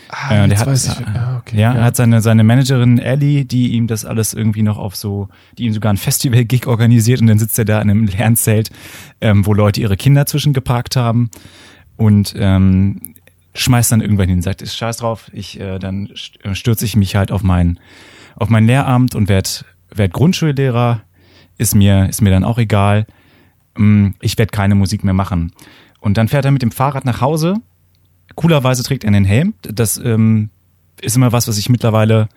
[0.09, 1.07] Ah, Äh, der hat, weiß ich.
[1.07, 4.77] Ah, okay, ja, er hat seine, seine Managerin Ellie, die ihm das alles irgendwie noch
[4.77, 8.05] auf so, die ihm sogar ein Festival-Gig organisiert und dann sitzt er da in einem
[8.05, 8.71] Lernzelt,
[9.21, 11.29] ähm, wo Leute ihre Kinder zwischengeparkt haben
[11.95, 13.13] und ähm,
[13.53, 16.09] schmeißt dann irgendwann hin und sagt, ist scheiß drauf, ich, äh, dann
[16.43, 17.79] äh, stürze ich mich halt auf mein,
[18.35, 21.01] auf mein Lehramt und werd, werd Grundschullehrer,
[21.57, 23.05] ist mir, ist mir dann auch egal,
[23.79, 25.53] Mm, ich werde keine Musik mehr machen.
[25.99, 27.55] Und dann fährt er mit dem Fahrrad nach Hause,
[28.35, 29.53] coolerweise trägt er einen Helm.
[29.61, 30.49] Das ähm,
[31.01, 32.29] ist immer was, was ich mittlerweile.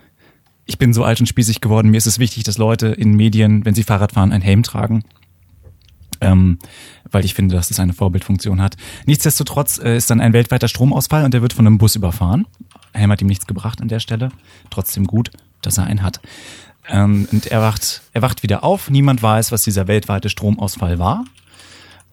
[0.64, 1.90] Ich bin so alt und spießig geworden.
[1.90, 5.02] Mir ist es wichtig, dass Leute in Medien, wenn sie Fahrrad fahren, einen Helm tragen.
[6.20, 6.58] Ähm,
[7.10, 8.76] weil ich finde, dass es eine Vorbildfunktion hat.
[9.06, 12.46] Nichtsdestotrotz äh, ist dann ein weltweiter Stromausfall und er wird von einem Bus überfahren.
[12.92, 14.30] Helm hat ihm nichts gebracht an der Stelle.
[14.70, 15.30] Trotzdem gut,
[15.62, 16.20] dass er einen hat.
[16.88, 18.90] Ähm, und er wacht, er wacht wieder auf.
[18.90, 21.24] Niemand weiß, was dieser weltweite Stromausfall war.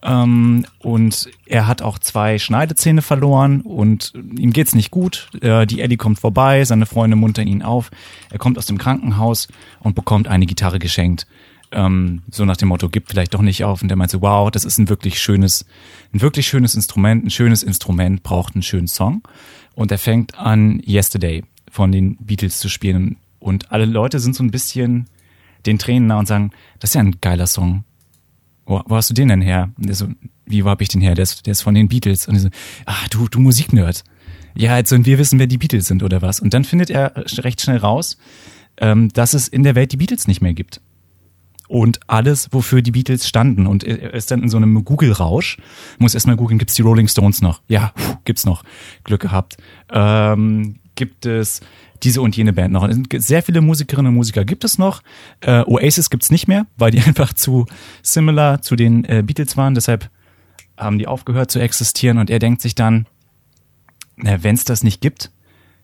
[0.02, 5.28] Ähm, und er hat auch zwei Schneidezähne verloren und ihm geht's nicht gut.
[5.40, 7.90] Äh, die Ellie kommt vorbei, seine Freunde muntern ihn auf.
[8.30, 9.48] Er kommt aus dem Krankenhaus
[9.80, 11.26] und bekommt eine Gitarre geschenkt.
[11.72, 13.82] Ähm, so nach dem Motto, gib vielleicht doch nicht auf.
[13.82, 15.66] Und der meint so, wow, das ist ein wirklich schönes,
[16.14, 17.24] ein wirklich schönes Instrument.
[17.24, 19.22] Ein schönes Instrument braucht einen schönen Song.
[19.74, 23.18] Und er fängt an, Yesterday von den Beatles zu spielen.
[23.38, 25.08] Und alle Leute sind so ein bisschen
[25.66, 27.84] den Tränen nah und sagen, das ist ja ein geiler Song
[28.70, 29.70] wo, wo hast du den denn her?
[29.76, 30.06] Und der so,
[30.46, 31.14] wie, wo hab ich den her?
[31.14, 32.28] Der ist, der ist von den Beatles.
[32.28, 32.48] Und ich so,
[32.86, 34.04] ah, du, du Musiknerd.
[34.54, 36.40] Ja, jetzt und wir wissen, wer die Beatles sind oder was.
[36.40, 38.16] Und dann findet er recht schnell raus,
[38.78, 40.80] ähm, dass es in der Welt die Beatles nicht mehr gibt.
[41.68, 43.66] Und alles, wofür die Beatles standen.
[43.66, 45.58] Und er ist dann in so einem Google-Rausch.
[45.98, 47.62] Muss erstmal googeln, gibt's die Rolling Stones noch?
[47.68, 48.64] Ja, puh, gibt's noch.
[49.04, 49.56] Glück gehabt.
[49.92, 51.62] Ähm, gibt es
[52.02, 52.86] diese und jene Band noch.
[52.86, 55.02] Es Sehr viele Musikerinnen und Musiker gibt es noch.
[55.40, 57.66] Äh, Oasis gibt's nicht mehr, weil die einfach zu
[58.02, 59.74] similar zu den äh, Beatles waren.
[59.74, 60.10] Deshalb
[60.76, 62.18] haben die aufgehört zu existieren.
[62.18, 63.06] Und er denkt sich dann,
[64.16, 65.30] wenn es das nicht gibt,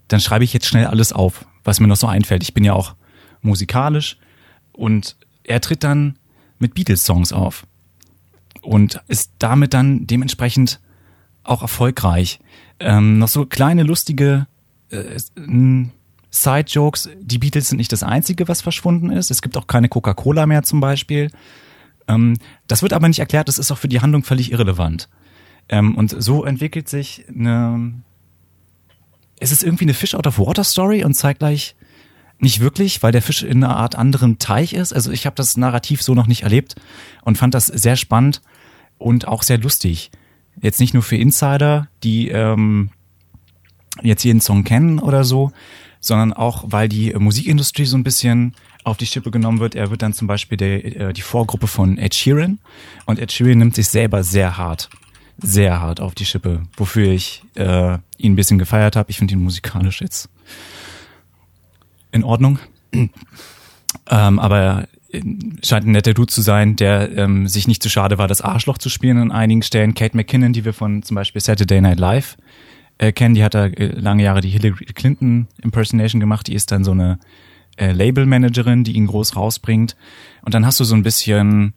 [0.09, 2.43] dann schreibe ich jetzt schnell alles auf, was mir noch so einfällt.
[2.43, 2.95] Ich bin ja auch
[3.41, 4.19] musikalisch.
[4.73, 6.19] Und er tritt dann
[6.59, 7.67] mit Beatles-Songs auf.
[8.61, 10.81] Und ist damit dann dementsprechend
[11.43, 12.41] auch erfolgreich.
[12.81, 14.47] Ähm, noch so kleine, lustige
[14.91, 17.11] Side-Jokes.
[17.21, 19.31] Die Beatles sind nicht das Einzige, was verschwunden ist.
[19.31, 21.31] Es gibt auch keine Coca-Cola mehr zum Beispiel.
[22.09, 25.09] Ähm, das wird aber nicht erklärt, das ist auch für die Handlung völlig irrelevant.
[25.69, 28.03] Ähm, und so entwickelt sich eine.
[29.39, 31.77] Es ist irgendwie eine Fish out of Water Story und zeitgleich
[32.39, 34.93] nicht wirklich, weil der Fisch in einer Art anderen Teich ist.
[34.93, 36.77] Also ich habe das Narrativ so noch nicht erlebt
[37.23, 38.43] und fand das sehr spannend
[38.99, 40.11] und auch sehr lustig.
[40.61, 42.91] Jetzt nicht nur für Insider, die ähm,
[44.03, 45.53] jetzt jeden Song kennen oder so,
[46.01, 49.75] sondern auch, weil die Musikindustrie so ein bisschen auf die Schippe genommen wird.
[49.75, 52.59] Er wird dann zum Beispiel der, äh, die Vorgruppe von Ed Sheeran
[53.05, 54.89] und Ed Sheeran nimmt sich selber sehr hart,
[55.39, 59.11] sehr hart auf die Schippe, wofür ich äh, ihn ein bisschen gefeiert habe.
[59.11, 60.29] Ich finde ihn musikalisch jetzt
[62.13, 62.59] in Ordnung.
[62.93, 64.87] ähm, aber
[65.63, 68.79] scheint ein netter Dude zu sein, der ähm, sich nicht zu schade war, das Arschloch
[68.79, 69.95] zu spielen an einigen Stellen.
[69.95, 72.37] Kate McKinnon, die wir von zum Beispiel Saturday Night Live
[72.99, 76.47] äh, kennen, die hat da äh, lange Jahre die Hillary Clinton Impersonation gemacht.
[76.47, 77.19] Die ist dann so eine
[77.77, 79.97] äh, Label-Managerin, die ihn groß rausbringt.
[80.43, 81.75] Und dann hast du so ein bisschen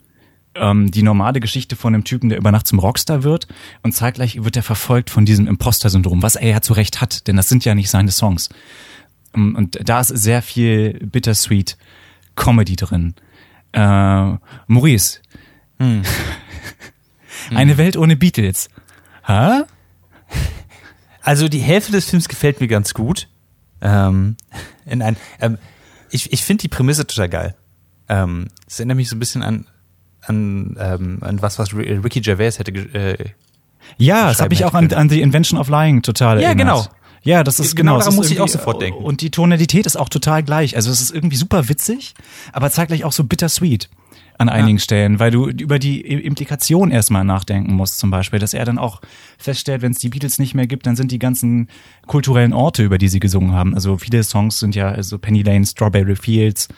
[0.55, 3.47] ähm, die normale Geschichte von einem Typen, der über Nacht zum Rockstar wird
[3.83, 7.35] und zeitgleich wird er verfolgt von diesem Imposter-Syndrom, was er ja zu Recht hat, denn
[7.35, 8.49] das sind ja nicht seine Songs.
[9.35, 11.77] Ähm, Und da ist sehr viel bittersweet
[12.35, 13.15] Comedy drin.
[13.73, 15.19] Äh, Maurice.
[17.55, 18.69] Eine Welt ohne Beatles.
[19.25, 19.61] Hä?
[21.29, 23.27] Also die Hälfte des Films gefällt mir ganz gut.
[23.81, 24.35] Ähm,
[24.87, 25.59] in ein, ähm,
[26.09, 27.55] ich ich finde die Prämisse total geil.
[28.07, 29.67] Ähm, es erinnert mich so ein bisschen an
[30.21, 32.71] an, ähm, an was, was Ri- Ricky Gervais hätte.
[32.71, 33.29] Äh,
[33.97, 36.65] Ja, das habe ich auch an, an The Invention of Lying total Ja, erinnert.
[36.67, 36.85] genau.
[37.21, 37.97] Ja, das ist Genau genau.
[37.97, 39.03] das daran muss ich auch sofort denken.
[39.03, 40.75] Und die Tonalität ist auch total gleich.
[40.75, 42.15] Also es ist irgendwie super witzig,
[42.53, 43.87] aber zeitgleich auch so bittersweet
[44.39, 48.63] an einigen Stellen, weil du über die Implikation erstmal nachdenken musst, zum Beispiel, dass er
[48.63, 49.01] dann auch
[49.37, 51.67] feststellt, wenn es die Beatles nicht mehr gibt, dann sind die ganzen
[52.07, 53.75] kulturellen Orte, über die sie gesungen haben.
[53.75, 56.69] Also viele Songs sind ja, also Penny Lane, Strawberry Fields,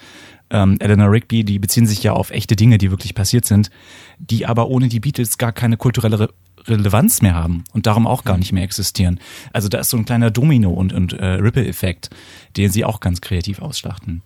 [0.50, 3.70] ähm, Eleanor Rigby, die beziehen sich ja auf echte Dinge, die wirklich passiert sind,
[4.18, 6.30] die aber ohne die Beatles gar keine kulturelle Re
[6.68, 9.20] Relevanz mehr haben und darum auch gar nicht mehr existieren.
[9.52, 12.12] Also da ist so ein kleiner Domino- und, und äh, Ripple-Effekt,
[12.56, 14.22] den sie auch ganz kreativ ausschlachten.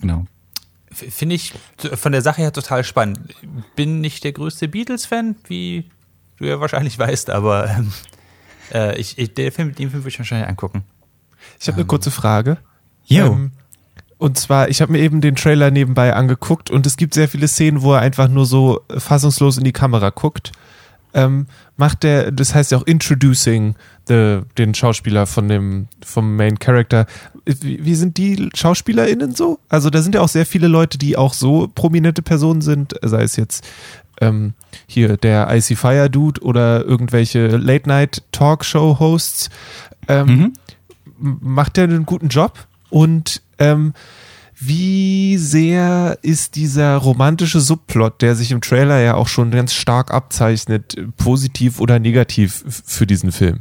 [0.00, 0.26] Genau.
[0.98, 1.54] Finde ich
[1.94, 3.34] von der Sache her total spannend.
[3.76, 5.90] Bin nicht der größte Beatles-Fan, wie
[6.38, 7.92] du ja wahrscheinlich weißt, aber ähm,
[8.72, 10.84] äh, ich, ich, der Film, den Film würde ich wahrscheinlich angucken.
[11.60, 12.58] Ich habe eine kurze Frage.
[13.06, 13.26] Jo.
[13.26, 13.52] Ähm,
[14.18, 17.46] und zwar, ich habe mir eben den Trailer nebenbei angeguckt und es gibt sehr viele
[17.46, 20.52] Szenen, wo er einfach nur so fassungslos in die Kamera guckt.
[21.14, 21.46] Ähm,
[21.76, 23.74] macht der, das heißt ja auch Introducing
[24.08, 27.06] the, den Schauspieler von dem, vom Main Character.
[27.44, 29.58] Wie, wie sind die SchauspielerInnen so?
[29.68, 33.22] Also da sind ja auch sehr viele Leute, die auch so prominente Personen sind, sei
[33.22, 33.66] es jetzt
[34.20, 34.52] ähm,
[34.86, 37.48] hier der Icy Fire Dude oder irgendwelche
[38.38, 39.50] Late-Night-Talkshow-Hosts.
[40.08, 40.52] Ähm, Mhm.
[41.18, 42.66] macht der einen guten Job?
[42.90, 43.92] Und ähm,
[44.60, 50.12] wie sehr ist dieser romantische Subplot, der sich im Trailer ja auch schon ganz stark
[50.12, 53.60] abzeichnet, positiv oder negativ für diesen Film?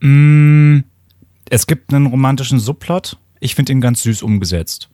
[0.00, 0.80] Mm,
[1.50, 3.18] es gibt einen romantischen Subplot.
[3.40, 4.88] Ich finde ihn ganz süß umgesetzt.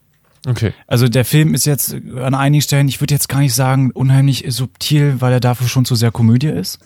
[0.46, 0.72] Okay.
[0.86, 4.44] Also der Film ist jetzt an einigen Stellen, ich würde jetzt gar nicht sagen, unheimlich
[4.48, 6.78] subtil, weil er dafür schon zu sehr Komödie ist.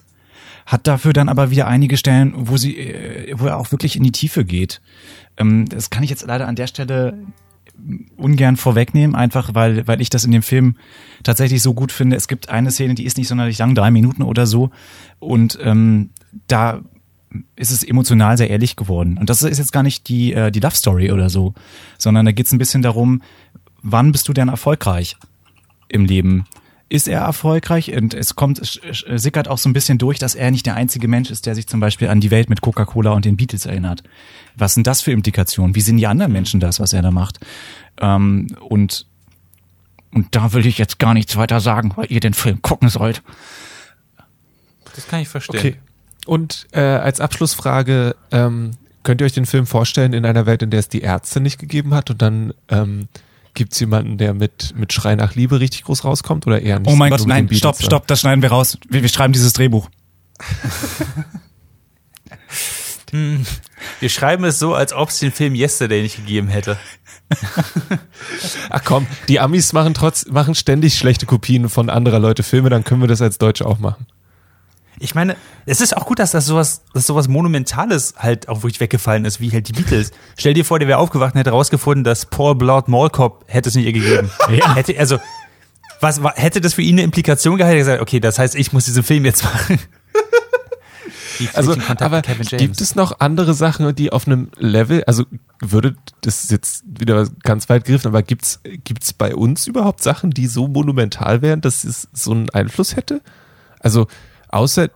[0.67, 4.03] Hat dafür dann aber wieder einige Stellen, wo sie, äh, wo er auch wirklich in
[4.03, 4.81] die Tiefe geht.
[5.37, 7.19] Ähm, das kann ich jetzt leider an der Stelle
[8.17, 10.77] ungern vorwegnehmen, einfach weil, weil ich das in dem Film
[11.23, 12.17] tatsächlich so gut finde.
[12.17, 14.71] Es gibt eine Szene, die ist nicht sonderlich lang, drei Minuten oder so.
[15.19, 16.11] Und ähm,
[16.47, 16.81] da
[17.57, 19.17] ist es emotional sehr ehrlich geworden.
[19.19, 21.55] Und das ist jetzt gar nicht die, äh, die Love Story oder so,
[21.99, 23.23] sondern da geht es ein bisschen darum,
[23.83, 25.17] wann bist du denn erfolgreich
[25.89, 26.45] im Leben?
[26.93, 27.91] Ist er erfolgreich?
[27.97, 28.61] Und es kommt,
[29.15, 31.67] sickert auch so ein bisschen durch, dass er nicht der einzige Mensch ist, der sich
[31.67, 34.03] zum Beispiel an die Welt mit Coca-Cola und den Beatles erinnert.
[34.57, 35.75] Was sind das für Implikationen?
[35.75, 37.41] Wie sehen die anderen Menschen das, was er da macht?
[37.99, 39.07] Ähm, und,
[40.13, 43.23] und da will ich jetzt gar nichts weiter sagen, weil ihr den Film gucken sollt.
[44.95, 45.61] Das kann ich verstehen.
[45.61, 45.77] Okay.
[46.27, 48.73] Und äh, als Abschlussfrage, ähm,
[49.03, 51.59] könnt ihr euch den Film vorstellen in einer Welt, in der es die Ärzte nicht
[51.59, 53.09] gegeben hat und dann ähm,
[53.55, 56.91] gibt es jemanden, der mit, mit Schrei nach Liebe richtig groß rauskommt oder eher nicht?
[56.91, 58.79] Oh mein Gott, nein, stopp, stopp, das schneiden wir raus.
[58.89, 59.89] Wir, wir schreiben dieses Drehbuch.
[64.01, 66.79] Wir schreiben es so, als ob es den Film Yesterday nicht gegeben hätte.
[68.71, 72.85] Ach komm, die Amis machen trotz, machen ständig schlechte Kopien von anderer Leute Filme, dann
[72.85, 74.07] können wir das als Deutsche auch machen.
[75.03, 75.37] Ich meine,
[75.67, 79.41] es ist auch gut, dass das sowas, dass sowas Monumentales halt auch wirklich weggefallen ist,
[79.41, 80.13] wie halt die Beatles.
[80.39, 83.69] Stell dir vor, der wäre aufgewacht und hätte rausgefunden, dass Paul Blart Mall Cop hätte
[83.69, 84.31] es nicht ihr gegeben.
[84.51, 84.75] Ja.
[84.75, 85.19] Hätte, also,
[86.01, 87.73] was, wa- hätte das für ihn eine Implikation gehabt?
[87.73, 89.79] Er gesagt, okay, das heißt, ich muss diesen Film jetzt machen.
[91.55, 92.63] Also, aber mit Kevin James?
[92.63, 95.25] gibt es noch andere Sachen, die auf einem Level, also
[95.61, 100.31] würde, das ist jetzt wieder ganz weit gegriffen, aber gibt's gibt's bei uns überhaupt Sachen,
[100.31, 103.23] die so monumental wären, dass es so einen Einfluss hätte?
[103.81, 104.07] Also,
[104.53, 104.89] außer,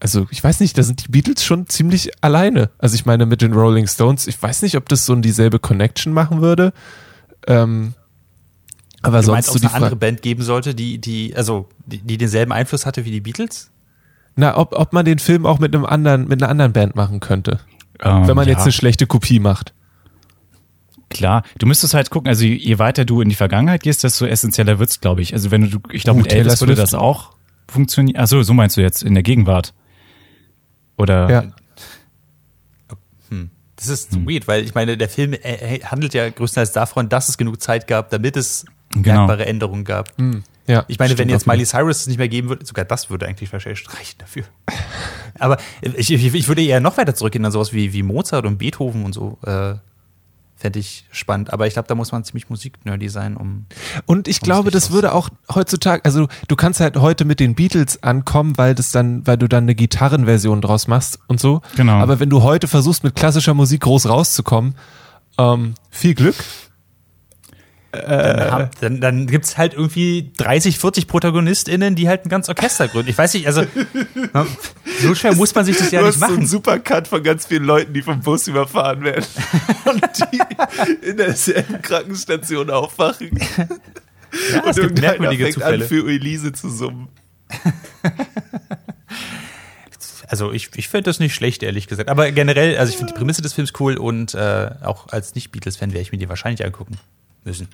[0.00, 2.70] also ich weiß nicht, da sind die Beatles schon ziemlich alleine.
[2.78, 6.12] Also ich meine mit den Rolling Stones, ich weiß nicht, ob das so dieselbe Connection
[6.14, 6.72] machen würde.
[7.46, 7.92] Ähm,
[9.02, 11.36] aber du sonst meinst, so ob es die eine andere Band geben sollte, die, die,
[11.36, 13.70] also, die, die denselben Einfluss hatte wie die Beatles?
[14.36, 17.20] na, ob, ob man den Film auch mit einem anderen, mit einer anderen Band machen
[17.20, 17.60] könnte.
[18.00, 18.52] Ähm, wenn man ja.
[18.52, 19.72] jetzt eine schlechte Kopie macht.
[21.08, 24.78] Klar, du müsstest halt gucken, also je- weiter du in die Vergangenheit gehst, desto essentieller
[24.78, 25.32] wird's, glaube ich.
[25.32, 27.32] Also wenn du, ich glaube, Uh, mit Elvis würde das auch
[27.68, 28.16] funktionieren.
[28.20, 29.74] Achso, so meinst du jetzt in der Gegenwart.
[30.96, 31.44] Oder Ja.
[33.78, 35.36] Das ist weird, weil ich meine, der Film äh,
[35.76, 39.26] äh, handelt ja größtenteils davon, dass es genug Zeit gab, damit es Genau.
[39.26, 40.14] merkbare Änderungen gab.
[40.66, 41.46] ja Ich meine, wenn jetzt.
[41.46, 44.44] Miley Cyrus es nicht mehr geben würde, sogar das würde eigentlich wahrscheinlich reichen dafür.
[45.38, 48.56] Aber ich, ich, ich würde eher noch weiter zurückgehen an sowas wie, wie Mozart und
[48.56, 49.38] Beethoven und so.
[49.44, 49.74] Äh,
[50.58, 51.52] Fände ich spannend.
[51.52, 53.66] Aber ich glaube, da muss man ziemlich musiknerdy sein, um.
[54.06, 57.54] Und ich Um glaube, das würde auch heutzutage, also du kannst halt heute mit den
[57.54, 61.60] Beatles ankommen, weil das dann, weil du dann eine Gitarrenversion draus machst und so.
[61.76, 61.98] Genau.
[61.98, 64.74] Aber wenn du heute versuchst, mit klassischer Musik groß rauszukommen,
[65.38, 66.36] ähm, viel Glück.
[67.96, 72.48] Dann, hab- dann, dann gibt es halt irgendwie 30, 40 ProtagonistInnen, die halt ein ganz
[72.48, 73.10] Orchester gründen.
[73.10, 73.64] Ich weiß nicht, also
[75.00, 76.46] so schwer muss man sich das ja du nicht hast so einen machen.
[76.46, 79.24] Supercut von ganz vielen Leuten, die vom Bus überfahren werden
[79.84, 80.02] und
[80.32, 83.30] die in derselben Krankenstation aufwachen.
[84.52, 85.84] Ja, es gibt merkwürdige fängt an, Zufälle.
[85.86, 87.08] für Elise zu summen.
[90.28, 92.08] Also ich, ich finde das nicht schlecht, ehrlich gesagt.
[92.10, 95.92] Aber generell, also ich finde die Prämisse des Films cool und äh, auch als Nicht-Beatles-Fan
[95.92, 96.98] werde ich mir die wahrscheinlich angucken
[97.46, 97.68] müssen.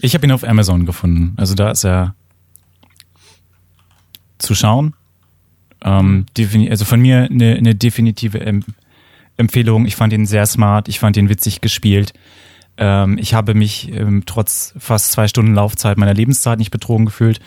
[0.00, 1.34] Ich habe ihn auf Amazon gefunden.
[1.36, 2.14] Also da ist er
[4.38, 4.94] zu schauen.
[5.82, 6.26] Ähm,
[6.68, 8.64] also von mir eine, eine definitive em
[9.36, 9.86] Empfehlung.
[9.86, 10.88] Ich fand ihn sehr smart.
[10.88, 12.12] Ich fand ihn witzig gespielt.
[12.76, 17.40] Ähm, ich habe mich ähm, trotz fast zwei Stunden Laufzeit meiner Lebenszeit nicht betrogen gefühlt.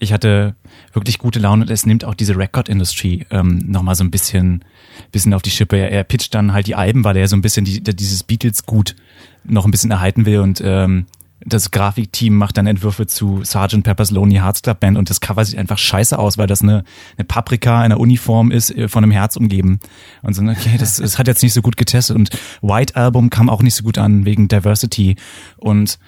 [0.00, 0.54] Ich hatte
[0.92, 4.64] wirklich gute Laune und es nimmt auch diese Record-Industrie ähm, nochmal so ein bisschen,
[5.10, 5.76] bisschen auf die Schippe.
[5.76, 8.96] Er, er pitcht dann halt die Alben, weil er so ein bisschen die, dieses Beatles-Gut
[9.44, 11.06] noch ein bisschen erhalten will und ähm,
[11.40, 13.82] das Grafikteam macht dann Entwürfe zu Sgt.
[13.82, 16.84] Pepper's Lonely Hearts Club Band und das Cover sieht einfach scheiße aus, weil das eine,
[17.16, 19.78] eine Paprika in einer Uniform ist, äh, von einem Herz umgeben.
[20.22, 22.30] Und so, okay, das, das hat jetzt nicht so gut getestet und
[22.60, 25.16] White Album kam auch nicht so gut an wegen Diversity
[25.56, 25.98] und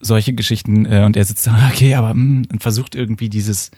[0.00, 0.86] solche Geschichten.
[0.86, 3.70] Äh, und er sitzt da, okay, aber mh, und versucht irgendwie dieses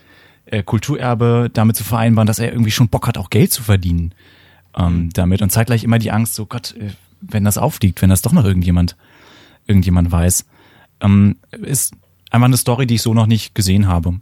[0.47, 4.15] äh, Kulturerbe damit zu vereinbaren, dass er irgendwie schon Bock hat, auch Geld zu verdienen
[4.77, 6.91] ähm, damit und zeitgleich immer die Angst, so Gott, äh,
[7.21, 8.97] wenn das aufliegt, wenn das doch noch irgendjemand,
[9.67, 10.47] irgendjemand weiß.
[11.01, 11.95] Ähm, ist
[12.31, 14.19] einfach eine Story, die ich so noch nicht gesehen habe.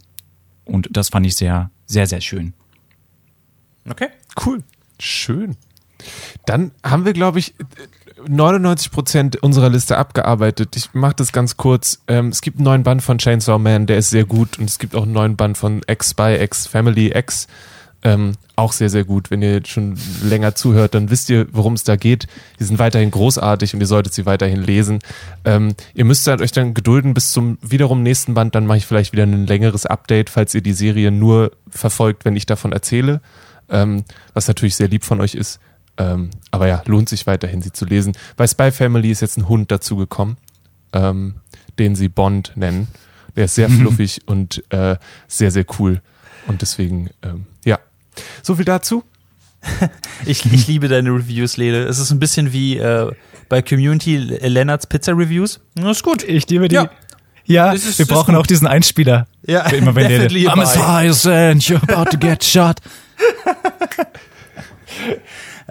[0.65, 2.53] Und das fand ich sehr, sehr, sehr schön.
[3.89, 4.07] Okay.
[4.45, 4.63] Cool.
[4.99, 5.55] Schön.
[6.45, 7.55] Dann haben wir, glaube ich,
[8.27, 10.75] 99 Prozent unserer Liste abgearbeitet.
[10.75, 12.01] Ich mache das ganz kurz.
[12.07, 14.59] Ähm, es gibt einen neuen Band von Chainsaw Man, der ist sehr gut.
[14.59, 17.47] Und es gibt auch einen neuen Band von X-Spy, X-Family, X.
[18.01, 19.29] Ähm, auch sehr, sehr gut.
[19.29, 22.27] Wenn ihr schon länger zuhört, dann wisst ihr, worum es da geht.
[22.59, 24.99] Die sind weiterhin großartig und ihr solltet sie weiterhin lesen.
[25.43, 28.55] Ähm, ihr müsst halt euch dann gedulden bis zum wiederum nächsten Band.
[28.55, 32.35] Dann mache ich vielleicht wieder ein längeres Update, falls ihr die Serie nur verfolgt, wenn
[32.35, 33.21] ich davon erzähle.
[33.69, 34.03] Ähm,
[34.33, 35.59] was natürlich sehr lieb von euch ist.
[35.97, 38.13] Ähm, aber ja, lohnt sich weiterhin, sie zu lesen.
[38.37, 40.37] Bei Spy Family ist jetzt ein Hund dazugekommen,
[40.93, 41.35] ähm,
[41.77, 42.87] den sie Bond nennen.
[43.35, 44.95] Der ist sehr fluffig und äh,
[45.27, 46.01] sehr, sehr cool.
[46.47, 47.79] Und deswegen, ähm, ja.
[48.43, 49.03] So viel dazu.
[50.25, 51.83] Ich, ich liebe deine Reviews, Lede.
[51.85, 53.09] Es ist ein bisschen wie äh,
[53.47, 55.59] bei Community Lennarts Pizza Reviews.
[55.75, 56.23] Das ist gut.
[56.23, 56.75] Ich liebe die.
[56.75, 56.89] Ja.
[57.45, 59.27] Ja, ist- wir brauchen auch diesen Einspieler.
[59.45, 62.79] Ja, Immer wenn definitely a I'm as high as and you're about to get shot.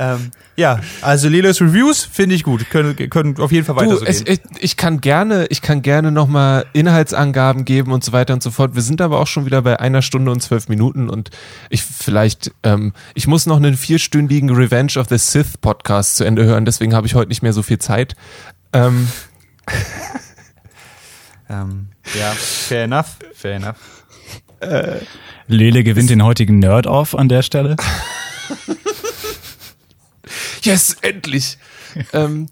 [0.00, 2.70] Ähm, ja, also Lelos Reviews finde ich gut.
[2.70, 5.82] Können, können auf jeden Fall weiter Du, so es, ich, ich kann gerne, ich kann
[5.82, 8.76] gerne nochmal Inhaltsangaben geben und so weiter und so fort.
[8.76, 11.30] Wir sind aber auch schon wieder bei einer Stunde und zwölf Minuten und
[11.68, 16.44] ich vielleicht, ähm, ich muss noch einen vierstündigen Revenge of the Sith Podcast zu Ende
[16.44, 18.14] hören, deswegen habe ich heute nicht mehr so viel Zeit.
[18.72, 19.08] Ähm,
[21.50, 21.88] Ähm,
[22.18, 23.16] ja, fair enough.
[23.32, 24.04] Fair enough.
[25.46, 27.76] Lele gewinnt den heutigen Nerd-Off an der Stelle.
[30.69, 31.57] Yes, endlich.
[32.12, 32.49] ähm,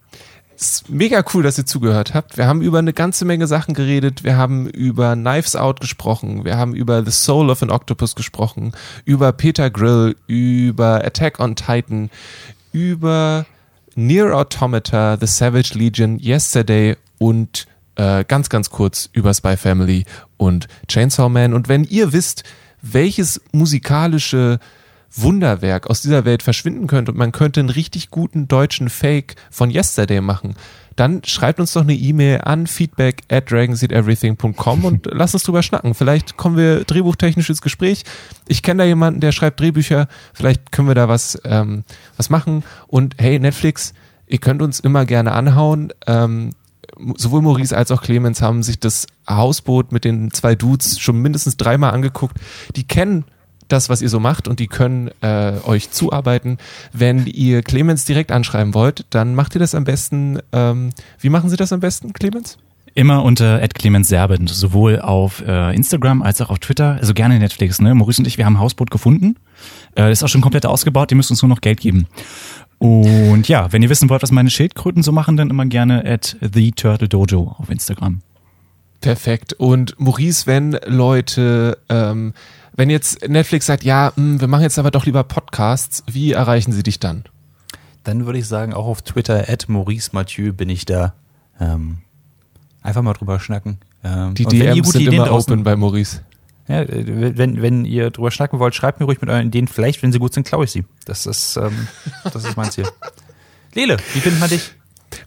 [0.56, 2.38] ist mega cool, dass ihr zugehört habt.
[2.38, 4.24] Wir haben über eine ganze Menge Sachen geredet.
[4.24, 6.46] Wir haben über Knives Out gesprochen.
[6.46, 8.72] Wir haben über The Soul of an Octopus gesprochen.
[9.04, 10.16] Über Peter Grill.
[10.26, 12.08] Über Attack on Titan.
[12.72, 13.44] Über
[13.94, 17.66] Near Automata, The Savage Legion, Yesterday und
[17.96, 20.04] äh, ganz, ganz kurz über Spy Family
[20.36, 21.54] und Chainsaw Man.
[21.54, 22.44] Und wenn ihr wisst,
[22.82, 24.58] welches musikalische
[25.14, 29.70] Wunderwerk aus dieser Welt verschwinden könnte und man könnte einen richtig guten deutschen Fake von
[29.70, 30.54] Yesterday machen,
[30.96, 35.94] dann schreibt uns doch eine E-Mail an feedback at dragonseedeverything.com und lasst uns drüber schnacken.
[35.94, 38.04] Vielleicht kommen wir drehbuchtechnisch ins Gespräch.
[38.48, 40.08] Ich kenne da jemanden, der schreibt Drehbücher.
[40.32, 41.84] Vielleicht können wir da was, ähm,
[42.16, 42.64] was machen.
[42.86, 43.92] Und hey, Netflix,
[44.26, 45.92] ihr könnt uns immer gerne anhauen.
[46.06, 46.54] Ähm,
[47.16, 51.58] sowohl Maurice als auch Clemens haben sich das Hausboot mit den zwei Dudes schon mindestens
[51.58, 52.38] dreimal angeguckt.
[52.74, 53.24] Die kennen
[53.68, 56.58] das, was ihr so macht und die können äh, euch zuarbeiten.
[56.92, 60.38] Wenn ihr Clemens direkt anschreiben wollt, dann macht ihr das am besten.
[60.52, 60.90] Ähm,
[61.20, 62.58] wie machen Sie das am besten, Clemens?
[62.94, 66.96] Immer unter @clemensserbent, sowohl auf äh, Instagram als auch auf Twitter.
[66.98, 67.78] Also gerne Netflix.
[67.78, 67.94] Ne?
[67.94, 69.36] Maurice und ich, wir haben ein Hausboot gefunden.
[69.96, 71.10] Äh, ist auch schon komplett ausgebaut.
[71.10, 72.06] Die müssen uns nur noch Geld geben.
[72.78, 76.36] Und ja, wenn ihr wissen wollt, was meine Schildkröten so machen, dann immer gerne at
[76.40, 78.20] the Turtle Dojo auf Instagram.
[79.00, 79.52] Perfekt.
[79.54, 82.32] Und Maurice, wenn Leute, ähm,
[82.76, 86.72] wenn jetzt Netflix sagt, ja, mh, wir machen jetzt aber doch lieber Podcasts, wie erreichen
[86.72, 87.24] sie dich dann?
[88.04, 91.14] Dann würde ich sagen, auch auf Twitter, at Maurice Mathieu bin ich da.
[91.58, 91.98] Ähm,
[92.82, 93.78] einfach mal drüber schnacken.
[94.04, 96.20] Ähm, Die DMs sind Ideen immer draußen- open bei Maurice.
[96.68, 99.66] Ja, äh, wenn, wenn ihr drüber schnacken wollt, schreibt mir ruhig mit euren Ideen.
[99.68, 100.84] Vielleicht, wenn sie gut sind, klaue ich sie.
[101.04, 101.88] Das ist, ähm,
[102.24, 102.86] das ist mein Ziel.
[103.74, 104.72] Lele, wie findet man dich?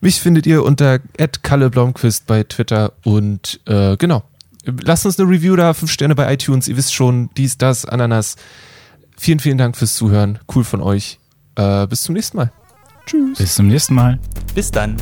[0.01, 0.99] Mich findet ihr unter
[1.43, 4.23] Kalle Blomqvist bei Twitter und äh, genau.
[4.65, 6.67] Lasst uns eine Review da, fünf Sterne bei iTunes.
[6.67, 8.35] Ihr wisst schon, dies, das, Ananas.
[9.17, 10.39] Vielen, vielen Dank fürs Zuhören.
[10.53, 11.19] Cool von euch.
[11.55, 12.51] Äh, bis zum nächsten Mal.
[13.05, 13.37] Tschüss.
[13.37, 14.19] Bis zum nächsten Mal.
[14.53, 14.95] Bis dann.